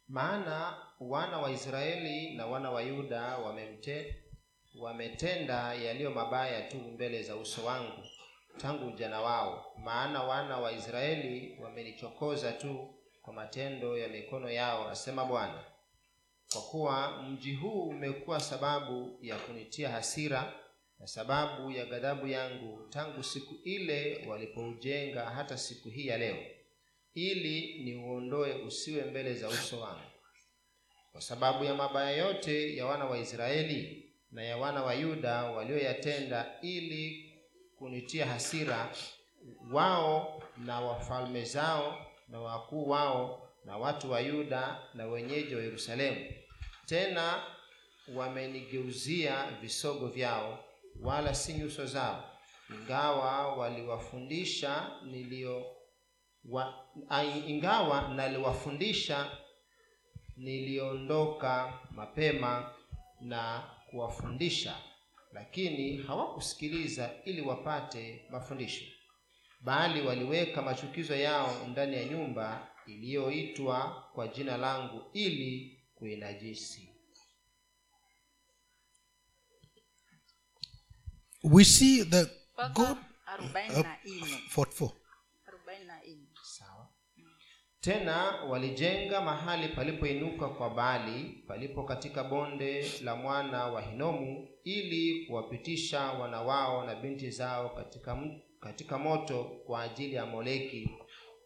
maana 0.10 0.78
wana 1.00 1.38
wa 1.40 1.52
israeli 1.52 2.36
na 2.36 2.46
wana 2.46 2.72
wa 2.72 2.82
yuda 2.82 3.38
wamemte, 3.38 4.16
wametenda 4.80 5.74
yaliyo 5.74 6.12
mabaya 6.12 6.62
tu 6.62 6.78
mbele 6.78 7.24
za 7.24 7.36
uso 7.36 7.66
wangu 7.66 8.04
tangu 8.58 8.88
ujana 8.88 9.22
wao. 9.22 9.66
Maana 9.84 10.24
wana 10.24 10.58
wa 10.58 10.72
israeli 10.72 11.58
wamenichokoza 11.64 12.52
tu 12.52 12.94
kwa 13.22 13.34
matendo 13.34 13.98
ya 13.98 14.08
mikono 14.08 14.50
yao 14.52 14.90
asema 14.90 15.26
bwana. 15.26 15.64
Kwa 16.54 16.62
kuwa 16.62 17.22
mji 17.24 17.54
huu 17.56 17.84
umekuwa 17.90 18.40
sababu 18.40 19.18
ya 19.22 19.36
kunitia 19.40 19.90
hasira 19.90 20.54
na 21.00 21.08
sababu 21.08 21.72
ya 21.72 21.86
ghadhabu 21.86 22.28
yangu 22.28 22.88
tangu 22.90 23.24
siku 23.24 23.56
ile 23.64 24.26
walipoujenga 24.30 25.26
hata 25.26 25.58
siku 25.58 25.90
hii 25.90 26.08
ya 26.08 26.18
leo 26.18 26.38
ili 27.28 27.84
niuondoe 27.84 28.54
usiwe 28.54 29.04
mbele 29.04 29.34
za 29.34 29.50
uso 29.50 29.80
wangu. 29.80 30.02
Kwa 31.12 31.22
sababu 31.22 31.64
ya 31.64 31.76
mabaya 31.76 32.12
yote 32.18 32.76
ya 32.76 32.86
wana 32.86 33.06
wa 33.06 33.18
israeli 33.18 34.06
na 34.32 34.44
ya 34.44 34.58
wana 34.58 34.84
wa 34.84 34.94
yuda 34.94 35.44
walioyatenda 35.44 36.52
ili 36.62 37.34
kunitia 37.78 38.26
hasira 38.26 38.96
wao 39.72 40.44
na 40.58 40.82
wafalme 40.82 41.44
zao 41.46 42.06
na 42.28 42.40
wakuu 42.40 42.90
wao 42.90 43.50
na 43.66 43.78
watu 43.78 44.12
wa 44.12 44.20
yuda 44.22 44.80
na 44.94 45.06
wenyeji 45.06 45.56
wa 45.56 45.62
yerusalemu. 45.64 46.26
Tena 46.86 47.44
wamenigeuzia 48.16 49.46
visogo 49.62 50.08
vyao 50.08 50.64
wala 51.02 51.36
si 51.36 51.54
nyuso 51.54 51.86
zao 51.86 52.24
ingawa 52.70 53.56
waliwafundisha 53.56 54.92
nilio 55.06 55.66
wa, 56.46 56.86
ingawa 57.48 58.08
naliwafundisha 58.08 59.32
niliondoka 60.38 61.80
mapema 61.92 62.74
na 63.22 63.64
kuwafundisha 63.90 64.76
lakini 65.34 65.98
hawakusikiliza 65.98 67.12
ili 67.26 67.42
wapate 67.42 68.26
mafundisho. 68.30 68.86
Bali 69.62 70.02
waliweka 70.02 70.62
machukizo 70.62 71.16
yao 71.16 71.68
ndani 71.68 71.96
ya 71.96 72.06
nyumba 72.06 72.68
iliyoitwa 72.88 74.04
kwa 74.14 74.28
jina 74.28 74.58
langu 74.58 75.04
ili 75.14 75.80
kuinajisi. 75.96 76.90
We 81.44 81.64
see 81.66 82.06
the 82.06 82.26
god 82.74 82.98
uh, 83.40 83.86
44 84.56 84.92
tena 87.82 88.16
walijenga 88.50 89.22
mahali 89.22 89.68
palipoinuka 89.68 90.50
kwa 90.50 90.70
baali 90.70 91.44
palipo 91.48 91.84
katika 91.84 92.24
bonde 92.24 92.86
la 93.04 93.16
mwana 93.16 93.66
wa 93.66 93.82
hinomu 93.82 94.48
ili 94.64 95.26
kuwapitisha 95.26 96.00
wana 96.02 96.42
wao 96.42 96.86
na 96.86 96.96
binti 96.96 97.30
zao 97.32 97.70
katika, 97.70 98.18
katika 98.60 98.98
moto 98.98 99.44
kwa 99.44 99.82
ajili 99.82 100.16
ya 100.16 100.26
moleki. 100.26 100.90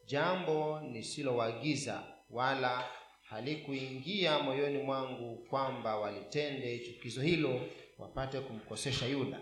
Jambo 0.05 0.79
nisilowagiza 0.79 2.03
wala 2.29 2.83
halikuingia 3.29 4.39
moyoni 4.39 4.77
mwangu 4.77 5.35
kwamba 5.49 5.97
walitende 5.97 6.79
chukizo 6.79 7.21
hilo 7.21 7.61
wapate 7.97 8.39
kumkosesha 8.39 9.05
yuda. 9.05 9.39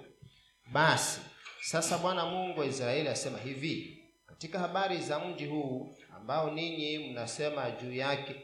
Basi 0.71 1.21
sasa 1.61 1.97
bwana 1.97 2.25
mungu 2.25 2.59
wa 2.59 2.65
israeli 2.65 3.07
asema 3.09 3.37
hivi 3.37 3.97
katika 4.25 4.59
habari 4.59 4.97
za 4.97 5.19
mji 5.19 5.45
huu 5.45 5.95
ambao 6.22 6.51
ninyi 6.51 6.97
mnasema 6.97 7.72
juu 7.72 7.93
yake 7.93 8.36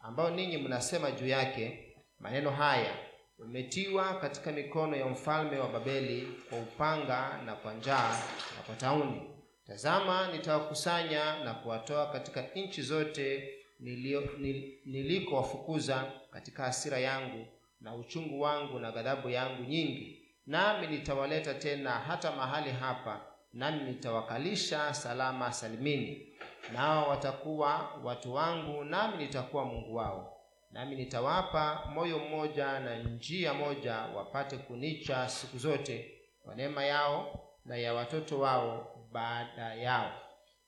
ambao 0.00 0.30
ninyi 0.30 0.56
mnasema 0.58 1.10
juu 1.10 1.26
yake 1.26 1.94
maneno 2.18 2.50
haya 2.50 2.94
umetiwa 3.38 4.14
katika 4.20 4.52
mikono 4.52 4.96
ya 4.96 5.06
mfalme 5.06 5.58
wa 5.58 5.68
babeli 5.68 6.28
kwa 6.48 6.58
upanga 6.58 7.42
na 7.46 7.54
kwa 7.54 7.74
njaa 7.74 8.10
na 8.56 8.62
kwa 8.66 8.74
tauni. 8.76 9.22
Tazama 9.66 10.32
nitawakusanya 10.32 11.44
na 11.44 11.54
kuwatoa 11.54 12.06
katika 12.12 12.42
nchi 12.54 12.82
zote 12.82 13.54
nilio- 13.80 14.36
nil- 14.38 14.72
nilikowafukuza 14.84 16.12
katika 16.30 16.62
hasira 16.62 16.98
yangu 16.98 17.46
na 17.80 17.94
uchungu 17.94 18.40
wangu 18.40 18.78
na 18.78 18.92
ghadhabu 18.92 19.30
yangu 19.30 19.62
nyingi. 19.64 20.28
Nami 20.46 20.86
nitawaleta 20.86 21.54
tena 21.54 21.90
hata 21.90 22.32
mahali 22.32 22.70
hapa 22.70 23.26
nami 23.52 23.84
nitawakalisha 23.84 24.94
salama 24.94 25.52
salimini 25.52 26.27
nao 26.72 27.08
watakuwa 27.08 27.90
watu 28.04 28.34
wangu 28.34 28.84
nami 28.84 29.16
nitakuwa 29.16 29.64
mungu 29.64 29.96
wao. 29.96 30.34
Nami 30.70 30.96
nitawapa 30.96 31.82
moyo 31.94 32.18
mmoja 32.18 32.78
na 32.80 32.96
njia 32.98 33.54
moja 33.54 33.94
wapate 33.96 34.56
kunicha 34.56 35.28
siku 35.28 35.58
zote 35.58 36.14
kwa 36.44 36.54
neema 36.54 36.84
yao 36.84 37.44
na 37.64 37.76
ya 37.76 37.94
watoto 37.94 38.40
wao 38.40 38.94
baada 39.12 39.74
yao. 39.74 40.12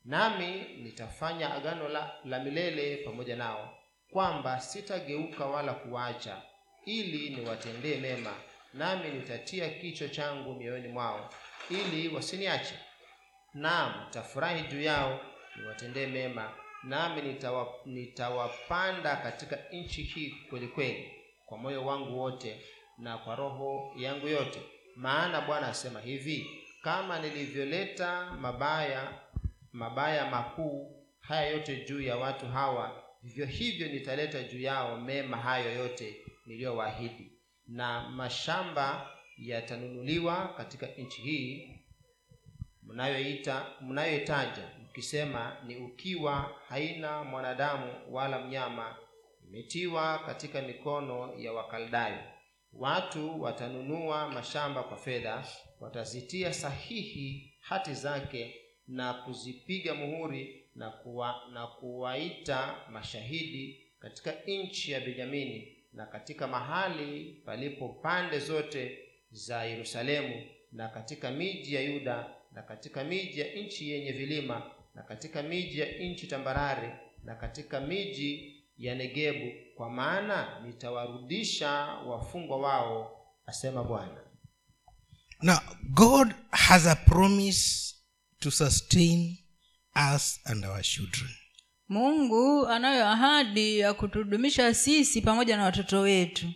Nami 0.05 0.51
nitafanya 0.83 1.53
agano 1.53 1.89
la, 1.89 2.11
la 2.25 2.39
milele 2.39 2.97
pamoja 2.97 3.35
nao 3.35 3.69
kwamba 4.11 4.59
sitageuka 4.59 5.45
wala 5.45 5.73
kuwaacha 5.73 6.41
ili 6.85 7.29
niwatendee 7.35 7.97
mema. 7.97 8.33
Nami 8.73 9.09
nitatia 9.09 9.69
kichwa 9.69 10.07
changu 10.07 10.53
mioyoni 10.53 10.87
mwao 10.87 11.29
ili 11.69 12.15
wasiniache. 12.15 12.75
Naam 13.53 13.93
tafurahi 14.09 14.61
juu 14.61 14.81
yao 14.81 15.19
niwatendee 15.55 16.07
mema 16.07 16.53
nami 16.83 17.21
nitawa, 17.21 17.73
nitawapanda 17.85 19.15
katika 19.15 19.59
nchi 19.71 20.03
hii 20.03 20.29
kweli 20.49 20.67
kweli 20.67 21.11
kwa 21.45 21.57
moyo 21.57 21.85
wangu 21.85 22.19
wote 22.19 22.61
na 22.97 23.17
kwa 23.17 23.35
roho 23.35 23.93
yangu 23.97 24.27
yote. 24.27 24.61
Maana 24.95 25.41
bwana 25.41 25.67
asema 25.67 25.99
hivi 25.99 26.49
kama 26.81 27.19
nilivyoleta 27.19 28.31
mabaya 28.31 29.19
mabaya 29.71 30.29
makuu 30.29 31.05
haya 31.19 31.49
yote 31.49 31.85
juu 31.85 32.01
ya 32.01 32.17
watu 32.17 32.45
hawa 32.45 33.03
vivyo 33.23 33.45
hivyo 33.45 33.87
nitaleta 33.87 34.43
juu 34.43 34.59
yao 34.59 34.97
mema 34.97 35.37
hayo 35.37 35.73
yote 35.73 36.15
niliyowaahidi. 36.45 37.31
Na 37.67 38.09
mashamba 38.09 39.09
yatanunuliwa 39.37 40.53
katika 40.57 40.85
nchi 40.87 41.21
hii 41.21 41.77
mnayoita 42.83 43.65
mnayoitaja 43.81 44.69
mkisema 44.91 45.57
ni 45.67 45.75
ukiwa 45.77 46.55
haina 46.67 47.23
mwanadamu 47.23 47.93
wala 48.09 48.39
mnyama 48.39 48.95
imetiwa 49.47 50.19
katika 50.19 50.61
mikono 50.61 51.33
ya 51.37 51.53
wakaldayo. 51.53 52.17
Watu 52.73 53.41
watanunua 53.41 54.29
mashamba 54.29 54.83
kwa 54.83 54.97
fedha 54.97 55.45
watazitia 55.79 56.53
sahihi 56.53 57.53
hati 57.59 57.93
zake 57.93 58.55
na 58.87 59.13
kuzipiga 59.13 59.93
muhuri 59.95 60.65
na 60.75 60.89
kuwa, 60.89 61.35
na 61.53 61.67
kuwaita 61.67 62.75
mashahidi 62.89 63.91
katika 63.99 64.31
nchi 64.47 64.91
ya 64.91 64.99
benyamini 64.99 65.77
na 65.93 66.05
katika 66.05 66.47
mahali 66.47 67.41
palipo 67.45 67.89
pande 67.89 68.39
zote 68.39 68.99
za 69.31 69.63
yerusalemu 69.65 70.45
na 70.71 70.87
katika 70.89 71.31
miji 71.31 71.75
ya 71.75 71.81
yuda 71.81 72.35
na 72.51 72.61
katika 72.61 73.03
miji 73.03 73.39
ya 73.39 73.53
nchi 73.55 73.89
yenye 73.91 74.11
vilima 74.11 74.71
na 74.95 75.03
katika 75.03 75.43
miji 75.43 75.79
ya 75.79 75.87
nchi 75.99 76.27
tambarare 76.27 76.99
na 77.23 77.35
katika 77.35 77.79
miji 77.81 78.57
ya 78.77 78.95
negebu 78.95 79.51
kwa 79.75 79.89
maana 79.89 80.59
nitawarudisha 80.65 81.71
wafungwa 81.85 82.57
wao 82.57 83.25
asema 83.45 83.83
bwana 83.83 84.17
Now, 85.43 85.57
God 85.93 86.33
has 86.51 86.85
a 86.87 86.95
promise 86.95 87.95
to 88.39 88.51
sustain 88.51 89.37
us 90.15 90.39
and 90.45 90.65
our 90.65 90.81
children. 90.81 91.29
mungu 91.89 92.67
anayo 92.67 93.07
ahadi 93.07 93.79
ya 93.79 93.93
kutudumisha 93.93 94.73
sisi 94.73 95.21
pamoja 95.21 95.57
na 95.57 95.63
watoto 95.63 95.99
wetu 96.01 96.47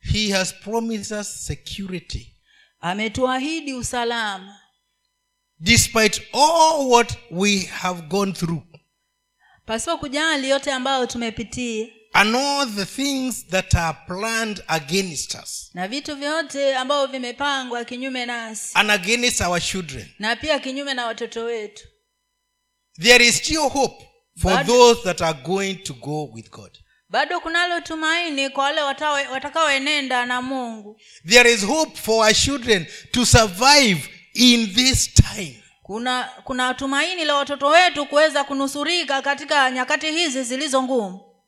He 0.00 0.30
has 0.32 0.54
promised 0.54 1.18
us 1.20 1.46
security. 1.46 2.36
ametuahidi 2.80 3.74
usalama 3.74 4.59
Despite 5.60 6.22
all 6.32 6.88
what 6.90 7.16
we 7.30 7.58
have 7.60 8.02
gone 8.08 8.32
through. 8.32 8.62
Pasipo 9.66 9.98
kujali 9.98 10.48
yote 10.50 10.72
ambayo 10.72 11.06
tumepitia. 11.06 11.88
And 12.12 12.34
all 12.36 12.66
the 12.66 12.86
things 12.86 13.46
that 13.46 13.74
are 13.74 13.98
planned 14.06 14.62
against 14.68 15.34
us. 15.34 15.70
Na 15.74 15.88
vitu 15.88 16.16
vyote 16.16 16.74
ambavyo 16.76 17.06
vimepangwa 17.06 17.84
kinyume 17.84 18.26
nasi 18.26 18.70
and 18.74 18.90
against 18.90 19.40
our 19.40 19.60
children, 19.60 20.08
na 20.18 20.36
pia 20.36 20.58
kinyume 20.58 20.94
na 20.94 21.06
watoto 21.06 21.44
wetu. 21.44 21.84
There 23.02 23.26
is 23.28 23.36
still 23.36 23.68
hope 23.68 24.04
for 24.42 24.50
Bado- 24.52 24.66
those 24.66 25.02
that 25.04 25.20
are 25.22 25.38
going 25.42 25.74
to 25.74 25.94
go 25.94 26.24
with 26.34 26.50
God. 26.50 26.78
bado 27.08 27.40
kunalo 27.40 27.80
tumaini 27.80 28.50
kwa 28.50 28.64
wale 28.64 28.82
watakaoenenda 29.32 30.26
na 30.26 30.42
mungu. 30.42 31.00
There 31.28 31.52
is 31.52 31.64
hope 31.66 31.96
for 31.96 32.24
our 32.24 32.34
children 32.34 32.86
to 33.12 33.26
survive 33.26 34.08
in 34.34 34.74
this 34.74 35.14
time. 35.14 35.64
kuna 35.82 36.24
kuna 36.44 36.74
tumaini 36.74 37.24
la 37.24 37.34
watoto 37.34 37.66
wetu 37.66 38.06
kuweza 38.06 38.44
kunusurika 38.44 39.22
katika 39.22 39.70
nyakati 39.70 40.10
hizi 40.12 40.42
zilizo 40.44 40.82
ngumu 40.82 41.42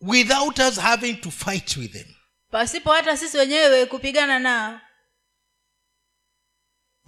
without 0.00 0.58
us 0.58 0.78
having 0.80 1.14
to 1.14 1.30
fight 1.30 1.76
with 1.76 1.92
them. 1.92 2.14
pasipo 2.50 2.92
hata 2.92 3.16
sisi 3.16 3.36
wenyewe 3.36 3.86
kupigana 3.86 4.38
nao 4.38 4.80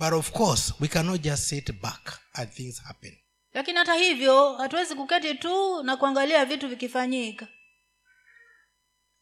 But 0.00 0.12
of 0.12 0.30
course, 0.32 0.74
we 0.80 0.88
cannot 0.88 1.20
just 1.22 1.42
sit 1.48 1.72
back 1.72 2.20
and 2.32 2.50
things 2.52 2.82
happen. 2.82 3.18
lakini 3.52 3.78
hata 3.78 3.94
hivyo 3.94 4.56
hatuwezi 4.56 4.94
kuketi 4.94 5.34
tu 5.34 5.82
na 5.82 5.96
kuangalia 5.96 6.44
vitu 6.44 6.68
vikifanyika 6.68 7.48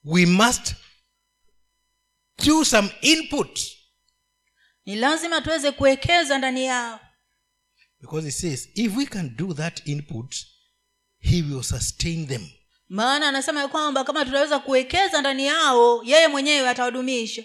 We 0.04 0.26
must 0.26 0.74
do 2.46 2.64
some 2.64 2.90
input 3.00 3.60
ni 4.86 4.96
lazima 4.96 5.40
tuweze 5.40 5.72
kuwekeza 5.72 6.38
ndani 6.38 6.64
yao 6.64 7.00
because 8.00 8.28
it 8.28 8.34
says 8.34 8.68
if 8.74 8.96
we 8.96 9.06
can 9.06 9.36
do 9.36 9.54
that 9.54 9.86
input, 9.86 10.34
He 11.20 11.42
will 11.42 11.62
sustain 11.62 12.26
them. 12.26 12.48
maana 12.88 13.28
anasema 13.28 13.60
ya 13.60 13.68
kwamba 13.68 14.04
kama 14.04 14.24
tunaweza 14.24 14.58
kuwekeza 14.58 15.20
ndani 15.20 15.46
yao 15.46 16.02
yeye 16.04 16.28
mwenyewe 16.28 16.68
atawadumisha 16.68 17.42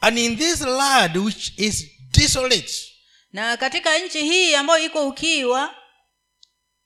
And 0.00 0.18
in 0.18 0.36
this 0.38 0.60
land 0.60 1.16
which 1.16 1.52
is 1.56 1.86
desolate, 2.10 2.72
na 3.32 3.56
katika 3.56 3.98
nchi 3.98 4.20
hii 4.20 4.54
ambayo 4.54 4.84
iko 4.84 5.08
ukiwa 5.08 5.74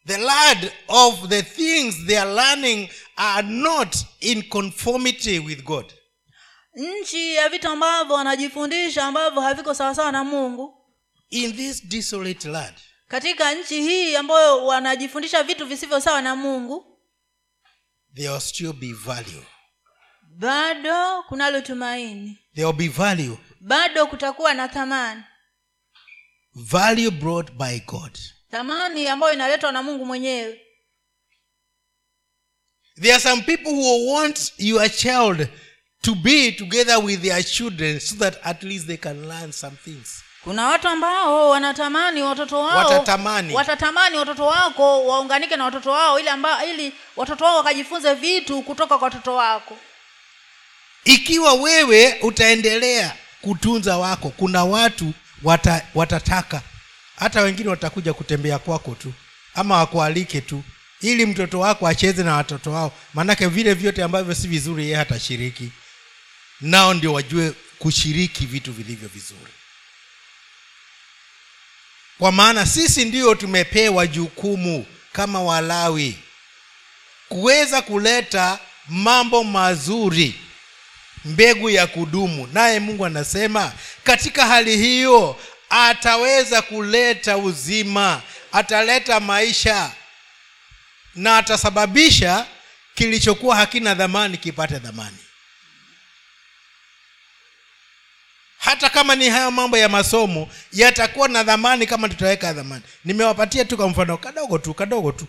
the 0.07 0.17
land 0.17 0.73
of 0.89 1.29
the 1.29 1.43
things 1.43 1.95
they 2.07 2.19
are 2.21 2.35
learning 2.35 2.89
are 3.17 3.49
not 3.49 3.97
in 4.21 4.43
conformity 4.49 5.39
with 5.39 5.63
God. 5.63 5.93
Nchi 6.75 7.35
ya 7.35 7.49
vitu 7.49 7.69
ambavyo 7.69 8.15
wanajifundisha 8.15 9.05
ambavyo 9.05 9.41
haviko 9.41 9.75
sawasawa 9.75 10.13
na 10.13 10.25
mungu 10.25 10.79
In 11.31 11.57
this 11.57 11.85
desolate 11.87 12.49
land, 12.49 12.75
katika 13.09 13.55
nchi 13.55 13.83
hii 13.83 14.17
ambayo 14.17 14.67
wanajifundisha 14.67 15.43
vitu 15.43 15.67
visivyo 15.67 16.01
sawa 16.01 16.23
na 16.23 16.37
mungu 16.37 16.99
there 18.15 18.29
will 18.31 18.41
still 18.41 18.73
be 18.73 18.93
value. 18.93 19.43
bado 20.23 21.23
kunalo 21.23 21.61
tumaini 21.61 22.39
There 22.55 22.67
will 22.67 22.77
be 22.77 22.89
value. 22.89 23.39
bado 23.61 24.07
kutakuwa 24.07 24.55
na 24.55 24.69
thamani 24.69 25.23
Value 26.55 27.11
brought 27.11 27.51
by 27.53 27.79
God. 27.81 28.19
thamani 28.51 29.09
ambayo 29.09 29.33
inaletwa 29.33 29.73
na 29.73 29.83
mungu 29.83 30.07
mwenyewe 30.07 30.61
There 33.01 33.13
are 33.15 33.21
some 33.23 33.43
people 33.43 33.71
who 33.73 34.13
want 34.13 34.53
your 34.59 34.91
child 34.91 35.49
to 36.03 36.15
be 36.15 36.53
together 36.53 36.99
with 37.05 37.23
their 37.23 37.43
children 37.45 38.01
so 38.01 38.17
that 38.17 38.39
at 38.45 38.63
least 38.63 38.87
they 38.87 38.97
can 38.97 39.29
learn 39.29 39.53
some 39.53 39.77
things. 39.85 40.23
kuna 40.45 40.67
watu 40.69 40.89
ambao 40.89 41.49
wanatamani 41.51 42.23
watoto 42.23 42.61
wao 42.61 42.77
Watatamani. 42.89 43.55
watatamani 43.55 44.17
watoto 44.19 44.47
wako 44.47 45.07
waunganike 45.07 45.57
na 45.57 45.65
watoto 45.65 45.91
wao 45.91 46.21
ili 46.21 46.29
amba, 46.29 46.65
ili 46.67 46.93
watoto 47.17 47.45
wao 47.45 47.57
wakajifunze 47.57 48.15
vitu 48.15 48.63
kutoka 48.63 48.99
kwa 48.99 49.05
watoto 49.05 49.35
wako 49.35 49.77
Ikiwa 51.05 51.53
wewe 51.55 52.19
utaendelea 52.23 53.17
kutunza 53.41 53.99
wako, 53.99 54.31
kuna 54.37 54.65
watu 54.65 55.13
wata, 55.43 55.83
watataka 55.95 56.63
hata 57.19 57.41
wengine 57.41 57.69
watakuja 57.71 58.13
kutembea 58.15 58.59
kwako 58.59 58.95
tu 58.95 59.13
ama 59.55 59.77
wakualike 59.77 60.41
tu 60.41 60.63
ili 61.01 61.27
mtoto 61.27 61.61
wako 61.61 61.87
acheze 61.89 62.23
na 62.23 62.37
watoto 62.37 62.71
wao, 62.73 62.93
maanake 63.15 63.47
vile 63.47 63.75
vyote 63.75 64.03
ambavyo 64.03 64.35
si 64.35 64.49
vizuri 64.49 64.83
yeye 64.85 64.97
hatashiriki, 64.97 65.73
nao 66.61 66.95
ndio 66.95 67.13
wajue 67.13 67.53
kushiriki 67.79 68.47
vitu 68.47 68.73
vilivyo 68.73 69.09
vizuri. 69.09 69.53
kwa 72.19 72.33
maana 72.33 72.67
sisi 72.67 73.05
ndio 73.05 73.35
tumepewa 73.35 74.07
jukumu 74.07 74.87
kama 75.13 75.43
walawi 75.43 76.19
kuweza 77.29 77.83
kuleta 77.83 78.59
mambo 78.89 79.45
mazuri 79.45 80.35
mbegu 81.25 81.71
ya 81.71 81.87
kudumu 81.87 82.47
naye 82.47 82.81
mungu 82.81 83.07
anasema 83.07 83.73
katika 84.05 84.47
hali 84.47 84.77
hiyo 84.77 85.41
ataweza 85.71 86.63
kuleta 86.63 87.37
uzima 87.37 88.23
ataleta 88.53 89.21
maisha 89.21 89.93
na 91.15 91.37
atasababisha 91.39 92.47
kilichokuwa 92.95 93.57
hakina 93.57 93.95
dhamani 93.95 94.39
kipate 94.39 94.79
dhamani 94.79 95.19
hata 98.63 98.91
kama 98.91 99.15
ni 99.15 99.29
haya 99.29 99.51
mambo 99.51 99.79
ya 99.79 99.89
masomo 99.89 100.49
yatakuwa 100.73 101.29
na 101.29 101.43
dhamani 101.43 101.87
kama 101.87 102.09
tutaweka 102.09 102.53
dhamani. 102.53 102.83
Nimewapatia 103.05 103.65
tu 103.65 103.77
kwa 103.77 103.89
mfano 103.89 104.17
kadogo 104.19 104.59
tu 104.59 104.75
kadogo 104.75 105.13
tu. 105.13 105.27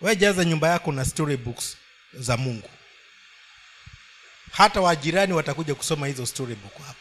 We 0.00 0.16
nyumba 0.44 0.68
yako 0.68 0.92
na 0.92 1.04
story 1.04 1.36
books 1.36 1.76
za 2.14 2.36
mungu. 2.36 2.70
Hata 4.52 4.80
wajirani 4.80 5.32
watakuja 5.32 5.74
kusoma 5.74 6.06
hizo 6.06 6.26
story 6.26 6.54
book 6.54 6.86
hapo. 6.86 6.98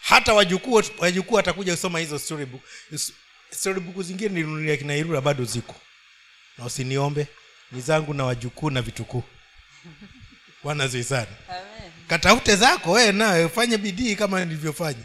Hata 0.00 0.34
wajukuu 0.34 0.82
watakuja 1.30 1.72
kusoma 1.76 1.98
hizo 1.98 2.18
story 2.18 2.46
book. 2.46 2.62
Story 3.50 3.80
book 3.80 4.04
zingine 4.06 4.28
ninunulia 4.34 4.76
kinairura 4.76 5.20
bado 5.20 5.44
ziko. 5.44 5.74
Na 6.58 6.64
usiniombe 6.64 7.26
ni 7.72 7.80
zangu 7.80 8.14
na 8.14 8.24
wajukuu 8.24 8.70
na 8.70 8.82
vitukuu. 8.82 9.24
Wanazisana. 10.64 11.26
Katafute 12.08 12.56
zako 12.56 12.92
we 12.92 13.12
nawe 13.12 13.48
fanye 13.48 13.78
bidii 13.78 14.16
kama 14.16 14.44
nilivyofanya. 14.44 15.02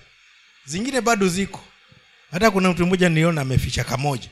Zingine 0.66 1.02
bado 1.02 1.28
ziko. 1.28 1.64
Hata 2.32 2.52
kuna 2.52 2.70
mtu 2.72 2.86
mmoja 2.86 3.10
niliona 3.10 3.42
ameficha 3.42 3.84
kamoja. 3.84 4.30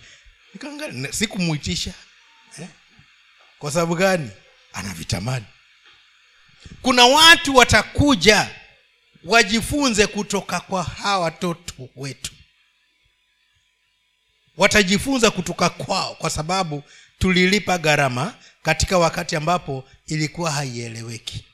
Sikumuitisha 1.12 1.94
eh? 2.62 2.68
kwa 3.60 3.72
sababu 3.72 3.96
gani? 3.96 4.30
Anavitamani 4.74 5.46
kuna 6.82 7.06
watu 7.06 7.56
watakuja 7.56 8.50
wajifunze 9.24 10.08
kutoka 10.08 10.60
kwa 10.60 10.84
hawa 10.84 11.20
watoto 11.24 11.74
wetu. 11.96 12.32
Watajifunza 14.58 15.32
kutoka 15.32 15.70
kwao 15.70 16.16
kwa 16.16 16.30
sababu 16.30 16.84
tulilipa 17.20 17.78
gharama 17.78 18.34
katika 18.62 18.98
wakati 18.98 19.36
ambapo 19.36 19.90
ilikuwa 20.08 20.52
haieleweki 20.52 21.46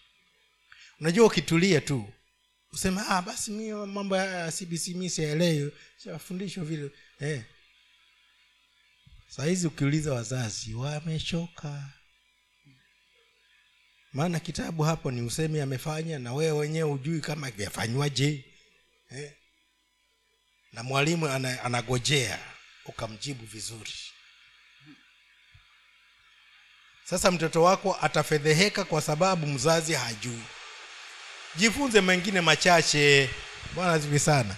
unajua 0.99 1.25
ukitulia 1.27 1.81
tu 1.81 2.13
usema 2.71 3.07
ah, 3.07 3.21
basi 3.21 3.51
mi 3.51 3.73
mambo 3.73 4.17
ya 4.17 4.51
cbc 4.51 4.87
mi 4.87 5.09
sielewi 5.09 5.71
siwafundishwa 5.97 6.63
vile. 6.65 6.91
Eh. 7.19 7.43
sahizi 9.27 9.67
ukiuliza 9.67 10.13
wazazi 10.13 10.73
wamechoka. 10.73 11.89
Maana 14.13 14.39
kitabu 14.39 14.83
hapo 14.83 15.11
ni 15.11 15.21
usemi 15.21 15.61
amefanya 15.61 16.19
na 16.19 16.33
wewe 16.33 16.51
wenyewe 16.59 16.89
hujui 16.89 17.21
kama 17.21 17.51
vyafanywaje 17.51 18.45
eh? 19.09 19.33
na 20.73 20.83
mwalimu 20.83 21.27
anagojea 21.63 22.39
ukamjibu 22.85 23.45
vizuri. 23.45 23.93
Sasa 27.03 27.31
mtoto 27.31 27.63
wako 27.63 27.97
atafedheheka 28.01 28.83
kwa 28.83 29.01
sababu 29.01 29.47
mzazi 29.47 29.93
hajui 29.93 30.41
jifunze 31.57 32.01
mengine 32.01 32.41
machache. 32.41 33.29
Bwana 33.75 33.99
zivi 33.99 34.19
sana. 34.19 34.57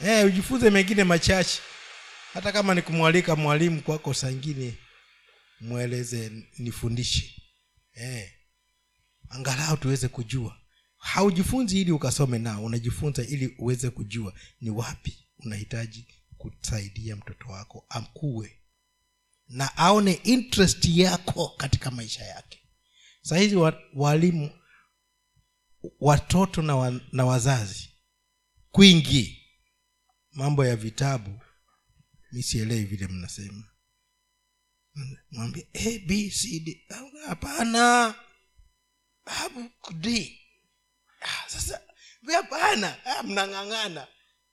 Amen. 0.00 0.18
eh, 0.18 0.26
ujifunze 0.26 0.70
mengine 0.70 1.04
machache. 1.04 1.60
Hata 2.32 2.52
kama 2.52 2.74
ni 2.74 2.82
kumwalika 2.82 3.36
mwalimu 3.36 3.82
kwako 3.82 4.14
sangine 4.14 4.74
mweleze 5.60 6.32
nifundishe. 6.58 7.42
Eh, 7.94 8.30
angalau 9.28 9.76
tuweze 9.76 10.08
kujua. 10.08 10.56
Haujifunzi 10.98 11.80
ili 11.80 11.92
ukasome 11.92 12.38
nao 12.38 12.64
unajifunza 12.64 13.22
ili 13.22 13.54
uweze 13.58 13.90
kujua 13.90 14.32
ni 14.60 14.70
wapi 14.70 15.18
unahitaji 15.38 16.06
kusaidia 16.38 17.16
mtoto 17.16 17.48
wako 17.48 17.86
amkuwe 17.88 18.60
na 19.48 19.76
aone 19.76 20.12
interest 20.12 20.84
yako 20.84 21.48
katika 21.56 21.90
maisha 21.90 22.24
yake. 22.24 22.58
Sahizi 23.22 23.56
wa, 23.56 23.80
walimu 23.94 24.50
watoto 26.00 26.62
na, 26.62 26.76
wa, 26.76 27.00
na 27.12 27.24
wazazi 27.26 27.90
kwingi. 28.70 29.40
Mambo 30.32 30.64
ya 30.64 30.76
vitabu 30.76 31.40
mi 32.32 32.42
sielewi 32.42 32.84
vile 32.84 33.06
mnasema. 33.06 33.64
Mwambie 35.30 35.68
a 35.74 35.98
b 35.98 36.30
c 36.30 36.60
d. 36.60 36.86
Hapana. 37.26 38.14
Abd 39.24 40.06
ah, 41.20 41.48
sasa 41.50 41.80
hapana. 42.32 43.04
Ah, 43.06 43.22
mnang'ang'ana. 43.22 44.06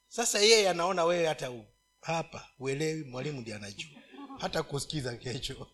Sasa 0.07 0.39
yeye 0.39 0.69
anaona 0.69 1.05
wewe 1.05 1.27
hata 1.27 1.51
u, 1.51 1.65
hapa 2.01 2.49
uelewi 2.59 3.03
mwalimu 3.03 3.41
ndi 3.41 3.53
anajua. 3.53 4.01
Hata 4.39 4.63
kusikiza 4.63 5.15
kesho. 5.17 5.71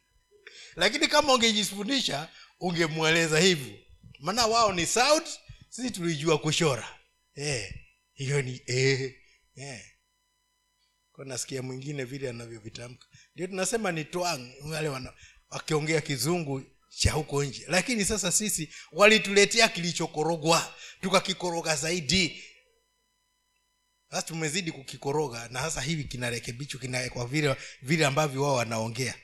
Lakini 0.76 1.08
kama 1.08 1.34
ungejifundisha 1.34 2.28
ungemweleza 2.60 3.40
hivi 3.40 3.89
maana 4.20 4.46
wao 4.46 4.72
ni 4.72 4.86
sound 4.86 5.26
sisi 5.68 5.90
tulijua 5.90 6.38
kushora. 6.38 6.98
Eh, 7.34 7.74
hiyo 8.12 8.42
ni 8.42 8.62
eh, 8.66 9.14
eh. 9.56 9.86
Nasikia 11.24 11.62
mwingine 11.62 12.04
vile 12.04 12.30
anavyovitamka. 12.30 13.06
Ndio 13.34 13.46
tunasema 13.46 13.92
ni 13.92 14.04
twang 14.04 14.52
wale 14.64 14.88
wakiongea 15.50 16.00
kizungu 16.00 16.62
cha 16.88 17.12
huko 17.12 17.44
nje. 17.44 17.64
Lakini 17.68 18.04
sasa 18.04 18.32
sisi 18.32 18.74
walituletea 18.92 19.68
kilichokorogwa 19.68 20.74
tukakikoroga 21.00 21.76
zaidi. 21.76 22.44
Sasa 24.10 24.22
tumezidi 24.22 24.72
kukikoroga 24.72 25.48
na 25.48 25.60
sasa 25.60 25.80
hivi 25.80 26.04
kinarekebishwa 26.04 26.80
kinawekwa 26.80 27.26
vile 27.26 27.56
vile 27.82 28.06
ambavyo 28.06 28.42
wao 28.42 28.54
wanaongea. 28.54 29.14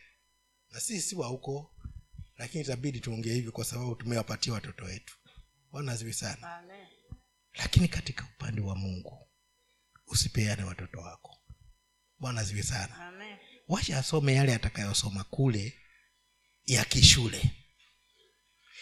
Na 0.70 0.80
sisi 0.80 1.08
si 1.08 1.14
wa 1.14 1.26
huko 1.26 1.75
lakini 2.38 2.64
itabidi 2.64 3.00
tuongee 3.00 3.34
hivyo 3.34 3.52
kwa 3.52 3.64
sababu 3.64 3.94
tumewapatia 3.94 4.52
watoto 4.52 4.84
wetu. 4.84 5.16
Bwana 5.70 5.92
asifiwe 5.92 6.12
sana. 6.12 6.56
Amen. 6.58 6.86
lakini 7.54 7.88
katika 7.88 8.24
upande 8.34 8.60
wa 8.60 8.76
mungu 8.76 9.28
usipeane 10.06 10.62
watoto 10.64 10.98
wako. 11.00 11.38
Bwana 12.18 12.44
ziwe 12.44 12.62
sana. 12.62 13.06
Amen. 13.08 13.38
wacha 13.68 13.98
asome 13.98 14.34
yale 14.34 14.54
atakayosoma 14.54 15.24
kule 15.24 15.78
ya 16.64 16.84
kishule. 16.84 17.50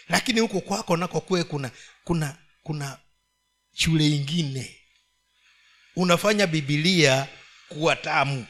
Lakini 0.09 0.39
huko 0.39 0.61
kwako 0.61 0.97
nako 0.97 1.21
kuwe 1.21 1.43
kuna 1.43 1.71
kuna 2.03 2.37
kuna 2.63 2.99
shule 3.73 4.09
ingine. 4.09 4.77
Unafanya 5.95 6.47
bibilia 6.47 7.27
kuwa 7.69 7.95
tamu 7.95 8.45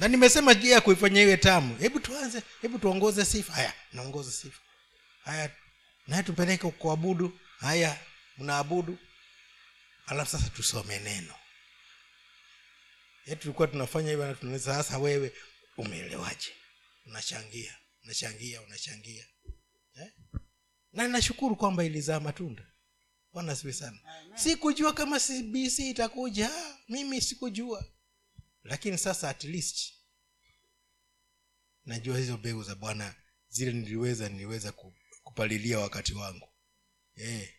na 0.00 0.08
nimesema 0.08 0.54
jia 0.54 0.74
ya 0.74 0.80
kuifanya 0.80 1.22
iwe 1.22 1.36
tamu? 1.36 1.76
Hebu 1.76 2.00
tuanze 2.00 2.42
hebu 2.62 2.78
tuongoze 2.78 3.24
sifa. 3.24 3.52
Haya 3.52 3.72
naongoza 3.92 4.30
sifa. 4.30 4.60
Haya 5.24 5.50
naye 6.06 6.22
tupeleke 6.22 6.70
kuabudu. 6.70 7.38
Haya 7.58 8.00
mnaabudu. 8.38 8.98
Alafu 10.06 10.30
sasa 10.30 10.48
tusome 10.50 10.98
neno. 10.98 11.34
Tulikuwa 13.38 13.68
tunafanya 13.68 14.10
hivyo 14.10 14.26
na 14.26 14.34
tunaweza 14.34 14.74
sasa 14.74 14.98
wewe 14.98 15.32
umeelewaje? 15.76 16.48
Unachangia 17.06 17.74
unachangia 18.04 18.62
unachangia. 18.62 19.26
Eh? 20.00 20.12
na 20.92 21.08
nashukuru 21.08 21.56
kwamba 21.56 21.84
ilizaa 21.84 22.20
matunda. 22.20 22.66
Bwana 23.32 23.56
siwe 23.56 23.72
sana. 23.72 23.98
Sikujua 24.34 24.92
kama 24.92 25.20
cbc 25.20 25.78
itakuja. 25.78 26.50
Ah, 26.56 26.78
mimi 26.88 27.20
sikujua 27.20 27.84
lakini 28.62 28.98
sasa 28.98 29.28
at 29.28 29.44
least 29.44 29.92
najua 31.84 32.18
hizo 32.18 32.36
mbegu 32.36 32.62
za 32.62 32.74
bwana 32.74 33.14
zile 33.48 33.72
niliweza 33.72 34.28
niliweza 34.28 34.72
kupalilia 35.22 35.78
wakati 35.78 36.14
wangu. 36.14 36.48
Eh. 37.16 37.54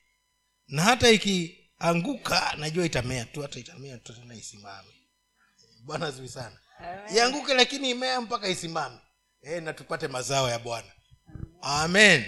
na 0.68 0.82
hata 0.84 1.10
ikianguka 1.10 2.56
najua 2.58 2.86
itamea 2.86 3.26
tu 3.26 3.42
hata 3.42 3.60
itamea 3.60 3.98
tu 3.98 4.14
tena 4.14 4.36
isimame. 4.36 4.94
Bwana 5.84 6.12
zuri 6.12 6.30
sana. 6.30 6.60
Ianguke 7.16 7.54
lakini 7.54 7.90
imea 7.90 8.22
mpaka 8.22 8.48
isimame. 8.50 8.98
Eh, 9.42 9.64
na 9.64 9.74
tupate 9.74 10.08
mazao 10.08 10.50
ya 10.50 10.60
bwana. 10.60 10.92
Amen. 11.62 12.26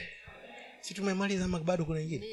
Si 0.81 0.93
tumemaliza 0.93 1.45
ama 1.45 1.59
bado 1.59 1.85
kuna 1.85 2.01
ingine? 2.01 2.25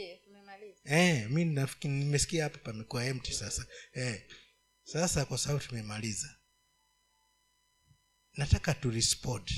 Eh, 0.85 1.31
mi 1.31 1.45
nafikiri 1.45 1.95
nimesikia 1.95 2.45
hapa 2.45 2.59
pamekuwa 2.59 3.05
empty 3.05 3.33
sasa. 3.33 3.67
Eh, 3.93 4.23
sasa 4.93 5.25
kwa 5.25 5.39
sababu 5.39 5.65
tumemaliza 5.65 6.35
nataka 8.37 8.75
turespond 8.75 9.51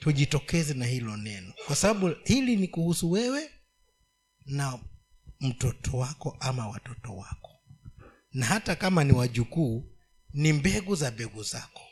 tujitokeze 0.00 0.74
na 0.74 0.86
hilo 0.86 1.16
neno. 1.16 1.52
Kwa 1.66 1.76
sababu 1.76 2.14
hili 2.24 2.56
ni 2.56 2.68
kuhusu 2.68 3.10
wewe 3.10 3.50
na 4.46 4.78
mtoto 5.40 5.96
wako 5.96 6.36
ama 6.40 6.68
watoto 6.68 7.16
wako. 7.16 7.50
Na 8.32 8.46
hata 8.46 8.76
kama 8.76 9.04
ni 9.04 9.12
wajukuu 9.12 9.96
ni 10.32 10.52
mbegu 10.52 10.94
za 10.96 11.10
mbegu 11.10 11.42
zako. 11.42 11.82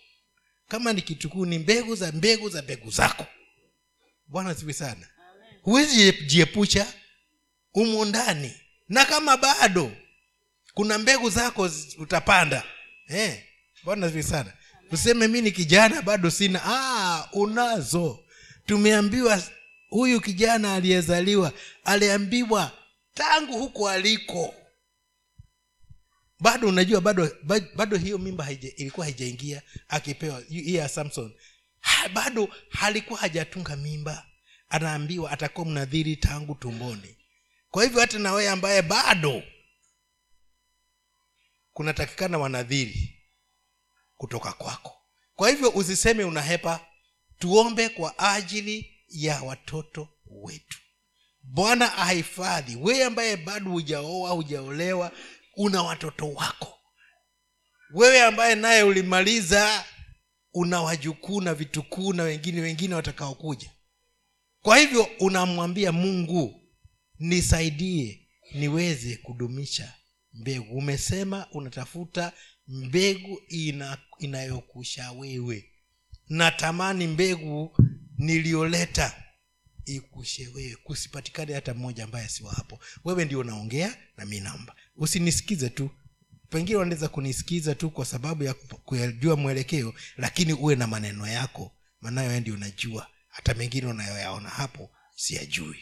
Kama 0.68 0.92
ni 0.92 1.02
kitukuu 1.02 1.46
ni 1.46 1.58
mbegu 1.58 1.94
za 1.96 2.12
mbegu 2.12 2.48
za 2.48 2.62
mbegu 2.62 2.90
zako. 2.90 3.26
Bwana 4.26 4.54
siwi 4.54 4.74
sana. 4.74 5.08
Huwezi 5.62 6.12
jiepusha 6.26 6.94
umo 7.74 8.04
ndani. 8.04 8.52
Na 8.88 9.04
kama 9.04 9.36
bado 9.36 9.96
kuna 10.78 10.98
mbegu 10.98 11.30
zako 11.30 11.70
utapanda. 11.98 12.62
Eh, 13.08 13.44
bwana 13.84 14.22
sana. 14.22 14.52
Useme 14.90 15.28
mi 15.28 15.40
ni 15.40 15.50
kijana 15.52 16.02
bado 16.02 16.30
sina. 16.30 16.60
Ah, 16.64 17.28
unazo. 17.32 18.24
Tumeambiwa 18.66 19.42
huyu 19.90 20.20
kijana 20.20 20.74
aliyezaliwa 20.74 21.52
aliambiwa 21.84 22.72
tangu 23.14 23.58
huko 23.58 23.88
aliko. 23.88 24.54
Bado 26.40 26.68
unajua 26.68 27.00
bado 27.00 27.30
ba- 27.42 27.68
bado 27.76 27.96
hiyo 27.96 28.18
mimba 28.18 28.44
haija, 28.44 28.68
ilikuwa 28.76 29.06
haijaingia 29.06 29.62
akipewa 29.88 30.42
ya 30.50 30.88
samson. 30.88 31.32
Ha, 31.80 32.08
bado 32.08 32.48
halikuwa 32.70 33.20
hajatunga 33.20 33.76
mimba. 33.76 34.26
Anaambiwa 34.68 35.30
atakuwa 35.30 35.66
mnadhiri 35.66 36.16
tangu 36.16 36.54
tumboni. 36.54 37.16
Kwa 37.70 37.84
hivyo 37.84 38.00
hata 38.00 38.18
na 38.18 38.32
wewe 38.32 38.50
ambaye 38.50 38.82
bado 38.82 39.42
kunatakikana 41.78 42.38
wanadhiri 42.38 43.22
kutoka 44.16 44.52
kwako. 44.52 44.96
Kwa 45.34 45.50
hivyo 45.50 45.70
usiseme 45.70 46.24
unahepa 46.24 46.80
tuombe 47.38 47.88
kwa 47.88 48.18
ajili 48.18 49.04
ya 49.08 49.42
watoto 49.42 50.08
wetu. 50.26 50.78
Bwana 51.42 51.96
ahifadhi. 51.98 52.76
Wewe 52.76 53.04
ambaye 53.04 53.36
bado 53.36 53.70
hujaoa 53.70 54.30
hujaolewa 54.30 55.12
una 55.56 55.82
watoto 55.82 56.32
wako. 56.32 56.78
Wewe 57.94 58.22
ambaye 58.22 58.54
naye 58.54 58.82
ulimaliza 58.82 59.84
una 60.52 60.82
wajukuu 60.82 61.40
na 61.40 61.54
vitukuu 61.54 62.12
na 62.12 62.22
wengine 62.22 62.60
wengine 62.60 62.94
watakaokuja. 62.94 63.70
Kwa 64.62 64.78
hivyo 64.78 65.08
unamwambia 65.20 65.92
mungu 65.92 66.60
nisaidie 67.18 68.28
niweze 68.54 69.16
kudumisha 69.16 69.97
mbegu. 70.38 70.74
Umesema 70.78 71.46
unatafuta 71.52 72.32
mbegu 72.68 73.40
ina, 73.48 73.98
inayokusha 74.18 75.12
wewe. 75.12 75.70
Natamani 76.28 77.06
mbegu 77.06 77.76
niliyoleta 78.18 79.24
ikushe 79.84 80.48
wewe. 80.48 80.76
Kusipatikane 80.76 81.54
hata 81.54 81.74
mmoja 81.74 82.04
ambaye 82.04 82.28
siwa 82.28 82.52
hapo. 82.52 82.80
Wewe 83.04 83.24
ndio 83.24 83.38
unaongea 83.40 83.96
na 84.16 84.24
mi 84.24 84.40
naomba. 84.40 84.76
Usinisikize 84.96 85.70
tu. 85.70 85.90
Pengine 86.48 86.76
wanaweza 86.78 87.08
kunisikiza 87.08 87.74
tu 87.74 87.90
kwa 87.90 88.04
sababu 88.04 88.44
ya 88.44 88.54
kujua 88.54 89.36
mwelekeo 89.36 89.94
lakini 90.16 90.52
uwe 90.52 90.76
na 90.76 90.86
maneno 90.86 91.26
yako. 91.26 91.72
Maanayo 92.00 92.40
ndio 92.40 92.54
unajua. 92.54 93.06
Hata 93.28 93.54
mengine 93.54 93.86
unayoyaona 93.86 94.48
hapo 94.48 94.90
siyajui 95.16 95.78